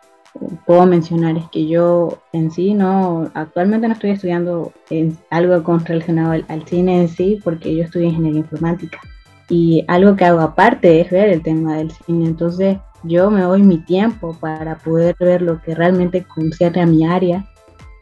puedo 0.67 0.87
mencionar 0.87 1.37
es 1.37 1.45
que 1.51 1.67
yo 1.67 2.19
en 2.33 2.51
sí 2.51 2.75
no, 2.75 3.31
actualmente 3.35 3.87
no 3.87 3.95
estoy 3.95 4.11
estudiando 4.11 4.73
en 4.91 5.19
algo 5.31 5.63
con 5.63 5.85
relacionado 5.85 6.33
al, 6.33 6.67
cine 6.67 7.03
en 7.03 7.09
sí, 7.09 7.41
porque 7.43 7.75
yo 7.75 7.85
estudio 7.85 8.09
ingeniería 8.09 8.41
informática. 8.41 8.99
Y 9.49 9.85
algo 9.89 10.17
que 10.17 10.25
hago 10.25 10.41
aparte 10.41 11.01
es 11.01 11.11
ver 11.11 11.29
el 11.29 11.43
tema 11.43 11.77
del 11.77 11.91
cine. 11.91 12.27
Entonces 12.27 12.79
yo 13.05 13.31
me 13.31 13.43
doy 13.43 13.63
mi 13.63 13.79
tiempo 13.79 14.37
para 14.41 14.77
poder 14.79 15.17
ver 15.19 15.43
lo 15.43 15.61
que 15.61 15.75
realmente 15.75 16.25
concierne 16.25 16.83
a 16.83 16.87
mi 16.87 17.07
área. 17.07 17.45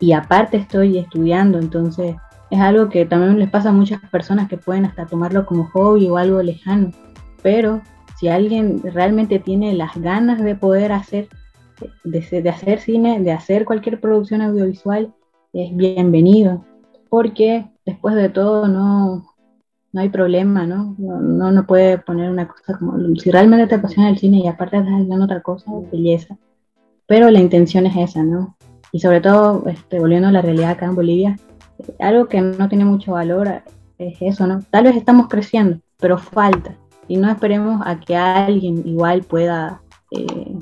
Y 0.01 0.13
aparte 0.13 0.57
estoy 0.57 0.99
estudiando, 0.99 1.59
entonces 1.59 2.17
es 2.51 2.61
algo 2.61 2.89
que 2.89 3.05
también 3.05 3.39
les 3.39 3.51
pasa 3.51 3.69
a 3.69 3.73
muchas 3.73 4.01
personas 4.11 4.49
que 4.49 4.57
pueden 4.57 4.87
hasta 4.87 5.07
tomarlo 5.07 5.47
como 5.47 5.69
hobby 5.71 6.09
o 6.09 6.17
algo 6.17 6.43
lejano. 6.43 6.91
Pero 7.43 7.83
si 8.19 8.29
alguien 8.29 8.83
realmente 8.83 9.39
tiene 9.39 9.75
las 9.75 9.97
ganas 9.97 10.43
de 10.43 10.55
poder 10.55 10.93
hacer 10.93 11.29
de, 12.05 12.49
hacer 12.49 12.81
cine, 12.81 13.21
de 13.21 13.33
hacer 13.33 13.65
cualquier 13.65 14.01
producción 14.01 14.43
audiovisual, 14.43 15.15
es 15.53 15.75
bienvenido, 15.77 16.65
porque 17.09 17.67
después 17.85 18.15
de 18.15 18.29
todo 18.29 18.69
no, 18.69 19.30
no 19.93 20.01
hay 20.01 20.09
problema, 20.09 20.67
¿no? 20.67 20.95
¿no? 20.99 21.51
No, 21.51 21.67
puede 21.67 21.99
poner 21.99 22.31
una 22.31 22.47
cosa 22.47 22.79
como, 22.79 22.97
si 23.17 23.31
realmente 23.31 23.67
te 23.67 23.75
apasiona 23.75 24.09
el 24.11 24.19
cine 24.19 24.39
y 24.39 24.47
aparte 24.47 24.77
estás 24.77 24.93
haciendo 24.93 25.25
otra 25.25 25.43
cosa, 25.43 25.71
belleza. 25.91 26.37
Pero 27.07 27.31
la 27.31 27.41
intención 27.41 27.87
es 27.87 27.97
esa, 27.97 28.23
¿no? 28.23 28.57
Y 28.93 29.01
sobre 29.01 29.21
todo, 29.21 29.65
este, 29.67 29.99
volviendo 29.99 30.29
a 30.29 30.33
la 30.33 30.43
realidad 30.43 30.71
acá 30.71 30.87
en 30.87 30.95
Bolivia, 30.95 31.37
algo 31.99 32.27
que 32.27 32.41
no 32.41 32.69
tiene 32.69 32.85
mucho 32.85 33.13
valor 33.13 33.63
es 33.99 34.17
eso, 34.21 34.47
¿no? 34.47 34.63
Tal 34.71 34.85
vez 34.85 34.97
estamos 34.97 35.29
creciendo, 35.29 35.81
pero 35.99 36.19
falta. 36.19 36.77
Y 37.09 37.17
no 37.17 37.31
esperemos 37.31 37.83
a 37.85 37.99
que 37.99 38.17
alguien 38.17 38.87
igual 38.87 39.23
pueda 39.23 39.83
eh, 40.13 40.59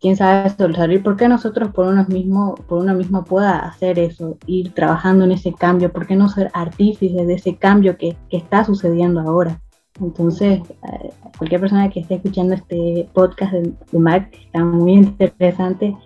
quién 0.00 0.16
sabe 0.16 0.50
salir, 0.50 1.02
¿por 1.02 1.16
qué 1.16 1.28
nosotros 1.28 1.70
por 1.72 1.86
uno 1.86 2.04
mismo, 2.08 2.54
por 2.68 2.78
uno 2.78 2.94
mismo 2.94 3.24
pueda 3.24 3.58
hacer 3.60 3.98
eso, 3.98 4.36
ir 4.46 4.72
trabajando 4.72 5.24
en 5.24 5.32
ese 5.32 5.52
cambio? 5.52 5.92
¿Por 5.92 6.06
qué 6.06 6.16
no 6.16 6.28
ser 6.28 6.50
artífice 6.52 7.24
de 7.24 7.34
ese 7.34 7.56
cambio 7.56 7.96
que, 7.96 8.16
está 8.30 8.64
sucediendo 8.64 9.20
ahora? 9.20 9.60
Entonces, 10.00 10.60
eh, 10.60 11.10
cualquier 11.38 11.60
persona 11.60 11.90
que 11.90 12.00
esté 12.00 12.16
escuchando 12.16 12.54
este 12.54 13.08
podcast 13.12 13.52
de, 13.52 13.72
de 13.92 14.30
que 14.30 14.44
está 14.44 14.64
muy 14.64 14.92
interesante, 14.92 15.96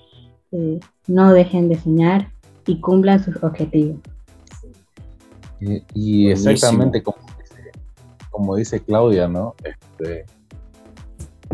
eh, 0.52 0.80
no 1.06 1.32
dejen 1.32 1.68
de 1.68 1.78
soñar 1.78 2.30
y 2.66 2.80
cumplan 2.80 3.22
sus 3.22 3.42
objetivos. 3.42 3.98
Y, 5.94 6.28
exactamente 6.28 7.02
como 7.02 7.18
dice, 7.38 7.72
como 8.30 8.56
dice 8.56 8.80
Claudia, 8.80 9.28
¿no? 9.28 9.54
Este, 9.64 10.26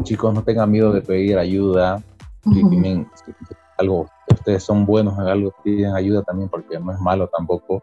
chicos, 0.05 0.35
no 0.35 0.43
tengan 0.43 0.71
miedo 0.71 0.93
de 0.93 1.03
pedir 1.03 1.39
ayuda, 1.39 2.03
si 2.45 2.69
tienen 2.69 3.09
algo, 3.79 4.07
ustedes 4.33 4.63
son 4.63 4.87
buenos 4.87 5.19
en 5.19 5.27
algo, 5.27 5.55
piden 5.63 5.95
ayuda 5.95 6.23
también 6.23 6.49
porque 6.49 6.79
no 6.79 6.93
es 6.93 7.01
malo 7.01 7.29
tampoco. 7.29 7.83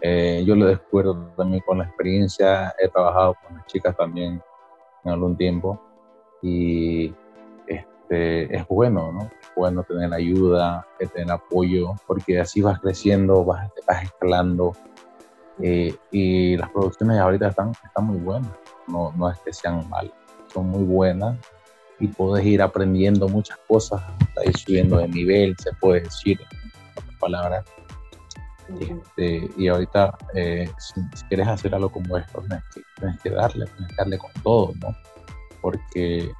Eh, 0.00 0.44
yo 0.46 0.54
lo 0.54 0.66
descubro 0.66 1.14
también 1.36 1.62
con 1.66 1.78
la 1.78 1.84
experiencia, 1.84 2.74
he 2.78 2.88
trabajado 2.88 3.36
con 3.42 3.56
las 3.56 3.66
chicas 3.66 3.96
también 3.96 4.42
en 5.04 5.10
algún 5.10 5.36
tiempo 5.36 5.80
y 6.42 7.14
este, 7.66 8.54
es 8.54 8.68
bueno, 8.68 9.12
¿no? 9.12 9.22
Es 9.22 9.50
bueno 9.56 9.82
tener 9.82 10.12
ayuda, 10.12 10.86
tener 10.98 11.30
apoyo, 11.30 11.94
porque 12.06 12.38
así 12.38 12.60
vas 12.60 12.80
creciendo, 12.80 13.44
vas, 13.44 13.70
vas 13.86 14.02
escalando 14.02 14.72
eh, 15.62 15.94
y 16.10 16.56
las 16.56 16.70
producciones 16.70 17.18
ahorita 17.18 17.48
están, 17.48 17.72
están 17.84 18.04
muy 18.06 18.18
buenas, 18.18 18.50
no, 18.88 19.12
no 19.16 19.30
es 19.30 19.38
que 19.38 19.52
sean 19.52 19.88
malas, 19.88 20.12
son 20.54 20.68
muy 20.68 20.84
buenas 20.84 21.36
y 22.00 22.08
puedes 22.08 22.46
ir 22.46 22.62
aprendiendo 22.62 23.28
muchas 23.28 23.58
cosas, 23.68 24.02
ir 24.44 24.56
subiendo 24.56 24.98
de 24.98 25.08
nivel, 25.08 25.54
se 25.58 25.72
puede 25.74 26.02
decir 26.02 26.40
en 26.40 27.02
otras 27.02 27.18
palabras. 27.18 27.64
Este, 28.80 29.50
y 29.58 29.68
ahorita, 29.68 30.16
eh, 30.34 30.70
si, 30.78 31.26
quieres 31.28 31.48
hacer 31.48 31.74
algo 31.74 31.90
como 31.90 32.16
esto, 32.16 32.42
tienes 32.98 33.20
que, 33.20 33.30
darle, 33.30 33.66
tienes 33.66 33.88
que 33.88 33.96
darle 33.96 34.18
con 34.18 34.30
todo, 34.42 34.72
¿no? 34.80 34.96
Porque 35.60 36.30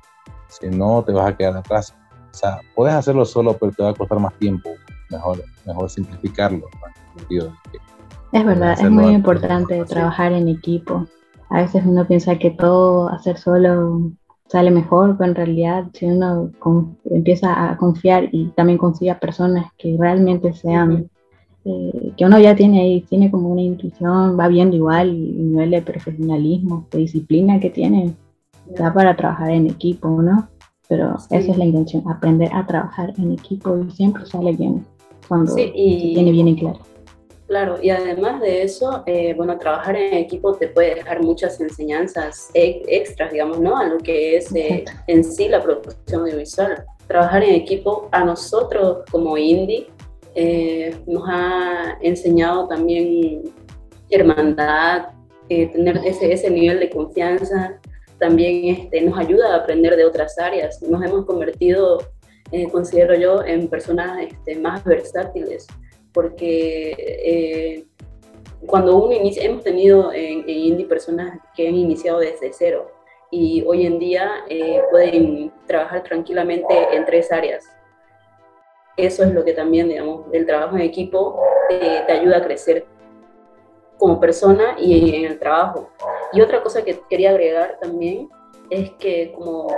si 0.48 0.68
no, 0.68 1.02
te 1.04 1.12
vas 1.12 1.28
a 1.28 1.36
quedar 1.36 1.56
atrás. 1.56 1.94
O 2.32 2.34
sea, 2.34 2.60
puedes 2.74 2.94
hacerlo 2.94 3.24
solo, 3.24 3.56
pero 3.56 3.72
te 3.72 3.82
va 3.82 3.90
a 3.90 3.94
costar 3.94 4.18
más 4.18 4.34
tiempo. 4.38 4.70
Mejor, 5.10 5.44
mejor 5.66 5.90
simplificarlo. 5.90 6.68
sentido. 7.16 7.54
Es 8.32 8.44
verdad, 8.44 8.72
es 8.72 8.90
muy 8.90 9.12
importante 9.12 9.84
trabajar 9.84 10.32
en 10.32 10.48
equipo. 10.48 11.06
A 11.54 11.62
veces 11.62 11.84
uno 11.86 12.04
piensa 12.04 12.36
que 12.36 12.50
todo 12.50 13.08
hacer 13.08 13.38
solo 13.38 14.10
sale 14.48 14.72
mejor, 14.72 15.16
pero 15.16 15.30
en 15.30 15.36
realidad 15.36 15.84
si 15.92 16.06
uno 16.06 16.50
con- 16.58 16.96
empieza 17.08 17.70
a 17.70 17.76
confiar 17.76 18.28
y 18.32 18.46
también 18.56 18.76
consigue 18.76 19.12
a 19.12 19.20
personas 19.20 19.66
que 19.78 19.96
realmente 19.96 20.52
sean, 20.52 21.08
eh, 21.64 22.12
que 22.16 22.24
uno 22.26 22.40
ya 22.40 22.56
tiene 22.56 22.80
ahí, 22.80 23.00
tiene 23.02 23.30
como 23.30 23.50
una 23.50 23.62
intuición, 23.62 24.36
va 24.38 24.48
viendo 24.48 24.74
igual 24.74 25.10
el 25.10 25.50
nivel 25.52 25.70
de 25.70 25.82
profesionalismo, 25.82 26.86
de 26.90 26.98
disciplina 26.98 27.60
que 27.60 27.70
tiene, 27.70 28.16
da 28.76 28.92
para 28.92 29.14
trabajar 29.14 29.52
en 29.52 29.68
equipo, 29.68 30.08
¿no? 30.20 30.48
Pero 30.88 31.16
Sí. 31.20 31.36
esa 31.36 31.52
es 31.52 31.56
la 31.58 31.66
intención, 31.66 32.02
aprender 32.08 32.50
a 32.52 32.66
trabajar 32.66 33.14
en 33.16 33.30
equipo 33.30 33.78
y 33.78 33.90
siempre 33.92 34.26
sale 34.26 34.52
bien 34.56 34.84
cuando 35.28 35.52
Sí, 35.54 35.70
y- 35.72 36.00
se 36.00 36.14
tiene 36.14 36.32
bien 36.32 36.48
en 36.48 36.56
claro. 36.56 36.80
Claro, 37.46 37.78
y 37.82 37.90
además 37.90 38.40
de 38.40 38.62
eso, 38.62 39.02
eh, 39.06 39.34
bueno, 39.34 39.58
trabajar 39.58 39.96
en 39.96 40.14
equipo 40.14 40.54
te 40.54 40.68
puede 40.68 40.94
dejar 40.94 41.22
muchas 41.22 41.60
enseñanzas 41.60 42.48
e- 42.54 42.82
extras, 42.88 43.32
digamos, 43.32 43.60
¿no? 43.60 43.76
A 43.76 43.84
lo 43.84 43.98
que 43.98 44.38
es 44.38 44.54
eh, 44.54 44.84
en 45.06 45.22
sí 45.22 45.48
la 45.48 45.62
producción 45.62 46.22
audiovisual. 46.22 46.84
Trabajar 47.06 47.42
en 47.44 47.54
equipo 47.54 48.08
a 48.12 48.24
nosotros 48.24 49.04
como 49.10 49.36
indie 49.36 49.88
eh, 50.34 50.96
nos 51.06 51.24
ha 51.28 51.98
enseñado 52.00 52.66
también 52.66 53.42
hermandad, 54.08 55.08
eh, 55.50 55.66
tener 55.66 55.98
ese, 55.98 56.32
ese 56.32 56.50
nivel 56.50 56.80
de 56.80 56.88
confianza, 56.88 57.78
también 58.18 58.74
este, 58.74 59.02
nos 59.02 59.18
ayuda 59.18 59.52
a 59.52 59.56
aprender 59.58 59.96
de 59.96 60.06
otras 60.06 60.38
áreas. 60.38 60.80
Nos 60.82 61.04
hemos 61.04 61.26
convertido, 61.26 61.98
eh, 62.52 62.68
considero 62.70 63.14
yo, 63.14 63.44
en 63.44 63.68
personas 63.68 64.22
este, 64.22 64.56
más 64.56 64.82
versátiles 64.84 65.66
porque 66.14 66.94
eh, 66.98 67.84
cuando 68.66 68.96
uno 68.96 69.12
inicia, 69.12 69.44
hemos 69.44 69.62
tenido 69.62 70.12
en, 70.12 70.40
en 70.48 70.48
Indie 70.48 70.86
personas 70.86 71.38
que 71.54 71.68
han 71.68 71.74
iniciado 71.74 72.20
desde 72.20 72.52
cero 72.52 72.90
y 73.30 73.64
hoy 73.66 73.84
en 73.84 73.98
día 73.98 74.44
eh, 74.48 74.80
pueden 74.90 75.52
trabajar 75.66 76.04
tranquilamente 76.04 76.72
en 76.92 77.04
tres 77.04 77.30
áreas. 77.32 77.64
Eso 78.96 79.24
es 79.24 79.32
lo 79.32 79.44
que 79.44 79.52
también, 79.52 79.88
digamos, 79.88 80.26
el 80.32 80.46
trabajo 80.46 80.76
en 80.76 80.82
equipo 80.82 81.42
te, 81.68 81.78
te 82.06 82.12
ayuda 82.12 82.38
a 82.38 82.44
crecer 82.44 82.86
como 83.98 84.20
persona 84.20 84.76
y 84.78 85.16
en 85.16 85.24
el 85.24 85.38
trabajo. 85.38 85.90
Y 86.32 86.40
otra 86.40 86.62
cosa 86.62 86.84
que 86.84 87.00
quería 87.10 87.30
agregar 87.30 87.78
también 87.80 88.28
es 88.70 88.90
que 88.92 89.32
como 89.32 89.68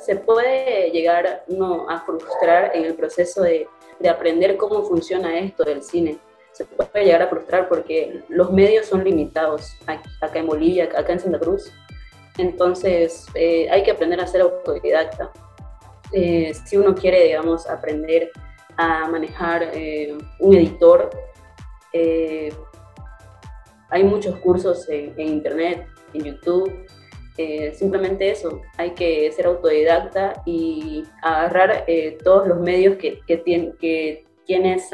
se 0.00 0.16
puede 0.16 0.90
llegar 0.90 1.44
uno 1.48 1.88
a 1.88 2.00
frustrar 2.00 2.72
en 2.74 2.84
el 2.84 2.94
proceso 2.94 3.42
de 3.42 3.66
de 3.98 4.08
aprender 4.08 4.56
cómo 4.56 4.82
funciona 4.82 5.38
esto 5.38 5.64
del 5.64 5.82
cine. 5.82 6.18
Se 6.52 6.64
puede 6.64 7.04
llegar 7.04 7.22
a 7.22 7.28
frustrar 7.28 7.68
porque 7.68 8.22
los 8.28 8.50
medios 8.52 8.86
son 8.86 9.04
limitados 9.04 9.76
acá 10.20 10.38
en 10.38 10.46
Bolivia, 10.46 10.84
acá 10.84 11.12
en 11.12 11.20
Santa 11.20 11.38
Cruz. 11.38 11.72
Entonces 12.36 13.26
eh, 13.34 13.68
hay 13.70 13.82
que 13.82 13.90
aprender 13.90 14.20
a 14.20 14.26
ser 14.26 14.40
autodidacta. 14.42 15.30
Eh, 16.12 16.52
si 16.64 16.76
uno 16.76 16.94
quiere, 16.94 17.24
digamos, 17.24 17.68
aprender 17.68 18.30
a 18.76 19.08
manejar 19.08 19.70
eh, 19.74 20.16
un 20.38 20.54
editor, 20.54 21.10
hay 23.90 24.04
muchos 24.04 24.36
cursos 24.36 24.88
en 24.88 25.18
internet, 25.20 25.86
en 26.12 26.24
YouTube, 26.24 26.70
eh, 27.38 27.72
simplemente 27.72 28.30
eso, 28.30 28.62
hay 28.76 28.90
que 28.90 29.30
ser 29.30 29.46
autodidacta 29.46 30.42
y 30.44 31.04
agarrar 31.22 31.84
eh, 31.86 32.18
todos 32.24 32.48
los 32.48 32.58
medios 32.58 32.96
que, 32.96 33.20
que, 33.28 33.36
tien, 33.36 33.74
que, 33.80 34.26
tienes 34.44 34.90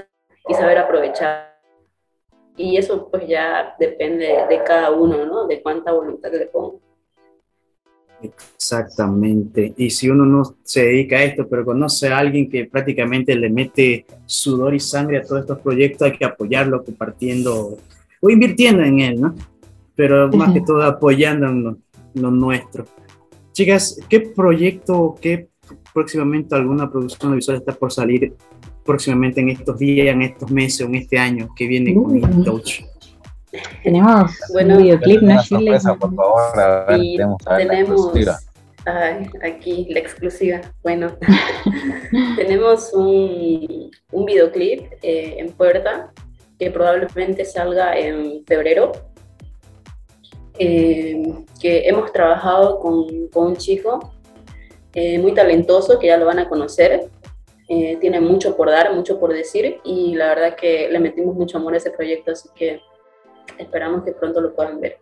y 0.47 0.53
saber 0.53 0.77
aprovechar. 0.77 1.59
Y 2.57 2.77
eso 2.77 3.09
pues 3.11 3.27
ya 3.27 3.75
depende 3.79 4.27
de 4.49 4.63
cada 4.63 4.91
uno, 4.91 5.25
¿no? 5.25 5.47
De 5.47 5.63
cuánta 5.63 5.93
voluntad 5.93 6.31
le 6.33 6.47
ponga. 6.47 6.79
Exactamente. 8.23 9.73
Y 9.79 9.89
si 9.89 10.11
uno 10.11 10.27
no 10.27 10.57
se 10.63 10.85
dedica 10.85 11.17
a 11.17 11.25
esto, 11.25 11.49
pero 11.49 11.65
conoce 11.65 12.09
a 12.09 12.19
alguien 12.19 12.51
que 12.51 12.67
prácticamente 12.67 13.35
le 13.35 13.49
mete 13.49 14.05
sudor 14.27 14.75
y 14.75 14.81
sangre 14.81 15.19
a 15.19 15.23
todos 15.23 15.41
estos 15.41 15.61
proyectos, 15.61 16.03
hay 16.03 16.19
que 16.19 16.25
apoyarlo 16.27 16.85
compartiendo 16.85 17.79
o 18.21 18.31
invirtiendo 18.31 18.83
en 18.83 19.01
él, 19.01 19.21
¿no? 19.21 19.35
Pero 19.95 20.29
más 20.33 20.53
que 20.53 20.61
todo 20.61 20.83
apoyando 20.83 21.47
en 21.47 21.84
lo, 22.15 22.31
nuestro. 22.31 22.85
Chicas, 23.53 24.01
¿qué 24.09 24.21
proyecto, 24.21 25.15
qué 25.21 25.49
próximamente 25.93 26.55
alguna 26.55 26.91
producción 26.91 27.35
visual 27.37 27.59
está 27.59 27.73
por 27.73 27.93
salir 27.93 28.35
próximamente 28.85 29.41
en 29.41 29.51
estos 29.51 29.79
días, 29.79 30.09
en 30.09 30.23
estos 30.23 30.51
meses 30.51 30.83
o 30.83 30.85
en 30.85 30.97
este 30.97 31.19
año 31.19 31.49
que 31.57 31.67
viene 31.67 31.95
con 31.95 32.41
Uh. 32.41 32.45
Touch? 32.45 32.83
Tenemos 33.83 34.33
Bueno, 34.53 34.77
un 34.77 34.83
videoclip, 34.83 35.23
¿no, 35.23 35.43
sorpresa, 35.43 35.95
por 35.95 36.15
favor, 36.15 36.59
a 36.59 36.85
ver, 36.87 37.01
tenemos 37.57 38.13
ay, 38.87 39.31
aquí 39.43 39.87
la 39.91 40.01
exclusiva. 40.01 40.61
Bueno, 40.83 41.17
tenemos 42.37 42.93
un, 42.93 43.91
un 44.13 44.25
videoclip 44.25 44.93
eh, 45.03 45.37
en 45.39 45.53
puerta 45.53 46.13
que 46.59 46.71
probablemente 46.71 47.45
salga 47.45 47.97
en 47.99 48.45
febrero. 48.47 48.93
Eh, 50.59 51.45
que 51.61 51.89
hemos 51.89 52.13
trabajado 52.13 52.79
con, 52.79 53.29
con 53.29 53.47
un 53.49 53.57
chico 53.57 54.13
eh, 54.93 55.19
muy 55.19 55.33
talentoso 55.33 55.99
que 55.99 56.07
ya 56.09 56.17
lo 56.17 56.27
van 56.27 56.39
a 56.39 56.49
conocer. 56.49 57.11
eh, 57.69 57.97
tiene 58.01 58.21
mucho 58.21 58.57
por 58.57 58.71
dar, 58.71 58.95
mucho 58.95 59.19
por 59.19 59.33
decir 59.33 59.81
y 59.85 60.15
la 60.15 60.29
verdad 60.29 60.55
que 60.55 60.89
le 60.91 60.99
metimos 61.01 61.35
mucho 61.35 61.59
amor 61.59 61.75
a 61.75 61.79
ese 61.79 61.91
proyecto, 61.91 62.33
así 62.33 62.49
que 62.55 62.81
esperamos 63.59 64.05
que 64.05 64.13
pronto 64.13 64.41
lo 64.41 64.55
puedan 64.55 64.81
ver. 64.81 64.99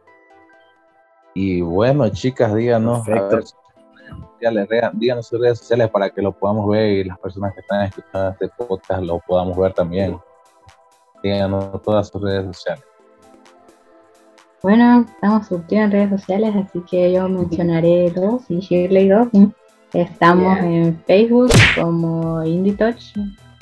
Y 1.34 1.60
bueno, 1.60 2.08
chicas, 2.10 2.54
díganos, 2.54 3.04
ver, 3.06 4.90
díganos 4.92 5.26
sus 5.26 5.40
redes 5.40 5.58
sociales 5.58 5.90
para 5.90 6.10
que 6.10 6.22
lo 6.22 6.32
podamos 6.32 6.68
ver 6.68 6.88
y 6.90 7.04
las 7.04 7.18
personas 7.18 7.54
que 7.54 7.60
están 7.60 7.82
escuchando 7.82 8.30
este 8.30 8.48
podcast 8.48 9.02
lo 9.02 9.18
podamos 9.20 9.56
ver 9.56 9.72
también. 9.72 10.18
Díganos 11.22 11.82
todas 11.82 12.08
sus 12.08 12.20
redes 12.22 12.44
sociales. 12.56 12.84
Bueno, 14.62 15.04
estamos 15.12 15.46
surtidos 15.48 15.84
en 15.86 15.90
redes 15.92 16.10
sociales, 16.10 16.54
así 16.54 16.80
que 16.88 17.12
yo 17.12 17.28
mencionaré 17.28 18.10
dos 18.10 18.42
y 18.48 18.60
Shirley 18.60 19.08
dos. 19.08 19.28
Estamos 19.92 20.56
Yeah. 20.58 20.66
en 20.66 21.02
Facebook 21.04 21.50
como 21.78 22.42
Indie 22.44 22.74
Touch, 22.74 23.16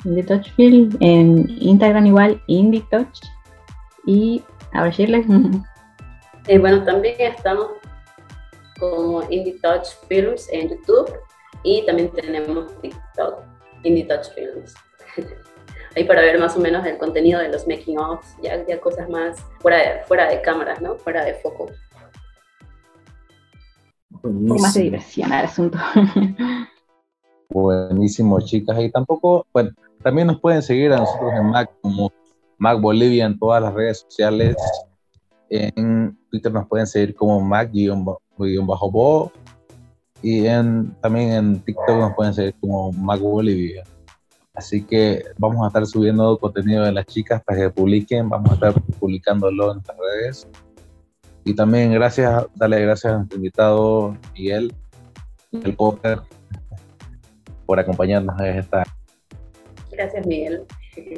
Indie 0.04 0.22
Touch 0.24 0.50
Film, 0.54 0.90
en 1.00 1.46
Instagram 1.60 2.06
igual 2.06 2.40
Indie 2.46 2.84
Touch 2.90 3.18
y 4.06 4.42
ahora 4.72 4.90
Shirley. 4.90 5.24
Eh, 6.46 6.58
bueno, 6.58 6.82
también 6.84 7.14
estamos 7.18 7.66
como 8.80 9.22
Indie 9.30 9.58
Touch 9.62 9.88
Films 10.08 10.48
en 10.50 10.70
YouTube 10.70 11.12
y 11.64 11.84
también 11.84 12.10
tenemos 12.12 12.80
TikTok, 12.80 13.42
Indie 13.84 14.04
Touch 14.04 14.26
Films. 14.34 14.74
Ahí 15.96 16.04
para 16.04 16.22
ver 16.22 16.38
más 16.38 16.56
o 16.56 16.60
menos 16.60 16.86
el 16.86 16.98
contenido 16.98 17.40
de 17.40 17.48
los 17.48 17.66
making 17.66 17.98
of, 17.98 18.24
ya, 18.42 18.64
ya 18.66 18.80
cosas 18.80 19.08
más 19.08 19.40
fuera 19.58 19.78
de, 19.78 20.00
fuera 20.04 20.28
de 20.28 20.40
cámaras, 20.40 20.80
¿no? 20.80 20.96
Fuera 20.96 21.24
de 21.24 21.34
foco. 21.34 21.66
Un 24.22 24.46
poco 24.46 24.60
más 24.60 24.74
de 24.74 24.82
diversión 24.82 25.32
al 25.32 25.46
asunto. 25.46 25.78
Buenísimo, 27.50 28.40
chicas. 28.40 28.78
Y 28.80 28.90
tampoco, 28.90 29.46
bueno, 29.52 29.70
también 30.02 30.28
nos 30.28 30.40
pueden 30.40 30.62
seguir 30.62 30.92
a 30.92 30.98
nosotros 30.98 31.32
en 31.34 31.46
Mac 31.46 31.70
como 31.80 32.12
Mac 32.58 32.80
Bolivia 32.80 33.26
en 33.26 33.38
todas 33.38 33.60
las 33.62 33.74
redes 33.74 34.00
sociales. 34.00 34.56
En 35.48 36.16
Twitter 36.30 36.52
nos 36.52 36.68
pueden 36.68 36.86
seguir 36.86 37.14
como 37.14 37.40
Mac-Bo 37.40 39.32
y 40.22 40.46
en, 40.46 40.94
también 41.00 41.32
en 41.32 41.60
TikTok 41.60 41.96
nos 41.96 42.14
pueden 42.14 42.34
seguir 42.34 42.54
como 42.60 42.92
Mac 42.92 43.20
Bolivia. 43.20 43.82
Así 44.54 44.82
que 44.82 45.22
vamos 45.38 45.62
a 45.64 45.68
estar 45.68 45.86
subiendo 45.86 46.36
contenido 46.38 46.84
de 46.84 46.92
las 46.92 47.06
chicas 47.06 47.42
para 47.44 47.60
que 47.60 47.70
publiquen, 47.70 48.28
vamos 48.28 48.50
a 48.50 48.54
estar 48.54 48.74
publicándolo 48.98 49.68
en 49.68 49.74
nuestras 49.74 49.98
redes. 49.98 50.48
Y 51.44 51.54
también 51.54 51.92
gracias, 51.92 52.46
dale 52.54 52.80
gracias 52.82 53.12
a 53.12 53.16
nuestro 53.18 53.36
invitado 53.36 54.16
Miguel, 54.34 54.74
el 55.52 55.74
Potter, 55.74 56.20
por 57.64 57.78
acompañarnos 57.78 58.38
en 58.40 58.58
esta. 58.58 58.84
Gracias, 59.92 60.26
Miguel. 60.26 60.64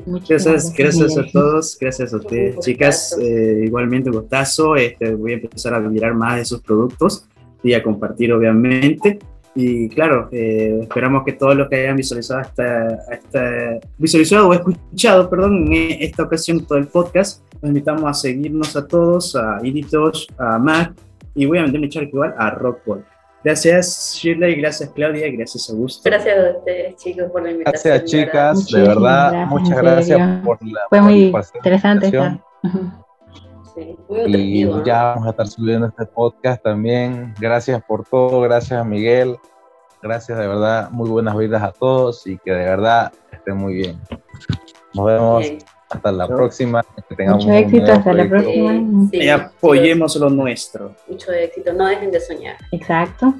Muchas 0.06 0.44
Gracias, 0.44 0.74
gracias 0.74 1.18
a 1.18 1.24
todos, 1.32 1.78
gracias 1.80 2.12
a 2.12 2.16
ustedes, 2.18 2.58
chicas. 2.60 3.18
eh, 3.20 3.62
igualmente 3.64 4.10
un 4.10 4.16
gustazo. 4.16 4.76
Este, 4.76 5.14
voy 5.14 5.32
a 5.32 5.34
empezar 5.36 5.74
a 5.74 5.80
mirar 5.80 6.14
más 6.14 6.36
de 6.36 6.44
sus 6.44 6.60
productos 6.60 7.26
y 7.62 7.72
a 7.72 7.82
compartir, 7.82 8.32
obviamente. 8.32 9.18
Y 9.55 9.88
claro, 9.90 10.28
eh, 10.32 10.78
esperamos 10.82 11.24
que 11.24 11.32
todos 11.34 11.55
los 11.55 11.68
que 11.68 11.76
hayan 11.76 11.96
visualizado 11.96 12.40
esta, 12.40 12.88
esta- 13.12 13.80
visualizado 13.98 14.48
o 14.48 14.55
escuchado, 14.55 15.28
perdón, 15.28 15.70
en 15.72 16.03
esta 16.03 16.22
ocasión 16.22 16.64
todo 16.64 16.78
el 16.78 16.86
podcast, 16.86 17.42
los 17.61 17.68
invitamos 17.68 18.05
a 18.05 18.14
seguirnos 18.14 18.74
a 18.76 18.86
todos, 18.86 19.36
a 19.36 19.59
Editosh, 19.62 20.26
a 20.38 20.59
Mac 20.59 20.94
y 21.34 21.44
voy 21.46 21.59
a 21.59 21.62
meterme 21.64 21.86
echar 21.86 22.05
igual 22.05 22.34
a 22.38 22.50
Rockball. 22.50 23.05
Gracias 23.44 24.18
Shirley, 24.22 24.55
gracias 24.55 24.88
Claudia, 24.94 25.30
gracias 25.30 25.68
Augusto. 25.68 26.03
Gracias 26.09 26.38
a 26.38 26.59
ustedes 26.59 26.96
chicos 26.96 27.30
por 27.30 27.42
la 27.42 27.50
invitación. 27.50 27.92
Gracias 27.92 28.11
chicas, 28.11 28.66
de 28.68 28.80
verdad, 28.82 29.46
muchas 29.48 29.76
gracias 29.82 30.44
por 30.44 30.59
la 30.66 30.80
Fue 30.88 31.00
muy 31.00 31.32
interesante 31.57 32.07
esta. 32.07 32.40
Sí, 33.74 33.96
Y 34.26 34.84
ya 34.84 35.04
vamos 35.04 35.26
a 35.26 35.30
estar 35.30 35.46
subiendo 35.46 35.86
este 35.86 36.04
podcast 36.06 36.62
también. 36.62 37.34
Gracias 37.40 37.82
por 37.84 38.04
todo, 38.04 38.40
gracias 38.40 38.80
a 38.80 38.84
Miguel. 38.84 39.38
Gracias 40.02 40.36
de 40.36 40.46
verdad, 40.48 40.90
muy 40.90 41.08
buenas 41.08 41.36
vidas 41.36 41.62
a 41.62 41.72
todos 41.72 42.26
y 42.26 42.36
que 42.38 42.50
de 42.52 42.64
verdad 42.64 43.12
estén 43.30 43.56
muy 43.56 43.74
bien. 43.74 44.00
Nos 44.94 45.06
vemos 45.06 45.40
Bien. 45.42 45.58
hasta 45.90 46.12
la 46.12 46.26
próxima. 46.26 46.82
Que 47.08 47.14
tengamos 47.14 47.46
Mucho 47.46 47.56
éxito, 47.56 47.92
hasta 47.92 48.12
la 48.12 48.28
próxima. 48.28 49.08
Sí, 49.10 49.18
Y 49.18 49.28
apoyemos 49.28 50.16
lo 50.16 50.28
nuestro. 50.28 50.94
Mucho 51.08 51.32
éxito, 51.32 51.72
no 51.72 51.86
dejen 51.86 52.10
de 52.10 52.20
soñar. 52.20 52.56
Exacto. 52.72 53.32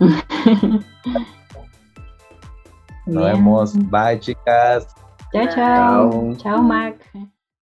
Nos 3.07 3.25
Bien. 3.25 3.33
vemos. 3.35 3.75
Bye, 3.91 4.21
chicas. 4.21 4.87
Chao, 5.33 5.47
chao. 5.47 6.11
Chao. 6.11 6.37
Chao, 6.37 6.63
Mac. 6.63 6.95